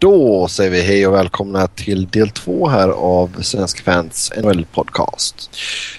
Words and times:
Då 0.00 0.48
säger 0.48 0.70
vi 0.70 0.82
hej 0.82 1.06
och 1.06 1.14
välkomna 1.14 1.66
till 1.66 2.08
del 2.08 2.30
två 2.30 2.68
här 2.68 2.88
av 2.88 3.42
Svenska 3.42 3.82
Fans 3.82 4.32
NHL 4.36 4.64
Podcast. 4.64 5.50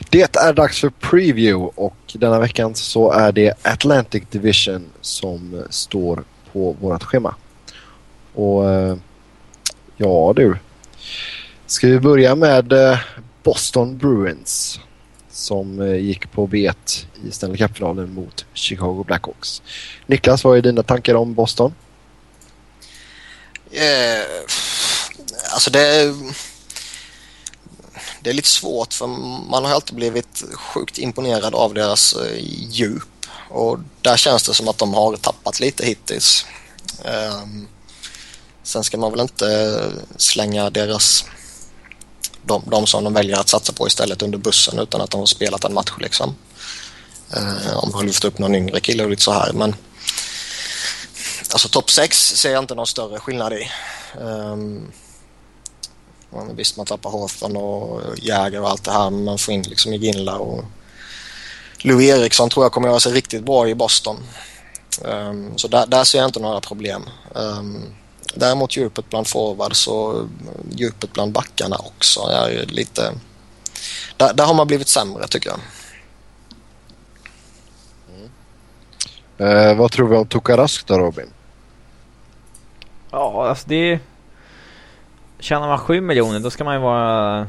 Det 0.09 0.35
är 0.35 0.53
dags 0.53 0.79
för 0.79 0.89
preview 0.89 1.71
och 1.75 1.95
denna 2.13 2.39
veckan 2.39 2.75
så 2.75 3.11
är 3.11 3.31
det 3.31 3.67
Atlantic 3.67 4.23
Division 4.29 4.85
som 5.01 5.63
står 5.69 6.23
på 6.51 6.75
vårt 6.81 7.03
schema. 7.03 7.35
Och 8.33 8.69
eh, 8.69 8.95
ja 9.97 10.33
du, 10.35 10.57
ska 11.65 11.87
vi 11.87 11.99
börja 11.99 12.35
med 12.35 12.73
eh, 12.73 12.99
Boston 13.43 13.97
Bruins 13.97 14.79
som 15.29 15.81
eh, 15.81 15.95
gick 15.95 16.31
på 16.31 16.47
bet 16.47 17.07
i 17.27 17.31
Stanley 17.31 17.57
Cup-finalen 17.57 18.13
mot 18.13 18.45
Chicago 18.53 19.03
Blackhawks. 19.07 19.61
Niklas, 20.07 20.43
vad 20.43 20.57
är 20.57 20.61
dina 20.61 20.83
tankar 20.83 21.15
om 21.15 21.33
Boston? 21.33 21.73
Eh, 23.71 24.25
alltså 25.53 25.69
det 25.69 25.81
är, 25.81 26.15
det 28.21 28.29
är 28.29 28.33
lite 28.33 28.47
svårt 28.47 28.93
för 28.93 29.07
man 29.49 29.65
har 29.65 29.71
alltid 29.71 29.95
blivit 29.95 30.43
sjukt 30.53 30.97
imponerad 30.97 31.55
av 31.55 31.73
deras 31.73 32.13
eh, 32.13 32.37
djup 32.69 33.03
och 33.49 33.79
där 34.01 34.17
känns 34.17 34.43
det 34.43 34.53
som 34.53 34.67
att 34.67 34.77
de 34.77 34.93
har 34.93 35.15
tappat 35.15 35.59
lite 35.59 35.85
hittills. 35.85 36.45
Eh, 37.05 37.43
sen 38.63 38.83
ska 38.83 38.97
man 38.97 39.11
väl 39.11 39.19
inte 39.19 39.47
eh, 39.47 40.17
slänga 40.17 40.69
deras 40.69 41.25
de, 42.45 42.63
de 42.65 42.87
som 42.87 43.03
de 43.03 43.13
väljer 43.13 43.39
att 43.39 43.49
satsa 43.49 43.73
på 43.73 43.87
istället 43.87 44.21
under 44.21 44.37
bussen 44.37 44.79
utan 44.79 45.01
att 45.01 45.11
de 45.11 45.19
har 45.19 45.25
spelat 45.25 45.63
en 45.63 45.73
match 45.73 45.91
liksom. 45.99 46.35
Eh, 47.33 47.77
om 47.77 47.89
man 47.89 47.99
har 47.99 48.03
lyft 48.03 48.25
upp 48.25 48.39
någon 48.39 48.55
yngre 48.55 48.79
kille 48.79 49.03
och 49.03 49.09
lite 49.09 49.21
så 49.21 49.31
här 49.31 49.53
men 49.53 49.75
Alltså 51.51 51.69
topp 51.69 51.91
6 51.91 52.17
ser 52.17 52.51
jag 52.51 52.63
inte 52.63 52.75
någon 52.75 52.87
större 52.87 53.19
skillnad 53.19 53.53
i. 53.53 53.69
Um, 54.19 54.91
visst, 56.53 56.77
man 56.77 56.85
tappar 56.85 57.11
Hawthorn 57.11 57.55
och 57.55 58.17
Jäger 58.17 58.61
och 58.61 58.69
allt 58.69 58.83
det 58.83 58.91
här 58.91 59.09
men 59.09 59.23
man 59.23 59.37
får 59.37 59.53
in 59.53 59.61
liksom 59.61 59.93
Iginla 59.93 60.37
och 60.37 60.63
Louis 61.77 62.09
Eriksson 62.09 62.49
tror 62.49 62.65
jag 62.65 62.71
kommer 62.71 62.87
göra 62.87 62.99
sig 62.99 63.13
riktigt 63.13 63.43
bra 63.43 63.69
i 63.69 63.75
Boston. 63.75 64.17
Um, 65.01 65.57
så 65.57 65.67
där, 65.67 65.87
där, 65.87 66.03
ser 66.03 66.19
jag 66.19 66.27
inte 66.27 66.39
några 66.39 66.61
problem. 66.61 67.09
Um, 67.33 67.83
däremot 68.33 68.77
djupet 68.77 69.09
bland 69.09 69.27
forwards 69.27 69.87
och 69.87 70.27
djupet 70.71 71.13
bland 71.13 71.31
backarna 71.31 71.77
också 71.77 72.21
är 72.21 72.65
lite... 72.65 73.13
Där, 74.17 74.33
där 74.33 74.45
har 74.45 74.53
man 74.53 74.67
blivit 74.67 74.87
sämre 74.87 75.27
tycker 75.27 75.49
jag. 75.49 75.59
Mm. 79.37 79.57
Eh, 79.57 79.77
vad 79.77 79.91
tror 79.91 80.07
vi 80.07 80.15
om 80.15 80.27
Tokarask 80.27 80.87
då 80.87 80.97
Robin? 80.99 81.33
Ja, 83.11 83.47
alltså 83.47 83.69
det... 83.69 83.99
Tjänar 85.39 85.67
man 85.67 85.77
7 85.79 86.01
miljoner 86.01 86.39
då 86.39 86.49
ska 86.49 86.63
man 86.63 86.73
ju 86.75 86.81
vara... 86.81 87.47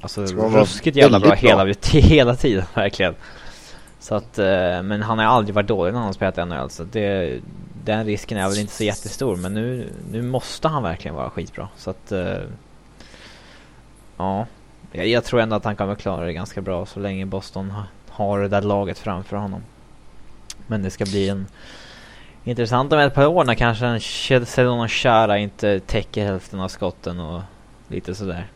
Alltså 0.00 0.22
ruskigt 0.24 0.96
jävla 0.96 1.20
bra, 1.20 1.28
bra. 1.28 1.36
Hela, 1.36 1.64
hela 1.92 2.36
tiden 2.36 2.64
verkligen. 2.74 3.14
Så 4.00 4.14
att, 4.14 4.38
eh, 4.38 4.82
men 4.82 5.02
han 5.02 5.18
har 5.18 5.26
aldrig 5.26 5.54
varit 5.54 5.66
dålig 5.66 5.92
när 5.92 5.98
han 5.98 6.06
har 6.06 6.12
spelat 6.12 6.48
NHL 6.48 6.70
så 6.70 6.84
det, 6.84 7.38
den 7.84 8.04
risken 8.04 8.38
är 8.38 8.48
väl 8.48 8.58
inte 8.58 8.72
så 8.72 8.84
jättestor 8.84 9.36
men 9.36 9.54
nu, 9.54 9.92
nu 10.12 10.22
måste 10.22 10.68
han 10.68 10.82
verkligen 10.82 11.14
vara 11.14 11.30
skitbra 11.30 11.68
så 11.76 11.90
att 11.90 12.12
eh, 12.12 12.36
Ja 14.16 14.46
jag, 14.92 15.24
tror 15.24 15.40
ändå 15.40 15.56
att 15.56 15.64
han 15.64 15.76
kommer 15.76 15.94
klara 15.94 16.26
det 16.26 16.32
ganska 16.32 16.60
bra 16.60 16.86
så 16.86 17.00
länge 17.00 17.26
Boston 17.26 17.72
har 18.08 18.40
det 18.40 18.48
där 18.48 18.62
laget 18.62 18.98
framför 18.98 19.36
honom. 19.36 19.62
Men 20.66 20.82
det 20.82 20.90
ska 20.90 21.04
bli 21.04 21.28
en 21.28 21.46
intressant 22.44 22.92
om 22.92 22.98
ett 22.98 23.14
par 23.14 23.26
år 23.26 23.44
när 23.44 23.54
kanske 23.54 23.86
en 23.86 24.00
Sedona 24.46 24.88
Chara 24.88 25.38
inte 25.38 25.80
täcker 25.80 26.24
hälften 26.24 26.60
av 26.60 26.68
skotten 26.68 27.20
och 27.20 27.42
lite 27.88 28.14
sådär. 28.14 28.50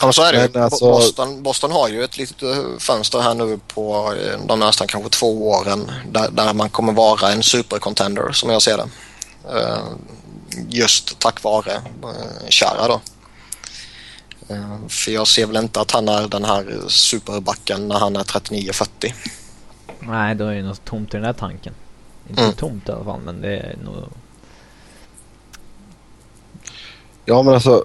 Ja 0.00 0.06
men 0.06 0.12
så 0.12 0.22
är 0.22 0.48
det 0.48 0.64
alltså... 0.64 0.90
Boston, 0.90 1.42
Boston 1.42 1.72
har 1.72 1.88
ju 1.88 2.04
ett 2.04 2.18
litet 2.18 2.42
eh, 2.42 2.78
fönster 2.78 3.20
här 3.20 3.34
nu 3.34 3.60
på 3.74 4.14
eh, 4.14 4.46
de 4.46 4.60
nästan 4.60 4.86
kanske 4.86 5.10
två 5.10 5.50
åren 5.50 5.90
där, 6.10 6.30
där 6.30 6.54
man 6.54 6.70
kommer 6.70 6.92
vara 6.92 7.32
en 7.32 7.42
supercontender 7.42 8.32
som 8.32 8.50
jag 8.50 8.62
ser 8.62 8.76
det. 8.76 8.88
Uh, 9.54 9.78
just 10.68 11.18
tack 11.18 11.42
vare 11.42 11.80
Chara 12.48 12.88
då. 12.88 13.00
För 14.88 15.10
jag 15.10 15.28
ser 15.28 15.46
väl 15.46 15.56
inte 15.56 15.80
att 15.80 15.90
han 15.90 16.08
är 16.08 16.28
den 16.28 16.44
här 16.44 16.78
superbacken 16.88 17.88
när 17.88 17.98
han 17.98 18.16
är 18.16 18.24
39-40. 18.24 19.14
Nej, 20.00 20.34
då 20.34 20.46
är 20.46 20.54
det 20.54 20.62
något 20.62 20.84
tomt 20.84 21.14
i 21.14 21.16
den 21.16 21.22
där 21.22 21.32
tanken. 21.32 21.74
Inte 22.28 22.42
mm. 22.42 22.54
tomt 22.54 22.88
i 22.88 22.92
alla 22.92 23.04
fall, 23.04 23.20
men 23.20 23.40
det 23.40 23.56
är 23.56 23.76
nog... 23.84 24.04
Ja, 27.24 27.42
men 27.42 27.54
alltså 27.54 27.84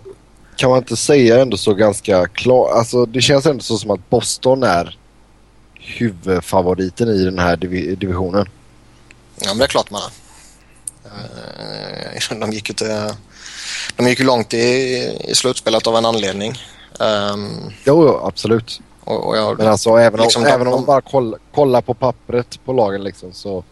kan 0.56 0.70
man 0.70 0.80
inte 0.80 0.96
säga 0.96 1.42
ändå 1.42 1.58
så 1.58 1.74
ganska 1.74 2.28
klart. 2.28 2.72
Alltså 2.72 3.06
det 3.06 3.22
känns 3.22 3.46
ändå 3.46 3.64
så 3.64 3.78
som 3.78 3.92
att 3.92 4.10
Boston 4.10 4.64
är 4.64 4.98
huvudfavoriten 5.74 7.10
i 7.10 7.26
den 7.26 7.40
här 7.40 7.56
div 7.56 7.98
divisionen. 7.98 8.50
Ja, 9.40 9.48
men 9.48 9.58
det 9.58 9.64
är 9.64 9.68
klart 9.68 9.92
man 9.92 10.02
är. 10.02 10.12
Eh, 11.06 12.40
de 12.40 12.52
gick 12.52 12.70
ju 12.70 12.76
till, 12.76 13.10
de 13.96 14.08
gick 14.08 14.20
ju 14.20 14.26
långt 14.26 14.54
i, 14.54 14.58
i 15.28 15.36
slutspelet 15.36 15.88
av 15.88 15.96
en 15.96 16.06
anledning. 16.06 16.54
Um, 17.00 17.74
jo, 17.84 18.20
absolut. 18.24 18.82
Och, 19.04 19.28
och 19.28 19.38
jag, 19.38 19.58
men 19.58 19.68
alltså 19.68 19.90
även 19.90 20.20
om, 20.20 20.24
liksom 20.24 20.46
även 20.46 20.68
om 20.68 20.74
man 20.74 20.86
bara 20.86 21.02
kollar 21.02 21.40
kolla 21.54 21.82
på 21.82 21.94
pappret 21.94 22.66
på 22.66 22.74
lagen 22.74 23.04
liksom 23.04 23.34
så 23.34 23.64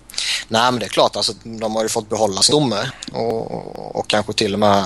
Nej 0.48 0.72
men 0.72 0.80
det 0.80 0.86
är 0.86 0.90
klart, 0.90 1.16
alltså, 1.16 1.34
de 1.44 1.76
har 1.76 1.84
ju 1.84 1.90
fått 1.90 2.10
behålla 2.10 2.42
stomme 2.42 2.92
och, 3.12 3.96
och 3.96 4.08
kanske 4.08 4.34
till 4.34 4.54
och 4.54 4.60
med 4.60 4.86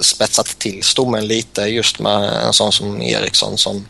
spetsat 0.00 0.46
till 0.46 0.82
stommen 0.82 1.26
lite 1.26 1.62
just 1.62 1.98
med 1.98 2.46
en 2.46 2.52
sån 2.52 2.72
som 2.72 3.02
Eriksson 3.02 3.58
som, 3.58 3.86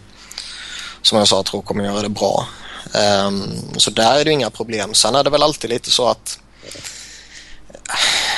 som 1.03 1.19
jag 1.19 1.29
sa 1.29 1.43
tror 1.43 1.63
kommer 1.63 1.85
göra 1.85 2.03
det 2.03 2.09
bra. 2.09 2.47
Um, 3.27 3.45
så 3.77 3.91
där 3.91 4.21
är 4.21 4.25
det 4.25 4.33
inga 4.33 4.51
problem. 4.51 4.95
Sen 4.95 5.15
är 5.15 5.25
det 5.25 5.31
väl 5.31 5.43
alltid 5.43 5.71
lite 5.71 5.91
så 5.91 6.09
att 6.09 6.39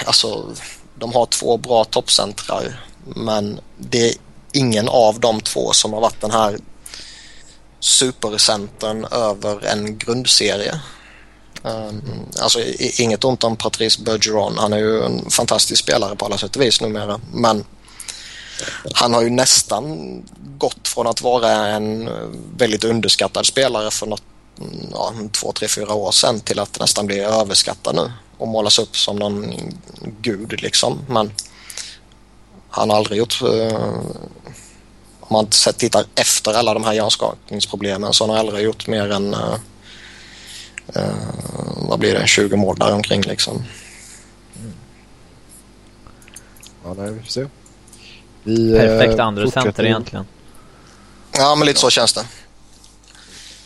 alltså, 0.04 0.54
de 0.94 1.12
har 1.12 1.26
två 1.26 1.56
bra 1.56 1.84
toppcentrar 1.84 2.84
men 3.04 3.60
det 3.78 4.08
är 4.08 4.14
ingen 4.52 4.88
av 4.88 5.20
de 5.20 5.40
två 5.40 5.72
som 5.72 5.92
har 5.92 6.00
varit 6.00 6.20
den 6.20 6.30
här 6.30 6.58
supercentern 7.80 9.04
över 9.04 9.64
en 9.64 9.98
grundserie. 9.98 10.80
Um, 11.62 12.02
alltså 12.38 12.58
inget 12.78 13.24
ont 13.24 13.44
om 13.44 13.56
Patrice 13.56 13.98
Bergeron. 13.98 14.58
Han 14.58 14.72
är 14.72 14.78
ju 14.78 15.02
en 15.04 15.30
fantastisk 15.30 15.82
spelare 15.82 16.16
på 16.16 16.24
alla 16.24 16.38
sätt 16.38 16.56
och 16.56 16.62
vis 16.62 16.80
numera. 16.80 17.20
Men 17.32 17.64
han 18.94 19.14
har 19.14 19.22
ju 19.22 19.30
nästan 19.30 20.22
gått 20.58 20.88
från 20.88 21.06
att 21.06 21.22
vara 21.22 21.50
en 21.50 22.08
eh, 22.08 22.14
väldigt 22.56 22.84
underskattad 22.84 23.46
spelare 23.46 23.90
för 23.90 24.06
något, 24.06 24.22
mm, 24.58 24.88
ja, 24.92 25.12
två, 25.32 25.52
tre, 25.52 25.68
fyra 25.68 25.94
år 25.94 26.12
sedan 26.12 26.40
till 26.40 26.58
att 26.58 26.80
nästan 26.80 27.06
bli 27.06 27.20
överskattad 27.20 27.94
nu 27.94 28.12
och 28.38 28.48
målas 28.48 28.78
upp 28.78 28.96
som 28.96 29.16
någon 29.16 29.54
gud 30.20 30.62
liksom. 30.62 30.98
Men 31.08 31.32
han 32.70 32.90
har 32.90 32.96
aldrig 32.96 33.18
gjort... 33.18 33.42
Uh, 33.42 34.00
om 35.20 35.34
man 35.34 35.46
tittar 35.76 36.04
efter 36.14 36.54
alla 36.54 36.74
de 36.74 36.84
här 36.84 36.92
hjärnskakningsproblemen 36.92 38.12
så 38.12 38.26
har 38.26 38.28
han 38.28 38.46
aldrig 38.46 38.64
gjort 38.64 38.86
mer 38.86 39.10
än 39.10 39.34
Uh, 39.34 39.56
vad 41.88 41.98
blir 41.98 42.14
det? 42.14 42.26
20 42.26 42.56
mål 42.56 42.76
där 42.78 42.94
omkring 42.94 43.20
liksom. 43.20 43.56
Mm. 43.56 44.72
Ja, 46.84 46.94
nej, 46.98 47.12
vi 47.12 47.20
får 47.20 47.26
se. 47.26 47.46
Vi, 48.42 48.78
Perfekt 48.78 49.14
uh, 49.14 49.24
andra 49.24 49.50
center 49.50 49.84
egentligen. 49.84 50.24
Ja, 51.32 51.54
men 51.54 51.66
lite 51.66 51.80
så 51.80 51.90
känns 51.90 52.12
det. 52.12 52.24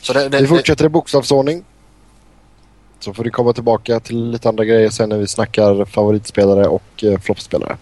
Så 0.01 0.13
det, 0.13 0.29
det 0.29 0.41
vi 0.41 0.47
fortsätter 0.47 0.85
i 0.85 0.89
bokstavsordning. 0.89 1.65
Så 3.01 3.15
får 3.15 3.25
vi 3.25 3.31
komma 3.31 3.53
tillbaka 3.53 4.01
till 4.01 4.31
lite 4.31 4.49
andra 4.49 4.65
grejer 4.65 4.91
sen 4.91 5.09
när 5.09 5.19
vi 5.19 5.27
snackar 5.27 5.85
favoritspelare 5.85 6.67
och 6.67 7.05
uh, 7.05 7.19
floppspelare. 7.19 7.77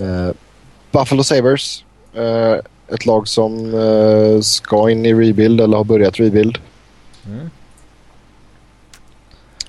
Uh, 0.00 0.30
Buffalo 0.90 1.24
Sabres. 1.24 1.84
Uh, 2.16 2.56
ett 2.88 3.06
lag 3.06 3.28
som 3.28 3.74
uh, 3.74 4.40
ska 4.40 4.90
in 4.90 5.06
i 5.06 5.14
rebuild 5.14 5.60
eller 5.60 5.76
har 5.76 5.84
börjat 5.84 6.20
rebuild. 6.20 6.58
Mm. 7.26 7.50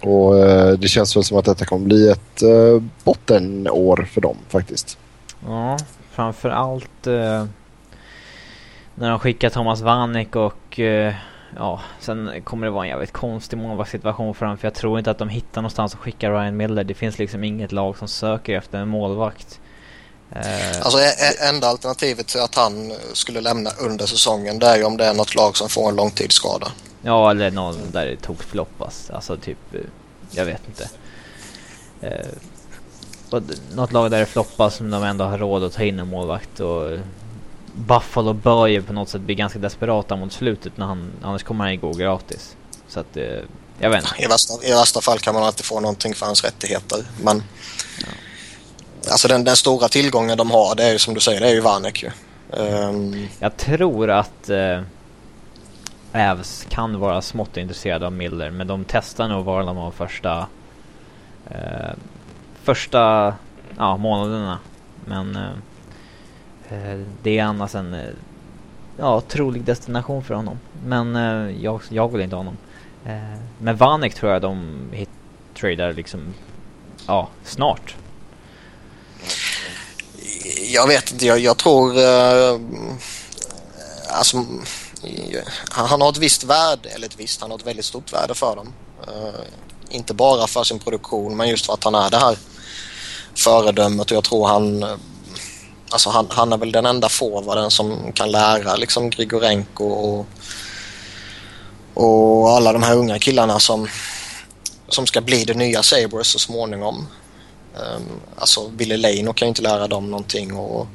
Och 0.01 0.37
eh, 0.37 0.73
det 0.73 0.87
känns 0.87 1.15
väl 1.15 1.23
som 1.23 1.37
att 1.37 1.45
detta 1.45 1.65
kommer 1.65 1.85
bli 1.85 2.09
ett 2.09 2.41
eh, 2.41 2.83
bottenår 3.03 4.07
för 4.11 4.21
dem 4.21 4.37
faktiskt. 4.49 4.97
Ja, 5.47 5.77
framförallt 6.11 7.07
eh, 7.07 7.45
när 8.95 9.09
de 9.09 9.19
skickar 9.19 9.49
Thomas 9.49 9.81
Vanek 9.81 10.35
och 10.35 10.79
eh, 10.79 11.13
ja, 11.57 11.81
sen 11.99 12.31
kommer 12.43 12.67
det 12.67 12.71
vara 12.71 12.83
en 12.85 12.89
jävligt 12.89 13.11
konstig 13.11 13.57
målvaktssituation 13.57 14.35
för 14.35 14.45
dem 14.45 14.57
för 14.57 14.67
jag 14.67 14.73
tror 14.73 14.97
inte 14.97 15.11
att 15.11 15.17
de 15.17 15.29
hittar 15.29 15.61
någonstans 15.61 15.93
att 15.93 15.99
skicka 15.99 16.31
Ryan 16.31 16.57
Miller. 16.57 16.83
Det 16.83 16.93
finns 16.93 17.19
liksom 17.19 17.43
inget 17.43 17.71
lag 17.71 17.97
som 17.97 18.07
söker 18.07 18.57
efter 18.57 18.79
en 18.79 18.87
målvakt. 18.87 19.59
Eh, 20.35 20.81
alltså 20.81 20.99
enda 21.41 21.67
alternativet 21.67 22.27
till 22.27 22.39
att 22.39 22.55
han 22.55 22.93
skulle 23.13 23.41
lämna 23.41 23.69
under 23.79 24.05
säsongen 24.05 24.59
det 24.59 24.67
är 24.67 24.77
ju 24.77 24.83
om 24.83 24.97
det 24.97 25.05
är 25.05 25.13
något 25.13 25.35
lag 25.35 25.57
som 25.57 25.69
får 25.69 25.89
en 25.89 25.95
långtidsskada. 25.95 26.71
Ja, 27.01 27.31
eller 27.31 27.51
någon 27.51 27.91
där 27.91 28.05
det 28.05 28.17
tog 28.17 28.43
floppas. 28.43 29.09
Alltså 29.09 29.37
typ, 29.37 29.73
eh, 29.73 29.79
jag 30.31 30.45
vet 30.45 30.61
inte. 30.67 30.89
eh, 32.01 32.27
något 33.73 33.91
lag 33.91 34.11
där 34.11 34.19
det 34.19 34.25
floppas 34.25 34.75
som 34.75 34.89
de 34.91 35.03
ändå 35.03 35.25
har 35.25 35.37
råd 35.37 35.63
att 35.63 35.73
ta 35.73 35.83
in 35.83 35.99
en 35.99 36.07
målvakt 36.07 36.59
och 36.59 36.99
Buffalo 37.73 38.33
bör 38.33 38.67
ju 38.67 38.83
på 38.83 38.93
något 38.93 39.09
sätt 39.09 39.21
bli 39.21 39.35
ganska 39.35 39.59
desperata 39.59 40.15
mot 40.15 40.33
slutet 40.33 40.77
när 40.77 40.85
han, 40.85 41.11
annars 41.21 41.43
kommer 41.43 41.63
han 41.63 41.73
ju 41.73 41.79
gå 41.79 41.93
gratis. 41.93 42.55
Så 42.87 42.99
att, 42.99 43.17
eh, 43.17 43.23
jag 43.79 43.89
vet 43.89 44.03
inte. 44.03 44.23
I 44.23 44.27
värsta, 44.27 44.53
I 44.63 44.71
värsta 44.71 45.01
fall 45.01 45.19
kan 45.19 45.33
man 45.33 45.43
alltid 45.43 45.65
få 45.65 45.79
någonting 45.79 46.15
för 46.15 46.25
hans 46.25 46.43
rättigheter. 46.43 47.05
Men 47.23 47.43
ja 47.99 48.07
alltså 49.09 49.27
den, 49.27 49.43
den, 49.43 49.55
stora 49.55 49.87
tillgången 49.87 50.37
de 50.37 50.51
har, 50.51 50.75
det 50.75 50.83
är 50.83 50.91
ju 50.91 50.99
som 50.99 51.13
du 51.13 51.19
säger, 51.19 51.39
det 51.39 51.49
är 51.49 51.53
ju 51.53 51.61
Vanek 51.61 52.03
ju. 52.03 52.11
Um... 52.49 53.27
Jag 53.39 53.57
tror 53.57 54.09
att 54.09 54.49
eh, 54.49 54.81
Ävs 56.13 56.65
kan 56.69 56.99
vara 56.99 57.21
smått 57.21 57.57
intresserade 57.57 58.05
av 58.05 58.13
Miller, 58.13 58.51
men 58.51 58.67
de 58.67 58.85
testar 58.87 59.27
nog 59.27 59.45
Varlamov 59.45 59.85
av 59.85 59.91
första 59.91 60.47
eh, 61.49 61.93
första 62.63 63.33
ja, 63.77 63.97
månaderna. 63.97 64.59
Men 65.05 65.35
eh, 65.35 65.51
eh 66.69 66.99
det 67.23 67.39
är 67.39 67.43
annars 67.43 67.75
en 67.75 67.93
eh, 67.93 68.09
ja, 68.97 69.21
trolig 69.21 69.63
destination 69.63 70.23
för 70.23 70.33
honom. 70.33 70.59
Men 70.85 71.15
eh, 71.15 71.63
jag, 71.63 71.81
jag 71.89 72.11
vill 72.11 72.21
inte 72.21 72.35
ha 72.35 72.39
honom. 72.39 72.57
Eh, 73.05 73.39
men 73.57 73.75
Vanek 73.75 74.13
tror 74.13 74.31
jag 74.31 74.41
de 74.41 74.79
hit 74.91 75.09
tradar 75.53 75.93
liksom 75.93 76.33
ja, 77.07 77.29
snart. 77.43 77.95
Jag 80.73 80.87
vet 80.87 81.11
inte, 81.11 81.25
jag, 81.25 81.39
jag 81.39 81.57
tror 81.57 81.97
uh, 81.97 82.59
alltså 84.09 84.45
han 85.69 86.01
har 86.01 86.09
ett 86.09 86.17
visst 86.17 86.43
värde, 86.43 86.89
eller 86.89 87.07
ett 87.07 87.19
visst, 87.19 87.41
han 87.41 87.51
har 87.51 87.57
ett 87.57 87.67
väldigt 87.67 87.85
stort 87.85 88.13
värde 88.13 88.33
för 88.33 88.55
dem. 88.55 88.73
Uh, 89.07 89.41
inte 89.89 90.13
bara 90.13 90.47
för 90.47 90.63
sin 90.63 90.79
produktion 90.79 91.37
men 91.37 91.49
just 91.49 91.65
för 91.65 91.73
att 91.73 91.83
han 91.83 91.95
är 91.95 92.09
det 92.09 92.17
här 92.17 92.37
föredömet 93.35 94.11
och 94.11 94.17
jag 94.17 94.23
tror 94.23 94.47
han 94.47 94.83
eh, 94.83 94.95
Alltså 95.91 96.09
han, 96.09 96.27
han 96.29 96.53
är 96.53 96.57
väl 96.57 96.71
den 96.71 96.85
enda 96.85 97.09
forwarden 97.09 97.71
som 97.71 98.11
kan 98.11 98.31
lära 98.31 98.75
liksom 98.75 99.09
Grigorenko 99.09 99.85
och, 99.85 100.25
och 101.93 102.49
alla 102.49 102.73
de 102.73 102.83
här 102.83 102.95
unga 102.95 103.19
killarna 103.19 103.59
som, 103.59 103.87
som 104.87 105.07
ska 105.07 105.21
bli 105.21 105.43
det 105.43 105.53
nya 105.53 105.83
Sabres 105.83 106.27
så 106.27 106.39
småningom. 106.39 107.07
Um, 107.75 108.21
alltså 108.35 108.71
Ville 108.77 108.97
Leino 108.97 109.33
kan 109.33 109.45
ju 109.45 109.49
inte 109.49 109.61
lära 109.61 109.87
dem 109.87 110.11
någonting 110.11 110.53
och 110.53 110.87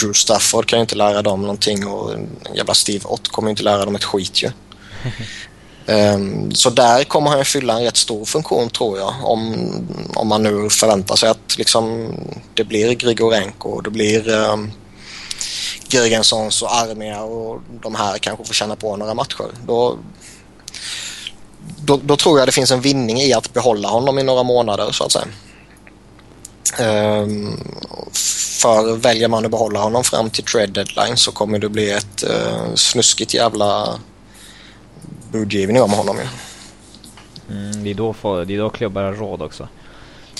Drew 0.00 0.12
Stafford 0.12 0.66
kan 0.66 0.78
ju 0.78 0.80
inte 0.80 0.96
lära 0.96 1.22
dem 1.22 1.40
någonting 1.40 1.86
och 1.86 2.14
jävla 2.54 2.74
Steve 2.74 3.04
Ott 3.04 3.28
kommer 3.28 3.48
ju 3.48 3.50
inte 3.50 3.62
lära 3.62 3.84
dem 3.84 3.96
ett 3.96 4.04
skit 4.04 4.42
ju. 4.42 4.50
Um, 5.94 6.50
så 6.54 6.70
där 6.70 7.04
kommer 7.04 7.30
han 7.30 7.44
fylla 7.44 7.78
en 7.78 7.84
rätt 7.84 7.96
stor 7.96 8.24
funktion 8.24 8.70
tror 8.70 8.98
jag 8.98 9.14
om, 9.22 9.70
om 10.14 10.28
man 10.28 10.42
nu 10.42 10.70
förväntar 10.70 11.16
sig 11.16 11.28
att 11.28 11.58
liksom, 11.58 12.14
det 12.54 12.64
blir 12.64 12.94
Grigorenko 12.94 13.68
och 13.68 13.82
det 13.82 13.90
blir 13.90 14.28
um, 14.28 14.72
Girgensons 15.88 16.62
och 16.62 16.74
Armia 16.74 17.22
och 17.22 17.60
de 17.82 17.94
här 17.94 18.18
kanske 18.18 18.44
får 18.44 18.54
känna 18.54 18.76
på 18.76 18.96
några 18.96 19.14
matcher. 19.14 19.46
Då, 19.66 19.98
då, 21.84 22.00
då, 22.02 22.16
tror 22.16 22.38
jag 22.38 22.48
det 22.48 22.52
finns 22.52 22.70
en 22.70 22.80
vinning 22.80 23.20
i 23.20 23.32
att 23.32 23.52
behålla 23.52 23.88
honom 23.88 24.18
i 24.18 24.22
några 24.22 24.42
månader 24.42 24.92
så 24.92 25.04
att 25.04 25.12
säga. 25.12 25.26
Um, 26.80 27.60
för 28.60 28.96
väljer 28.96 29.28
man 29.28 29.44
att 29.44 29.50
behålla 29.50 29.80
honom 29.80 30.04
fram 30.04 30.30
till 30.30 30.44
trade 30.44 30.66
deadline 30.66 31.16
så 31.16 31.32
kommer 31.32 31.58
det 31.58 31.68
bli 31.68 31.90
ett 31.90 32.24
uh, 32.30 32.74
snuskigt 32.74 33.34
jävla 33.34 34.00
budgivning 35.32 35.82
om 35.82 35.92
honom 35.92 36.16
ju. 36.16 36.28
Mm, 37.54 37.84
det, 37.84 37.90
är 37.90 37.94
då 37.94 38.12
för, 38.12 38.44
det 38.44 38.54
är 38.54 38.58
då 38.58 38.70
klubbar 38.70 39.02
har 39.02 39.12
råd 39.12 39.42
också. 39.42 39.68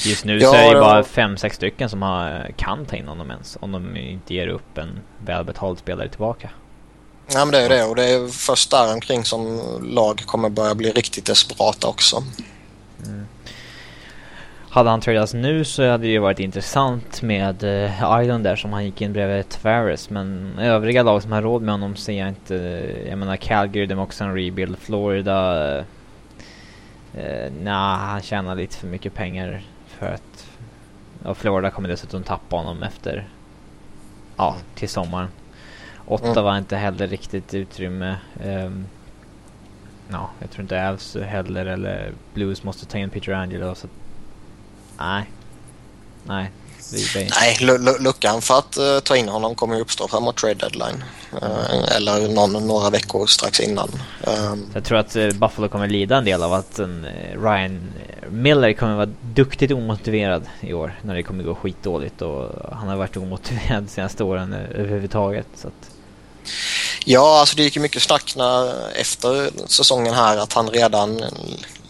Just 0.05 0.25
nu 0.25 0.39
ja, 0.39 0.51
så 0.51 0.57
är 0.57 0.69
det 0.69 0.79
ja. 0.79 0.81
bara 0.81 1.05
fem, 1.05 1.37
sex 1.37 1.57
stycken 1.57 1.89
som 1.89 2.03
har, 2.03 2.51
kan 2.57 2.87
ta 2.87 2.97
in 2.97 3.09
honom 3.09 3.31
ens. 3.31 3.57
Om 3.61 3.73
de 3.73 3.97
inte 3.97 4.35
ger 4.35 4.49
upp 4.49 4.79
en 4.79 5.01
välbetald 5.25 5.79
spelare 5.79 6.09
tillbaka. 6.09 6.51
Ja 7.33 7.45
men 7.45 7.53
det 7.53 7.59
är 7.59 7.69
det 7.69 7.85
och 7.85 7.97
det 7.97 8.05
är 8.05 8.29
först 8.29 8.71
där 8.71 8.93
omkring 8.93 9.25
som 9.25 9.61
lag 9.83 10.23
kommer 10.27 10.49
börja 10.49 10.75
bli 10.75 10.93
riktigt 10.93 11.25
desperata 11.25 11.89
också. 11.89 12.25
Mm. 13.05 13.27
Hade 14.70 14.91
han 14.91 15.00
tradats 15.00 15.35
nu 15.35 15.65
så 15.65 15.91
hade 15.91 16.05
det 16.05 16.11
ju 16.11 16.19
varit 16.19 16.38
intressant 16.41 17.23
med 17.23 17.65
uh, 17.65 18.20
Island 18.23 18.44
där 18.44 18.56
som 18.56 18.73
han 18.73 18.85
gick 18.85 19.00
in 19.00 19.12
bredvid 19.12 19.49
Tavares. 19.49 20.11
Men 20.11 20.59
övriga 20.59 21.03
lag 21.03 21.23
som 21.23 21.32
har 21.32 21.43
råd 21.43 21.62
med 21.62 21.75
honom 21.75 21.97
ser 21.97 22.19
jag 22.19 22.29
inte. 22.29 22.55
Jag 23.09 23.19
menar 23.19 23.37
Calgary, 23.37 23.87
de 23.87 23.99
också 23.99 24.25
en 24.25 24.35
rebuild. 24.35 24.79
Florida. 24.79 25.79
Uh, 25.79 25.85
uh, 27.19 27.53
nah, 27.62 27.97
han 27.97 28.23
tjänar 28.23 28.55
lite 28.55 28.76
för 28.76 28.87
mycket 28.87 29.15
pengar 29.15 29.62
för 29.87 30.06
att... 30.06 30.49
Och 31.23 31.37
Florida 31.37 31.70
kommer 31.70 31.88
dessutom 31.88 32.23
tappa 32.23 32.56
honom 32.56 32.82
efter... 32.82 33.29
Ja, 34.37 34.56
till 34.75 34.88
sommaren. 34.88 35.29
Ottawa 36.06 36.43
var 36.43 36.50
mm. 36.50 36.59
inte 36.59 36.76
heller 36.76 37.06
riktigt 37.06 37.55
utrymme. 37.55 38.17
Um, 38.44 38.87
ja, 40.09 40.31
jag 40.38 40.50
tror 40.50 40.62
inte 40.62 40.88
Avs 40.88 41.17
heller 41.17 41.67
eller 41.67 42.12
Blues 42.35 42.62
måste 42.62 42.87
ta 42.87 42.99
in 42.99 43.11
Peter 43.11 43.32
Angelo. 43.32 43.75
Så 43.75 43.88
Nej. 44.99 45.31
Nej. 46.25 46.50
Nej, 47.31 47.59
luckan 48.00 48.43
för 48.43 48.59
att 48.59 48.79
uh, 48.79 49.00
ta 49.00 49.17
in 49.17 49.29
honom 49.29 49.55
kommer 49.55 49.75
ju 49.75 49.81
uppstå 49.81 50.09
framåt 50.09 50.37
trade 50.37 50.55
deadline. 50.55 51.05
Uh, 51.43 51.97
eller 51.97 52.29
någon, 52.29 52.67
några 52.67 52.91
veckor 52.91 53.27
strax 53.27 53.61
innan. 53.61 53.91
Um, 54.27 54.71
jag 54.75 54.85
tror 54.85 54.99
att 54.99 55.17
uh, 55.17 55.33
Buffalo 55.33 55.69
kommer 55.69 55.89
lida 55.89 56.17
en 56.17 56.25
del 56.25 56.43
av 56.43 56.53
att 56.53 56.79
en, 56.79 57.06
Ryan 57.43 57.81
Miller 58.31 58.73
kommer 58.73 58.95
vara 58.95 59.11
duktigt 59.23 59.73
omotiverad 59.73 60.47
i 60.61 60.73
år 60.73 61.01
när 61.03 61.15
det 61.15 61.23
kommer 61.23 61.44
gå 61.44 61.55
skitdåligt 61.55 62.23
och 62.23 62.51
han 62.73 62.89
har 62.89 62.97
varit 62.97 63.17
omotiverad 63.17 63.83
de 63.83 63.89
senaste 63.89 64.25
åren 64.25 64.53
överhuvudtaget. 64.53 65.47
Så 65.55 65.69
att... 65.69 65.91
Ja, 67.05 67.41
alltså 67.41 67.56
det 67.56 67.62
gick 67.62 67.77
ju 67.77 67.83
mycket 67.83 68.03
snack 68.03 68.35
när, 68.37 68.91
efter 68.91 69.51
säsongen 69.67 70.15
här 70.15 70.37
att 70.37 70.53
han 70.53 70.71
redan 70.71 71.25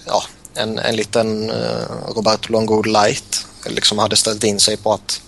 ja, 0.07 0.23
en, 0.59 0.79
en 0.79 0.97
liten 0.97 1.51
eh, 1.51 1.57
uh, 1.57 2.15
Roberto 2.17 2.53
Longo 2.53 2.83
light 2.83 3.47
liksom 3.67 3.99
hade 3.99 4.17
ställt 4.17 4.45
in 4.45 4.61
sig 4.61 4.77
på 4.77 4.93
att, 4.93 5.23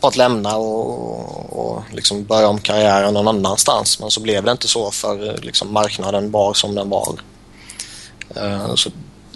på 0.00 0.06
att 0.06 0.16
lämna 0.16 0.56
och, 0.56 1.68
och 1.68 1.82
liksom 1.92 2.24
börja 2.24 2.48
om 2.48 2.60
karriären 2.60 3.14
någon 3.14 3.28
annanstans. 3.28 4.00
Men 4.00 4.10
så 4.10 4.20
blev 4.20 4.44
det 4.44 4.52
inte 4.52 4.68
så 4.68 4.90
för 4.90 5.28
eh, 5.28 5.40
liksom, 5.40 5.72
marknaden 5.72 6.30
var 6.30 6.54
som 6.54 6.74
den 6.74 6.88
var. 6.88 7.20
Uh, 8.36 8.74
så 8.74 8.90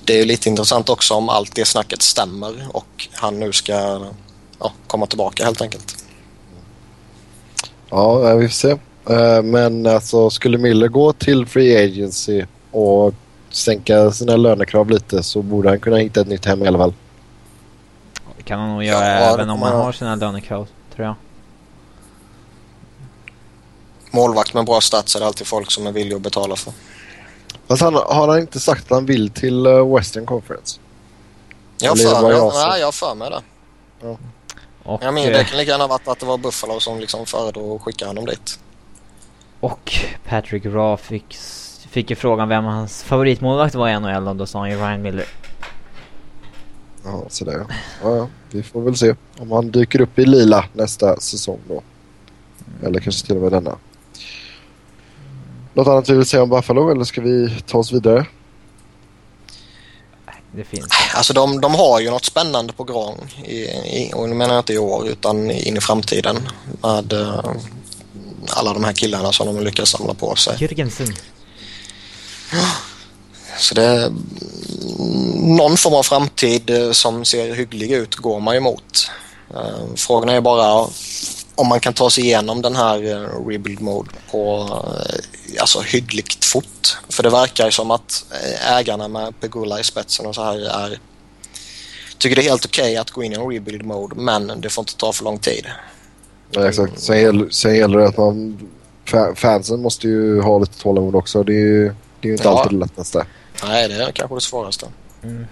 det 0.05 0.21
är 0.21 0.25
lite 0.25 0.49
intressant 0.49 0.89
också 0.89 1.15
om 1.15 1.29
allt 1.29 1.55
det 1.55 1.65
snacket 1.65 2.03
stämmer 2.03 2.67
och 2.73 3.09
han 3.13 3.41
nu 3.41 3.53
ska 3.53 4.07
ja, 4.59 4.73
komma 4.87 5.07
tillbaka 5.07 5.45
helt 5.45 5.63
enkelt. 5.63 5.97
Ja, 7.91 8.35
vi 8.35 8.49
får 8.49 8.55
se. 8.55 8.77
Men 9.43 9.87
alltså 9.87 10.31
skulle 10.31 10.59
Miller 10.59 10.89
gå 10.89 11.13
till 11.13 11.47
Free 11.47 11.85
Agency 11.85 12.45
och 12.71 13.15
sänka 13.53 14.11
sina 14.11 14.37
lönekrav 14.37 14.91
lite 14.91 15.23
så 15.23 15.43
borde 15.43 15.69
han 15.69 15.81
kunna 15.81 15.97
hitta 15.97 16.21
ett 16.21 16.27
nytt 16.27 16.45
hem 16.45 16.63
i 16.65 16.67
alla 16.67 16.79
fall. 16.79 16.95
Det 18.37 18.43
kan 18.43 18.61
han 18.61 18.69
nog 18.69 18.85
göra 18.85 19.07
ja, 19.07 19.35
även 19.35 19.51
om 19.51 19.61
man 19.61 19.73
har 19.73 19.93
sina 19.93 20.15
lönekrav, 20.15 20.69
tror 20.95 21.07
jag. 21.07 21.15
Målvakt 24.11 24.55
med 24.55 24.65
bra 24.65 24.81
stats 24.81 25.17
är 25.17 25.21
det 25.21 25.27
alltid 25.27 25.47
folk 25.47 25.71
som 25.71 25.87
är 25.87 25.93
villiga 25.93 26.17
att 26.17 26.23
betala 26.23 26.57
för. 26.57 26.73
Fast 27.67 27.83
han, 27.83 27.95
har 27.95 28.29
han 28.29 28.41
inte 28.41 28.61
sagt 28.61 28.85
att 28.85 28.91
han 28.91 29.07
vill 29.07 29.31
till 29.31 29.67
uh, 29.67 29.95
Western 29.97 30.27
Conference? 30.27 30.81
Jag 31.79 31.99
för, 31.99 32.05
jag, 32.05 32.33
jag, 32.33 32.53
nej, 32.55 32.81
jag 32.81 32.87
har 32.87 32.93
för 32.93 33.15
mig 33.15 33.31
det. 33.31 33.43
Ja. 34.03 34.17
Och, 34.83 35.03
jag 35.03 35.15
menar, 35.15 35.31
det 35.31 35.45
kan 35.45 35.59
lika 35.59 35.71
gärna 35.71 35.87
varit 35.87 36.09
att 36.09 36.19
det 36.19 36.27
var 36.27 36.39
Buffalo 36.39 36.81
som 36.81 37.01
liksom 37.01 37.27
föredrog 37.27 37.77
att 37.77 37.83
skicka 37.83 38.07
honom 38.07 38.27
dit. 38.27 38.59
Och 39.61 39.93
Patrick 40.29 40.65
Raw 40.65 40.97
fick 40.97 41.35
Fick 41.93 42.11
ju 42.11 42.17
frågan 42.17 42.49
vem 42.49 42.65
hans 42.65 43.03
favoritmålvakt 43.03 43.75
var 43.75 43.89
i 43.89 44.01
NHL 44.01 44.29
och 44.29 44.37
då 44.37 44.47
sa 44.47 44.59
han 44.59 44.71
ju 44.71 44.77
Ryan 44.77 45.03
Miller. 45.03 45.27
Ja, 47.05 47.25
sådär 47.29 47.67
ja. 48.03 48.17
ja. 48.17 48.29
Vi 48.51 48.63
får 48.63 48.83
väl 48.83 48.97
se 48.97 49.15
om 49.39 49.53
han 49.53 49.71
dyker 49.71 50.01
upp 50.01 50.19
i 50.19 50.25
lila 50.25 50.65
nästa 50.73 51.21
säsong 51.21 51.59
då. 51.69 51.83
Eller 52.83 53.01
kanske 53.01 53.27
till 53.27 53.37
och 53.37 53.43
med 53.43 53.53
denna. 53.53 53.77
Något 55.75 55.87
annat 55.87 56.05
du 56.05 56.17
vill 56.17 56.27
säga 56.27 56.43
om 56.43 56.49
Buffalo 56.49 56.91
eller 56.91 57.05
ska 57.05 57.21
vi 57.21 57.63
ta 57.67 57.79
oss 57.79 57.93
vidare? 57.93 58.27
Det 60.53 60.65
finns. 60.65 60.89
Alltså 61.15 61.33
de, 61.33 61.61
de 61.61 61.75
har 61.75 62.01
ju 62.01 62.11
något 62.11 62.25
spännande 62.25 62.73
på 62.73 62.85
gång. 62.85 63.17
I, 63.45 63.57
i, 63.57 64.13
och 64.15 64.29
nu 64.29 64.35
menar 64.35 64.55
jag 64.55 64.61
inte 64.61 64.73
i 64.73 64.79
år 64.79 65.09
utan 65.09 65.51
in 65.51 65.77
i 65.77 65.81
framtiden. 65.81 66.37
Med 66.83 67.13
uh, 67.13 67.55
alla 68.49 68.73
de 68.75 68.85
här 68.85 68.93
killarna 68.93 69.33
som 69.33 69.47
de 69.47 69.65
lyckas 69.65 69.89
samla 69.89 70.15
på 70.15 70.35
sig. 70.35 70.57
Jürgensen. 70.57 71.17
Så 73.59 73.75
det 73.75 73.87
mm, 73.97 74.13
någon 75.57 75.77
form 75.77 75.95
av 75.95 76.03
framtid 76.03 76.71
eh, 76.71 76.91
som 76.91 77.25
ser 77.25 77.55
hygglig 77.55 77.91
ut 77.91 78.17
går 78.17 78.41
man 78.41 78.55
ju 78.55 78.61
mot. 78.61 79.11
Eh, 79.55 79.95
frågan 79.97 80.29
är 80.29 80.41
bara 80.41 80.87
om 81.55 81.67
man 81.69 81.81
kan 81.81 81.93
ta 81.93 82.11
sig 82.11 82.25
igenom 82.25 82.63
den 82.63 82.77
här 82.77 83.05
eh, 83.05 83.47
rebuild 83.47 83.81
mode 83.81 84.11
på 84.31 84.69
alltså 85.61 85.81
hyggligt 85.81 86.45
fort. 86.45 86.99
För 87.09 87.23
det 87.23 87.31
verkar 87.31 87.65
ju 87.65 87.71
som 87.71 87.91
att 87.91 88.25
ägarna 88.69 89.09
med 89.09 89.41
Pegula 89.41 89.81
i 89.81 89.85
spetsen 89.85 90.27
och 90.27 90.35
så 90.35 90.45
här 90.45 90.59
är 90.59 90.99
tycker 92.19 92.37
det 92.37 92.43
är 92.43 92.51
helt 92.51 92.65
okej 92.65 92.83
okay 92.83 92.97
att 92.97 93.11
gå 93.11 93.23
in 93.23 93.33
i 93.33 93.35
en 93.35 93.51
rebuild 93.51 93.85
mode 93.85 94.15
men 94.17 94.61
det 94.61 94.69
får 94.69 94.83
inte 94.83 94.97
ta 94.97 95.13
för 95.13 95.25
lång 95.25 95.39
tid. 95.39 95.67
Ja, 96.51 96.69
exakt. 96.69 97.01
Sen 97.01 97.21
gäller, 97.21 97.49
sen 97.51 97.77
gäller 97.77 97.99
det 97.99 98.09
att 98.09 98.17
man... 98.17 98.59
Fansen 99.37 99.83
måste 99.83 100.09
ju 100.09 100.41
ha 100.41 100.59
lite 100.59 100.79
tålamod 100.79 101.15
också. 101.15 101.43
Det 101.43 101.53
är 101.53 101.67
ju, 101.67 101.95
det 102.23 102.27
är 102.27 102.31
ju 102.31 102.33
inte 102.33 102.49
ja. 102.49 102.61
alltid 102.61 102.79
det 102.79 102.85
lättaste. 102.85 103.27
Nej, 103.65 103.89
det 103.89 103.95
är 103.95 104.13
kanske 104.13 104.35
det 104.37 104.41
svåraste. 104.41 104.87
Mm. 105.23 105.47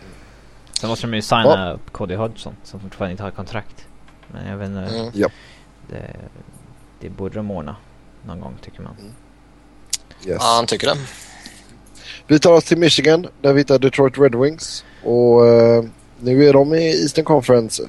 Sen 0.81 0.89
måste 0.89 1.07
de 1.07 1.15
ju 1.15 1.23
signa 1.23 1.71
ja. 1.71 1.79
Cody 1.93 2.15
Hodgson 2.15 2.57
som 2.65 2.81
fortfarande 2.81 3.11
inte 3.11 3.23
har 3.23 3.31
kontrakt. 3.31 3.87
Men 4.29 4.47
jag 4.47 4.57
vet 4.57 4.69
inte. 4.69 4.97
Mm. 4.97 5.11
Ja. 5.15 5.29
Det, 5.89 6.17
det 7.01 7.09
borde 7.09 7.35
de 7.35 7.51
ordna 7.51 7.77
någon 8.27 8.41
gång 8.41 8.57
tycker 8.63 8.83
man. 8.83 8.97
Mm. 9.01 9.13
Yes. 10.27 10.37
Ja, 10.41 10.55
han 10.57 10.67
tycker 10.67 10.87
det. 10.87 10.97
Vi 12.27 12.39
tar 12.39 12.53
oss 12.53 12.65
till 12.65 12.79
Michigan 12.79 13.27
där 13.41 13.53
vi 13.53 13.61
hittar 13.61 13.79
Detroit 13.79 14.19
Red 14.19 14.35
Wings. 14.35 14.85
Och 15.05 15.43
uh, 15.43 15.85
nu 16.19 16.49
är 16.49 16.53
de 16.53 16.75
i 16.75 17.03
Eastern 17.03 17.25
Conference 17.25 17.89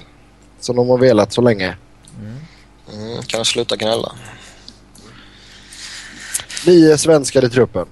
som 0.59 0.75
de 0.75 0.89
har 0.89 0.97
velat 0.97 1.33
så 1.33 1.41
länge. 1.41 1.77
Mm. 2.19 2.35
Mm, 2.93 3.21
kan 3.21 3.45
sluta 3.45 3.75
gnälla. 3.75 4.11
Nio 6.65 6.97
svenskar 6.97 7.45
i 7.45 7.49
truppen. 7.49 7.85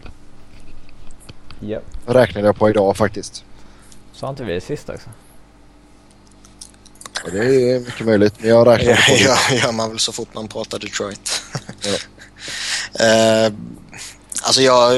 Yep. 1.62 1.84
Räknade 2.06 2.48
jag 2.48 2.56
på 2.56 2.70
idag 2.70 2.98
faktiskt. 2.98 3.44
Sa 4.13 4.30
inte 4.30 4.44
vi 4.44 4.54
det 4.54 4.62
sist 4.62 4.89
också? 4.89 5.10
Ja, 7.25 7.32
det 7.32 7.72
är 7.72 7.80
mycket 7.80 8.06
möjligt. 8.06 8.34
Men 8.39 8.50
jag 8.50 8.68
räknade 8.68 8.96
på 9.08 9.13
det. 9.13 9.20
Ja, 9.20 9.56
gör 9.56 9.72
man 9.72 9.89
väl 9.89 10.00
så 10.00 10.12
fort 10.12 10.34
man 10.34 10.48
pratar 10.48 10.80
Detroit. 10.80 11.42
ja. 11.82 13.48
uh, 13.48 13.54
alltså 14.42 14.62
jag... 14.62 14.94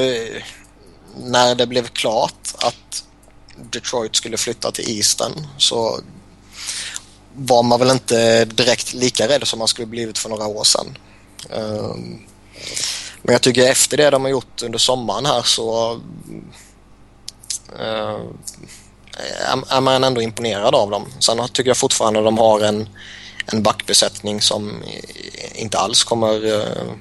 När 1.17 1.55
det 1.55 1.67
blev 1.67 1.87
klart 1.87 2.55
att 2.57 3.03
Detroit 3.55 4.15
skulle 4.15 4.37
flytta 4.37 4.71
till 4.71 4.97
Eastern 4.97 5.47
så 5.57 5.99
var 7.33 7.63
man 7.63 7.79
väl 7.79 7.89
inte 7.89 8.45
direkt 8.45 8.93
lika 8.93 9.27
rädd 9.27 9.47
som 9.47 9.59
man 9.59 9.67
skulle 9.67 9.85
blivit 9.85 10.17
för 10.17 10.29
några 10.29 10.47
år 10.47 10.63
sedan. 10.63 10.97
Um, 11.49 12.19
men 13.21 13.33
jag 13.33 13.41
tycker 13.41 13.71
efter 13.71 13.97
det 13.97 14.09
de 14.09 14.21
har 14.21 14.29
gjort 14.29 14.63
under 14.63 14.79
sommaren 14.79 15.25
här 15.25 15.41
så 15.41 15.93
uh, 17.79 18.19
är 19.69 19.81
man 19.81 20.03
ändå 20.03 20.21
imponerad 20.21 20.75
av 20.75 20.89
dem. 20.89 21.05
Sen 21.19 21.47
tycker 21.53 21.69
jag 21.69 21.77
fortfarande 21.77 22.19
att 22.19 22.25
de 22.25 22.37
har 22.37 22.59
en, 22.59 22.89
en 23.45 23.63
backbesättning 23.63 24.41
som 24.41 24.83
inte 25.55 25.77
alls 25.77 26.03
kommer 26.03 26.45
uh, 26.45 26.93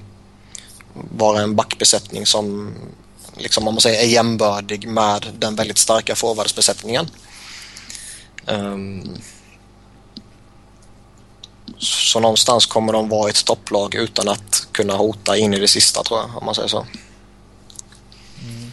vara 0.95 1.41
en 1.41 1.57
backbesättning 1.57 2.27
som 2.27 2.75
liksom, 3.37 3.69
om 3.69 3.75
man 3.75 3.81
säger, 3.81 4.03
är 4.03 4.07
jämbördig 4.07 4.89
med 4.89 5.27
den 5.39 5.57
väldigt 5.57 5.79
starka 5.79 6.15
forwardsbesättningen. 6.15 7.11
Um, 8.47 9.21
så 11.81 12.21
någonstans 12.21 12.67
kommer 12.67 12.93
de 12.93 13.09
vara 13.09 13.31
ett 13.31 13.45
topplag 13.45 13.95
utan 13.95 14.29
att 14.29 14.69
kunna 14.73 14.95
hota 14.95 15.37
in 15.37 15.55
i 15.55 15.61
det 15.61 15.69
sista 15.69 16.03
tror 16.03 16.21
jag, 16.21 16.31
om 16.37 16.45
man 16.45 16.55
säger 16.55 16.69
så. 16.69 16.79
Mm. 18.43 18.73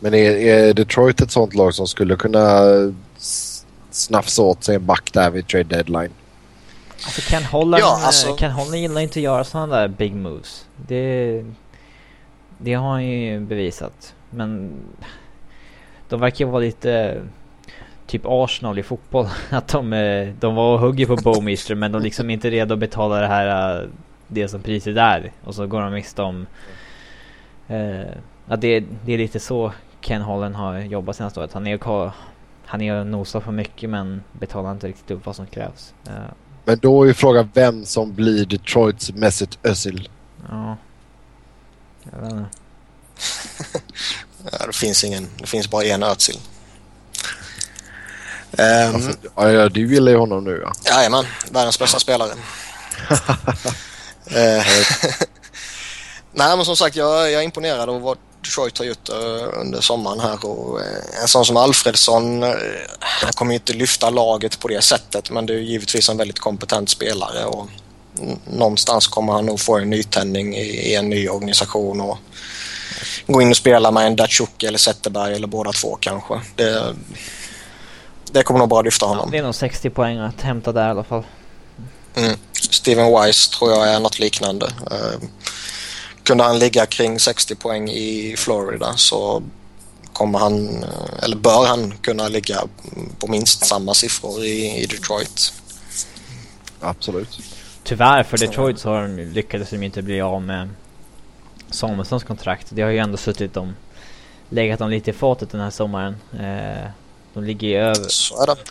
Men 0.00 0.14
är, 0.14 0.30
är, 0.30 0.74
Detroit 0.74 1.20
ett 1.20 1.30
sånt 1.30 1.54
lag 1.54 1.74
som 1.74 1.86
skulle 1.86 2.16
kunna 2.16 2.60
snafsa 3.90 4.42
åt 4.42 4.64
sig 4.64 4.74
en 4.74 4.86
back 4.86 5.12
där 5.12 5.30
vid 5.30 5.46
trade 5.46 5.64
deadline? 5.64 6.10
Alltså 7.04 7.20
Ken 7.20 7.44
Holland, 7.44 7.82
ja, 7.82 8.00
alltså... 8.04 8.36
Ken 8.36 8.50
Holland 8.50 8.76
gillar 8.76 9.00
inte 9.00 9.18
att 9.18 9.22
göra 9.22 9.44
sådana 9.44 9.76
där 9.76 9.88
big 9.88 10.14
moves. 10.14 10.64
Det, 10.76 11.44
det 12.58 12.74
har 12.74 12.90
han 12.90 13.06
ju 13.06 13.40
bevisat. 13.40 14.14
Men 14.30 14.72
de 16.08 16.20
verkar 16.20 16.44
vara 16.44 16.60
lite 16.60 17.22
typ 18.10 18.22
Arsenal 18.24 18.78
i 18.78 18.82
fotboll. 18.82 19.28
Att 19.50 19.68
de, 19.68 19.92
eh, 19.92 20.34
de 20.40 20.54
var 20.54 20.74
och 20.74 20.80
hugger 20.80 21.06
på 21.06 21.16
Bowmister 21.16 21.74
men 21.74 21.92
de 21.92 22.02
liksom 22.02 22.30
inte 22.30 22.48
är 22.48 22.50
redo 22.50 22.74
att 22.74 22.80
betala 22.80 23.20
det 23.20 23.26
här 23.26 23.80
eh, 23.82 23.88
det 24.28 24.48
som 24.48 24.62
priset 24.62 24.96
är. 24.96 25.32
Och 25.44 25.54
så 25.54 25.66
går 25.66 25.80
de 25.80 25.92
miste 25.92 26.22
om... 26.22 26.46
Eh, 27.68 28.00
att 28.46 28.60
det, 28.60 28.84
det 29.04 29.12
är 29.12 29.18
lite 29.18 29.40
så 29.40 29.72
Ken 30.00 30.22
Holland 30.22 30.54
har 30.54 30.78
jobbat 30.78 31.16
senaste 31.16 31.40
året. 31.40 31.52
Han 31.52 31.66
är 31.66 31.88
och, 31.88 32.10
han 32.66 32.80
är 32.80 33.00
och 33.00 33.06
nosar 33.06 33.40
för 33.40 33.52
mycket 33.52 33.90
men 33.90 34.22
betalar 34.32 34.72
inte 34.72 34.88
riktigt 34.88 35.10
upp 35.10 35.26
vad 35.26 35.36
som 35.36 35.46
krävs. 35.46 35.94
Eh. 36.06 36.12
Men 36.64 36.78
då 36.78 37.08
är 37.08 37.12
frågan 37.12 37.50
vem 37.54 37.84
som 37.84 38.14
blir 38.14 38.46
Detroits 38.46 39.12
Mesut 39.12 39.58
Özil. 39.62 40.08
Ja. 40.50 40.76
Jag 42.12 42.20
vet 42.20 42.32
inte. 42.32 42.48
ja, 44.52 44.66
det 44.66 44.76
finns 44.76 45.04
ingen. 45.04 45.26
Det 45.38 45.46
finns 45.46 45.70
bara 45.70 45.84
en 45.84 46.02
Özil. 46.02 46.40
Um, 48.60 48.94
alltså, 48.94 49.10
ja, 49.36 49.68
du 49.68 49.94
gillar 49.94 50.12
ju 50.12 50.18
honom 50.18 50.44
nu 50.44 50.62
ja. 50.64 50.72
Jajamän, 50.92 51.26
världens 51.50 51.78
bästa 51.78 51.98
spelare. 51.98 52.30
uh, 54.30 54.64
Nej 56.32 56.56
men 56.56 56.64
som 56.64 56.76
sagt 56.76 56.96
jag, 56.96 57.30
jag 57.30 57.40
är 57.40 57.44
imponerad 57.44 57.88
av 57.88 58.00
vad 58.00 58.18
Detroit 58.42 58.78
har 58.78 58.84
gjort 58.84 59.08
uh, 59.08 59.60
under 59.60 59.80
sommaren 59.80 60.20
här 60.20 60.46
och 60.46 60.78
uh, 60.78 60.86
en 61.22 61.28
sån 61.28 61.44
som 61.44 61.56
Alfredsson, 61.56 62.42
han 63.00 63.32
kommer 63.32 63.52
ju 63.52 63.56
inte 63.56 63.72
lyfta 63.72 64.10
laget 64.10 64.60
på 64.60 64.68
det 64.68 64.82
sättet 64.82 65.30
men 65.30 65.46
det 65.46 65.54
är 65.54 65.58
givetvis 65.58 66.08
en 66.08 66.16
väldigt 66.16 66.38
kompetent 66.38 66.90
spelare 66.90 67.44
och 67.44 67.68
någonstans 68.44 69.06
kommer 69.06 69.32
han 69.32 69.46
nog 69.46 69.60
få 69.60 69.78
en 69.78 69.90
nytändning 69.90 70.56
i, 70.56 70.90
i 70.90 70.94
en 70.94 71.08
ny 71.08 71.28
organisation 71.28 72.00
och 72.00 72.18
gå 73.26 73.42
in 73.42 73.50
och 73.50 73.56
spela 73.56 73.90
med 73.90 74.06
en 74.06 74.16
Datsjuk 74.16 74.62
eller 74.62 74.78
Zetterberg 74.78 75.34
eller 75.34 75.46
båda 75.46 75.72
två 75.72 75.98
kanske. 76.00 76.40
Det, 76.56 76.94
det 78.32 78.42
kommer 78.42 78.58
nog 78.58 78.68
bara 78.68 78.82
lyfta 78.82 79.06
honom. 79.06 79.24
Ja, 79.26 79.30
det 79.30 79.38
är 79.38 79.42
nog 79.42 79.54
60 79.54 79.90
poäng 79.90 80.18
att 80.18 80.40
hämta 80.40 80.72
där 80.72 80.86
i 80.86 80.90
alla 80.90 81.04
fall. 81.04 81.24
Mm. 82.14 82.36
Steven 82.52 83.22
Wise 83.22 83.50
tror 83.50 83.70
jag 83.70 83.88
är 83.88 84.00
något 84.00 84.18
liknande. 84.18 84.66
Uh, 84.66 85.28
kunde 86.22 86.44
han 86.44 86.58
ligga 86.58 86.86
kring 86.86 87.20
60 87.20 87.54
poäng 87.54 87.90
i 87.90 88.34
Florida 88.38 88.92
så 88.96 89.42
kommer 90.12 90.38
han, 90.38 90.82
eh, 90.82 91.24
eller 91.24 91.36
bör 91.36 91.66
han 91.66 91.94
kunna 92.00 92.28
ligga 92.28 92.62
på 93.18 93.26
minst 93.26 93.66
samma 93.66 93.94
siffror 93.94 94.44
i, 94.44 94.82
i 94.82 94.86
Detroit. 94.86 95.52
Absolut. 96.80 97.40
Tyvärr 97.82 98.22
för 98.22 98.38
Detroit 98.38 98.78
så 98.78 98.88
har 98.88 99.02
de, 99.02 99.22
lyckades 99.22 99.70
de 99.70 99.82
inte 99.82 100.02
bli 100.02 100.20
av 100.20 100.42
med 100.42 100.68
Samuelssons 101.70 102.24
kontrakt. 102.24 102.66
Det 102.70 102.82
har 102.82 102.90
ju 102.90 102.98
ändå 102.98 103.16
suttit 103.16 103.54
dem, 103.54 103.76
legat 104.48 104.78
dem 104.78 104.90
lite 104.90 105.10
i 105.10 105.12
fatet 105.12 105.50
den 105.50 105.60
här 105.60 105.70
sommaren. 105.70 106.16
Eh, 106.32 106.90
de 107.34 107.44
ligger 107.44 107.68
ju 107.68 107.76
över, 107.76 108.06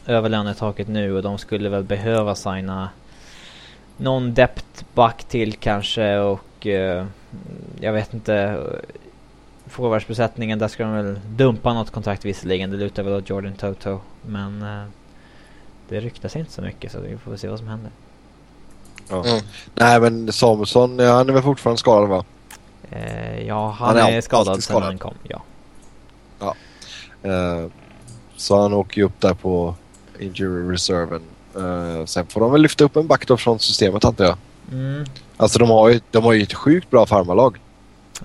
över 0.06 0.30
lönetaket 0.30 0.88
nu 0.88 1.16
och 1.16 1.24
de 1.24 1.38
skulle 1.38 1.70
väl 1.70 1.84
behöva 1.84 2.36
signa 2.36 2.89
någon 3.98 4.34
depth 4.34 4.84
back 4.94 5.24
till 5.24 5.54
kanske 5.54 6.18
och 6.18 6.66
uh, 6.66 7.06
jag 7.80 7.94
vet 7.94 8.13
inte 8.13 8.60
forwardsbesättningen 9.68 10.60
där 10.60 10.68
ska 10.68 10.84
de 10.84 10.94
väl 10.94 11.20
dumpa 11.25 11.74
något 11.74 11.92
kontrakt 11.92 12.25
visserligen. 12.25 12.72
Det 12.72 12.78
lutar 12.78 13.04
väl 13.04 13.13
åt 13.13 13.30
Jordan 13.30 13.54
Toto 13.54 14.00
men 14.22 14.62
uh, 14.62 14.86
det 15.89 16.00
ryktas 16.00 16.36
inte 16.36 16.51
så 16.51 16.62
mycket 16.62 16.92
så 16.92 17.00
vi 17.00 17.18
får 17.18 17.38
se 17.38 17.48
vad 17.48 17.60
som 17.60 17.68
händer. 17.68 17.92
Ja. 19.10 19.25
Mm. 19.25 19.42
Nej 19.75 20.00
men 20.00 20.34
Samuelsson, 20.34 21.00
han 21.00 21.30
är 21.30 21.34
väl 21.34 21.44
fortfarande 21.44 21.80
skadad 21.80 22.10
va? 22.10 22.25
Uh, 22.92 23.48
ja 23.48 23.70
han, 23.70 23.88
han 23.88 23.98
är, 23.98 24.18
är 24.18 24.22
skadad 24.22 24.63
sedan 24.63 24.84
han 24.84 24.98
kom, 24.98 25.16
ja. 25.24 25.42
Ja. 26.39 26.56
Uh, 27.25 27.70
så 28.39 28.62
han 28.62 28.74
åker 28.74 28.98
ju 28.98 29.05
upp 29.05 29.22
där 29.22 29.34
på 29.34 29.75
injury 30.19 30.74
reserven. 30.74 31.22
Uh, 31.58 32.05
sen 32.05 32.25
får 32.27 32.41
de 32.41 32.51
väl 32.51 32.62
lyfta 32.62 32.84
upp 32.84 32.96
en 32.96 33.08
back 33.08 33.27
då 33.27 33.38
från 33.38 33.60
systemet 33.60 34.05
antar 34.05 34.25
jag. 34.25 34.38
Mm. 34.72 35.05
Alltså 35.38 35.60
de 35.60 35.69
har 35.69 35.89
ju, 35.89 36.01
de 36.12 36.24
har 36.24 36.34
ju 36.34 36.43
ett 36.43 36.53
sjukt 36.53 36.89
bra 36.89 37.05
farmarlag. 37.05 37.58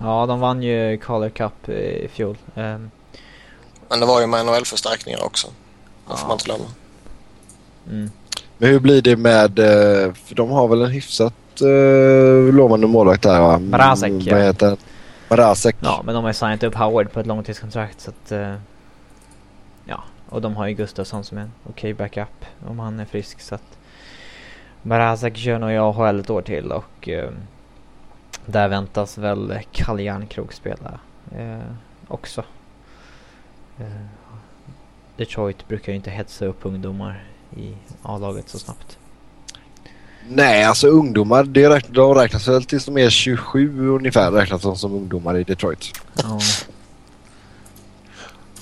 Ja, 0.01 0.27
de 0.27 0.41
vann 0.41 0.63
ju 0.63 0.99
Calder 0.99 1.31
Cup 1.31 1.69
i 1.69 2.09
fjol. 2.13 2.37
Um. 2.55 2.91
Men 3.89 4.01
det 4.01 4.07
var 4.07 4.21
ju 4.21 4.27
med 4.27 4.47
NHL-förstärkningar 4.47 5.25
också. 5.25 5.47
Det 6.09 6.17
får 6.17 6.19
ja. 6.21 6.27
man 6.27 6.35
inte 6.35 6.45
glömma. 6.45 6.65
Mm. 7.91 8.11
Men 8.59 8.71
hur 8.71 8.81
blir 8.81 9.03
det 9.03 9.17
med, 9.17 9.59
eh, 9.59 10.13
för 10.15 10.35
de 10.35 10.51
har 10.51 10.69
väl 10.69 10.83
en 10.83 10.91
hyfsat 10.91 11.35
uh, 11.63 12.55
lovande 12.55 12.87
målvakt 12.87 13.23
där 13.23 13.41
va? 13.41 13.59
Mrazek. 13.59 14.11
Mm, 14.11 14.35
vad 14.35 14.43
heter 14.43 14.77
Mrazek. 15.29 15.77
Ja, 15.81 16.03
men 16.05 16.15
de 16.15 16.25
har 16.25 16.31
ju 16.31 16.35
signat 16.35 16.63
upp 16.63 16.75
Howard 16.75 17.13
på 17.13 17.21
ett 17.21 17.27
långtidskontrakt 17.27 18.01
så 18.01 18.11
att... 18.11 18.33
Uh, 18.33 18.55
och 20.29 20.41
de 20.41 20.57
har 20.57 20.67
ju 20.67 20.75
Gustafsson 20.75 21.25
som 21.25 21.39
är 21.39 21.43
en 21.43 21.53
okej 21.63 21.93
okay 21.93 21.95
backup 21.95 22.45
om 22.67 22.79
han 22.79 23.01
är 23.01 23.05
frisk 23.05 23.41
så 23.41 23.55
att 23.55 23.79
Barazak 24.83 25.37
kör 25.37 25.59
nog 25.59 25.73
i 25.73 25.77
AHL 25.77 26.21
ett 26.21 26.31
år 26.31 26.43
till 26.43 26.73
och 26.73 27.09
eh, 27.09 27.31
där 28.47 28.69
väntas 28.69 29.19
väl 29.19 29.59
Kalle 29.73 30.03
Järnkrok 30.03 30.53
spela 30.53 31.01
eh, 31.37 31.59
också. 32.09 32.45
Eh, 33.79 33.87
Detroit 35.17 35.69
brukar 35.69 35.93
ju 35.93 35.97
inte 35.97 36.11
hetsa 36.11 36.47
upp 36.47 36.59
ungdomar 36.63 37.25
i 37.57 37.75
A-laget 38.03 38.49
så 38.49 38.59
snabbt. 38.59 38.99
Nej, 40.29 40.65
alltså 40.65 40.89
ungdomar, 40.89 41.45
det 41.45 41.89
de 41.89 42.15
räknas 42.15 42.49
väl 42.49 42.65
tills 42.65 42.85
de 42.85 42.99
är 42.99 43.11
27 43.11 43.89
ungefär 43.89 44.31
räknas 44.31 44.63
de 44.63 44.77
som 44.77 44.93
ungdomar 44.93 45.37
i 45.37 45.45
Detroit. 45.45 46.01
Ja. 46.15 46.41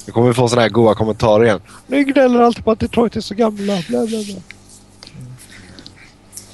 Nu 0.06 0.12
kommer 0.12 0.28
vi 0.28 0.34
få 0.34 0.48
sådana 0.48 0.62
här 0.62 0.68
goa 0.68 0.94
kommentarer 0.94 1.44
igen. 1.44 1.60
Ni 1.86 2.04
gnäller 2.04 2.40
alltid 2.40 2.64
på 2.64 2.70
att 2.70 2.80
Detroit 2.80 3.16
är 3.16 3.20
så 3.20 3.34
gamla. 3.34 3.78
Bla, 3.88 4.06
bla, 4.06 4.06
bla. 4.06 4.34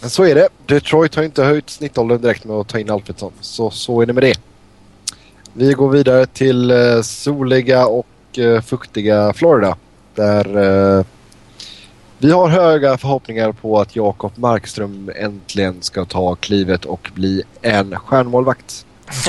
Men 0.01 0.11
så 0.11 0.25
är 0.25 0.35
det. 0.35 0.49
Detroit 0.67 1.15
har 1.15 1.23
inte 1.23 1.43
höjt 1.43 1.71
snittåldern 1.71 2.21
direkt 2.21 2.45
med 2.45 2.57
att 2.57 2.69
ta 2.69 2.79
in 2.79 2.91
Alfredsson. 2.91 3.33
Så, 3.41 3.71
så 3.71 4.03
är 4.03 4.07
det 4.07 4.13
med 4.13 4.23
det. 4.23 4.41
Vi 5.53 5.73
går 5.73 5.89
vidare 5.89 6.27
till 6.27 6.71
eh, 6.71 7.01
soliga 7.03 7.87
och 7.87 8.39
eh, 8.39 8.61
fuktiga 8.61 9.33
Florida. 9.33 9.77
Där 10.15 10.57
eh, 10.99 11.05
vi 12.19 12.31
har 12.31 12.49
höga 12.49 12.99
förhoppningar 12.99 13.53
på 13.53 13.81
att 13.81 13.97
Jakob 13.97 14.33
Markström 14.35 15.11
äntligen 15.17 15.83
ska 15.83 16.05
ta 16.05 16.35
klivet 16.35 16.85
och 16.85 17.11
bli 17.15 17.43
en 17.63 17.97
stjärnmålvakt. 17.97 18.87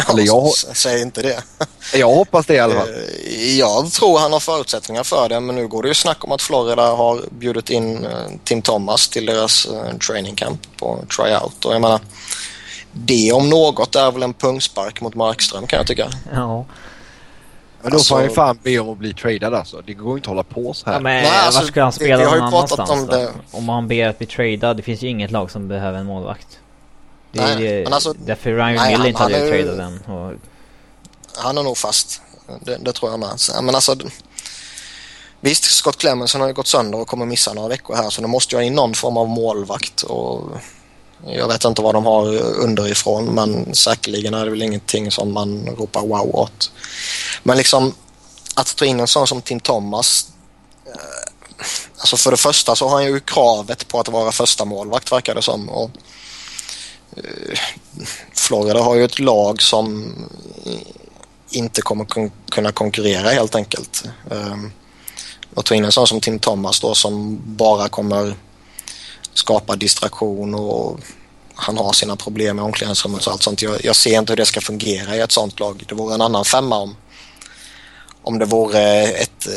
Eller 0.10 0.24
jag... 0.24 0.48
Säg 0.74 1.02
inte 1.02 1.22
det. 1.22 1.44
jag 1.94 2.10
hoppas 2.10 2.46
det 2.46 2.56
i 2.56 2.60
alla 2.60 2.76
fall. 2.76 2.90
Eh, 2.90 3.58
jag 3.58 3.92
tror 3.92 4.20
han 4.20 4.34
har 4.34 4.40
förutsättningar 4.40 5.04
för 5.04 5.30
det 5.30 5.40
men 5.40 5.56
nu 5.56 5.68
går 5.68 5.84
det 5.84 5.88
ju 5.88 5.94
snack 5.94 6.24
om 6.24 6.32
att 6.32 6.42
Florida 6.42 6.96
har 6.96 7.22
bjudit 7.32 7.70
in 7.70 8.06
eh, 8.06 8.12
Tim 8.44 8.62
Thomas 8.62 9.10
till 9.10 9.26
deras 9.26 9.66
eh, 9.66 9.98
training 9.98 10.36
camp 10.36 10.60
på 10.78 11.00
tryout 11.18 11.66
och 11.66 11.74
jag 11.74 11.82
menar 11.82 12.00
det 12.92 13.32
om 13.32 13.50
något 13.50 13.96
är 13.96 14.12
väl 14.12 14.24
en 14.24 14.34
pungspark 14.34 15.02
mot 15.02 15.16
Markström 15.16 15.68
kan 15.68 15.78
jag 15.78 15.88
tycka. 15.88 16.10
Ja. 16.34 16.66
Men 17.82 17.92
då 17.92 17.98
alltså, 17.98 18.14
får 18.14 18.20
han 18.20 18.30
ju 18.30 18.36
fan 18.36 18.60
be 18.64 18.80
om 18.80 18.90
att 18.90 18.98
bli 18.98 19.14
tradad 19.14 19.54
alltså. 19.54 19.82
Det 19.86 19.94
går 19.94 20.10
ju 20.10 20.16
inte 20.16 20.26
att 20.26 20.28
hålla 20.28 20.44
på 20.44 20.74
så 20.74 20.86
här. 20.86 20.94
Ja, 20.94 21.00
men 21.00 21.24
Nej, 21.24 21.32
alltså, 21.46 21.66
ska 21.66 21.84
han 21.84 21.92
spela 21.92 22.24
någon 22.24 22.42
annanstans 22.42 22.90
om, 22.90 23.08
det... 23.08 23.30
om 23.52 23.70
han 23.70 23.88
ber 23.88 24.08
att 24.08 24.18
bli 24.18 24.28
tradad? 24.28 24.78
Det 24.78 24.84
finns 24.84 25.02
ju 25.02 25.08
inget 25.08 25.32
lag 25.32 25.52
som 25.52 25.68
behöver 25.68 26.00
en 26.00 26.06
målvakt. 26.06 26.60
Det 27.32 27.40
är 27.40 27.56
nej, 27.56 27.84
men 27.84 27.94
alltså, 27.94 28.14
därför 28.14 28.52
Ryan 28.52 28.76
nej, 28.76 28.98
Mill 28.98 29.08
inte 29.08 29.24
hade 29.24 29.50
tradat 29.50 29.78
den. 29.78 30.16
Och... 30.16 30.34
Han 31.36 31.58
är 31.58 31.64
nog 31.64 31.78
fast. 31.78 32.22
Det, 32.62 32.78
det 32.78 32.94
tror 32.94 33.12
jag 33.12 33.20
med. 33.20 33.40
Men 33.64 33.76
alltså... 33.76 33.96
Visst, 35.42 35.64
Scott 35.64 35.98
Clemmensen 35.98 36.42
har 36.42 36.48
ju 36.48 36.54
gått 36.54 36.68
sönder 36.68 37.00
och 37.00 37.08
kommer 37.08 37.26
missa 37.26 37.54
några 37.54 37.68
veckor 37.68 37.96
här 37.96 38.10
så 38.10 38.22
nu 38.22 38.28
måste 38.28 38.56
jag 38.56 38.64
in 38.64 38.76
någon 38.76 38.94
form 38.94 39.18
av 39.18 39.28
målvakt. 39.28 40.02
Och 40.02 40.42
jag 41.28 41.48
vet 41.48 41.66
inte 41.66 41.82
vad 41.82 41.96
de 41.96 42.06
har 42.06 42.38
underifrån 42.42 43.26
men 43.26 43.76
säkerligen 43.76 44.34
är 44.34 44.46
det 44.46 44.52
väl 44.52 44.62
ingenting 44.62 45.12
som 45.12 45.34
man 45.34 45.70
ropar 45.78 46.02
wow 46.02 46.36
åt. 46.36 46.72
Men 47.44 47.58
liksom 47.58 47.94
att 48.56 48.76
ta 48.76 48.86
in 48.86 49.00
en 49.00 49.08
sån 49.08 49.28
som 49.28 49.42
Tim 49.42 49.60
Thomas 49.60 50.28
eh, 50.86 51.30
Alltså 52.00 52.18
för 52.18 52.32
det 52.32 52.38
första 52.38 52.76
så 52.76 52.88
har 52.88 52.96
han 52.96 53.06
ju 53.06 53.20
kravet 53.20 53.88
på 53.88 54.00
att 54.00 54.08
vara 54.08 54.32
första 54.32 54.66
målvakt 54.66 55.12
verkar 55.12 55.36
det 55.36 55.42
som. 55.42 55.70
Och, 55.70 55.92
Eh, 57.18 57.60
Florida 58.34 58.82
har 58.82 58.96
ju 58.96 59.04
ett 59.04 59.20
lag 59.20 59.62
som 59.62 60.14
inte 61.52 61.82
kommer 61.82 62.06
kon 62.06 62.32
kunna 62.50 62.72
konkurrera 62.72 63.30
helt 63.30 63.56
enkelt. 63.56 64.04
Eh, 64.32 64.58
och 65.54 65.66
ta 65.66 65.76
in 65.76 65.86
en 65.86 65.92
sån 65.92 66.08
som 66.08 66.22
Tim 66.22 66.40
Thomas 66.40 66.80
då 66.80 66.96
som 66.96 67.42
bara 67.46 67.90
kommer 67.90 68.36
skapa 69.34 69.76
distraktion 69.76 70.56
och 70.56 71.00
han 71.56 71.78
har 71.78 71.94
sina 71.94 72.16
problem 72.16 72.56
med 72.56 72.66
omklädningsrummet 72.66 73.26
och 73.26 73.34
allt 73.34 73.44
sånt. 73.44 73.62
Jag, 73.62 73.86
jag, 73.86 73.96
ser 73.96 74.20
inte 74.20 74.32
hur 74.32 74.38
det 74.38 74.46
ska 74.46 74.62
fungera 74.62 75.16
i 75.16 75.20
ett 75.20 75.32
sånt 75.32 75.60
lag. 75.60 75.84
Det 75.88 75.96
vore 75.96 76.14
en 76.14 76.22
annan 76.22 76.46
femma 76.46 76.78
om, 76.78 76.96
om 78.22 78.40
det 78.40 78.46
vore 78.46 79.04
ett, 79.04 79.48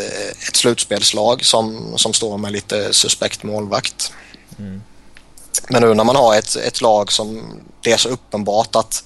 ett 0.49 0.57
slutspelslag 0.57 1.45
som, 1.45 1.93
som 1.97 2.13
står 2.13 2.39
med 2.39 2.53
lite 2.53 2.95
suspekt 2.95 3.43
målvakt. 3.43 4.13
Mm. 4.59 4.83
Men 5.69 5.83
nu 5.83 5.95
när 5.95 6.05
man 6.05 6.17
har 6.17 6.35
ett, 6.35 6.57
ett 6.57 6.81
lag 6.81 7.13
som 7.13 7.43
det 7.81 7.93
är 7.93 7.97
så 7.97 8.09
uppenbart 8.09 8.77
att 8.77 9.05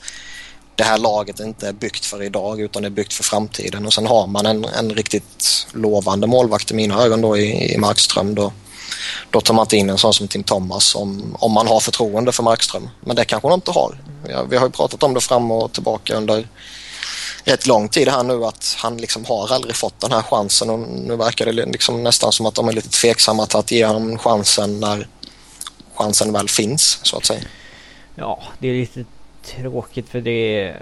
det 0.74 0.84
här 0.84 0.98
laget 0.98 1.40
inte 1.40 1.68
är 1.68 1.72
byggt 1.72 2.04
för 2.04 2.22
idag 2.22 2.60
utan 2.60 2.82
det 2.82 2.88
är 2.88 2.90
byggt 2.90 3.12
för 3.12 3.24
framtiden 3.24 3.86
och 3.86 3.92
sen 3.92 4.06
har 4.06 4.26
man 4.26 4.46
en, 4.46 4.64
en 4.64 4.90
riktigt 4.90 5.66
lovande 5.72 6.26
målvakt 6.26 6.70
i 6.70 6.74
mina 6.74 7.02
ögon 7.02 7.20
då 7.20 7.36
i, 7.36 7.74
i 7.74 7.78
Markström 7.78 8.34
då, 8.34 8.52
då 9.30 9.40
tar 9.40 9.54
man 9.54 9.64
inte 9.64 9.76
in 9.76 9.90
en 9.90 9.98
sån 9.98 10.14
som 10.14 10.28
Tim 10.28 10.42
Thomas 10.42 10.94
om, 10.94 11.36
om 11.38 11.52
man 11.52 11.66
har 11.66 11.80
förtroende 11.80 12.32
för 12.32 12.42
Markström. 12.42 12.88
Men 13.00 13.16
det 13.16 13.24
kanske 13.24 13.48
man 13.48 13.58
inte 13.58 13.70
har. 13.70 14.00
Ja, 14.28 14.42
vi 14.42 14.56
har 14.56 14.66
ju 14.66 14.72
pratat 14.72 15.02
om 15.02 15.14
det 15.14 15.20
fram 15.20 15.50
och 15.50 15.72
tillbaka 15.72 16.14
under 16.14 16.48
rätt 17.44 17.66
lång 17.66 17.88
tid 17.88 18.08
här 18.08 18.22
nu 18.22 18.44
att 18.44 18.76
han 18.78 18.96
liksom 18.96 19.24
har 19.24 19.52
aldrig 19.52 19.76
fått 19.76 20.00
den 20.00 20.12
här 20.12 20.22
chansen 20.22 20.70
och 20.70 20.78
nu 20.78 21.16
verkar 21.16 21.46
det 21.46 21.52
liksom 21.52 22.02
nästan 22.02 22.32
som 22.32 22.46
att 22.46 22.54
de 22.54 22.68
är 22.68 22.72
lite 22.72 22.88
tveksamma 22.88 23.46
till 23.46 23.58
att 23.58 23.70
ge 23.70 23.86
honom 23.86 24.18
chansen 24.18 24.80
när 24.80 25.08
chansen 25.96 26.32
väl 26.32 26.48
finns 26.48 27.00
så 27.02 27.16
att 27.16 27.24
säga. 27.24 27.40
Ja, 28.14 28.42
det 28.58 28.68
är 28.68 28.74
lite 28.74 29.04
tråkigt 29.42 30.08
för 30.08 30.20
det 30.20 30.74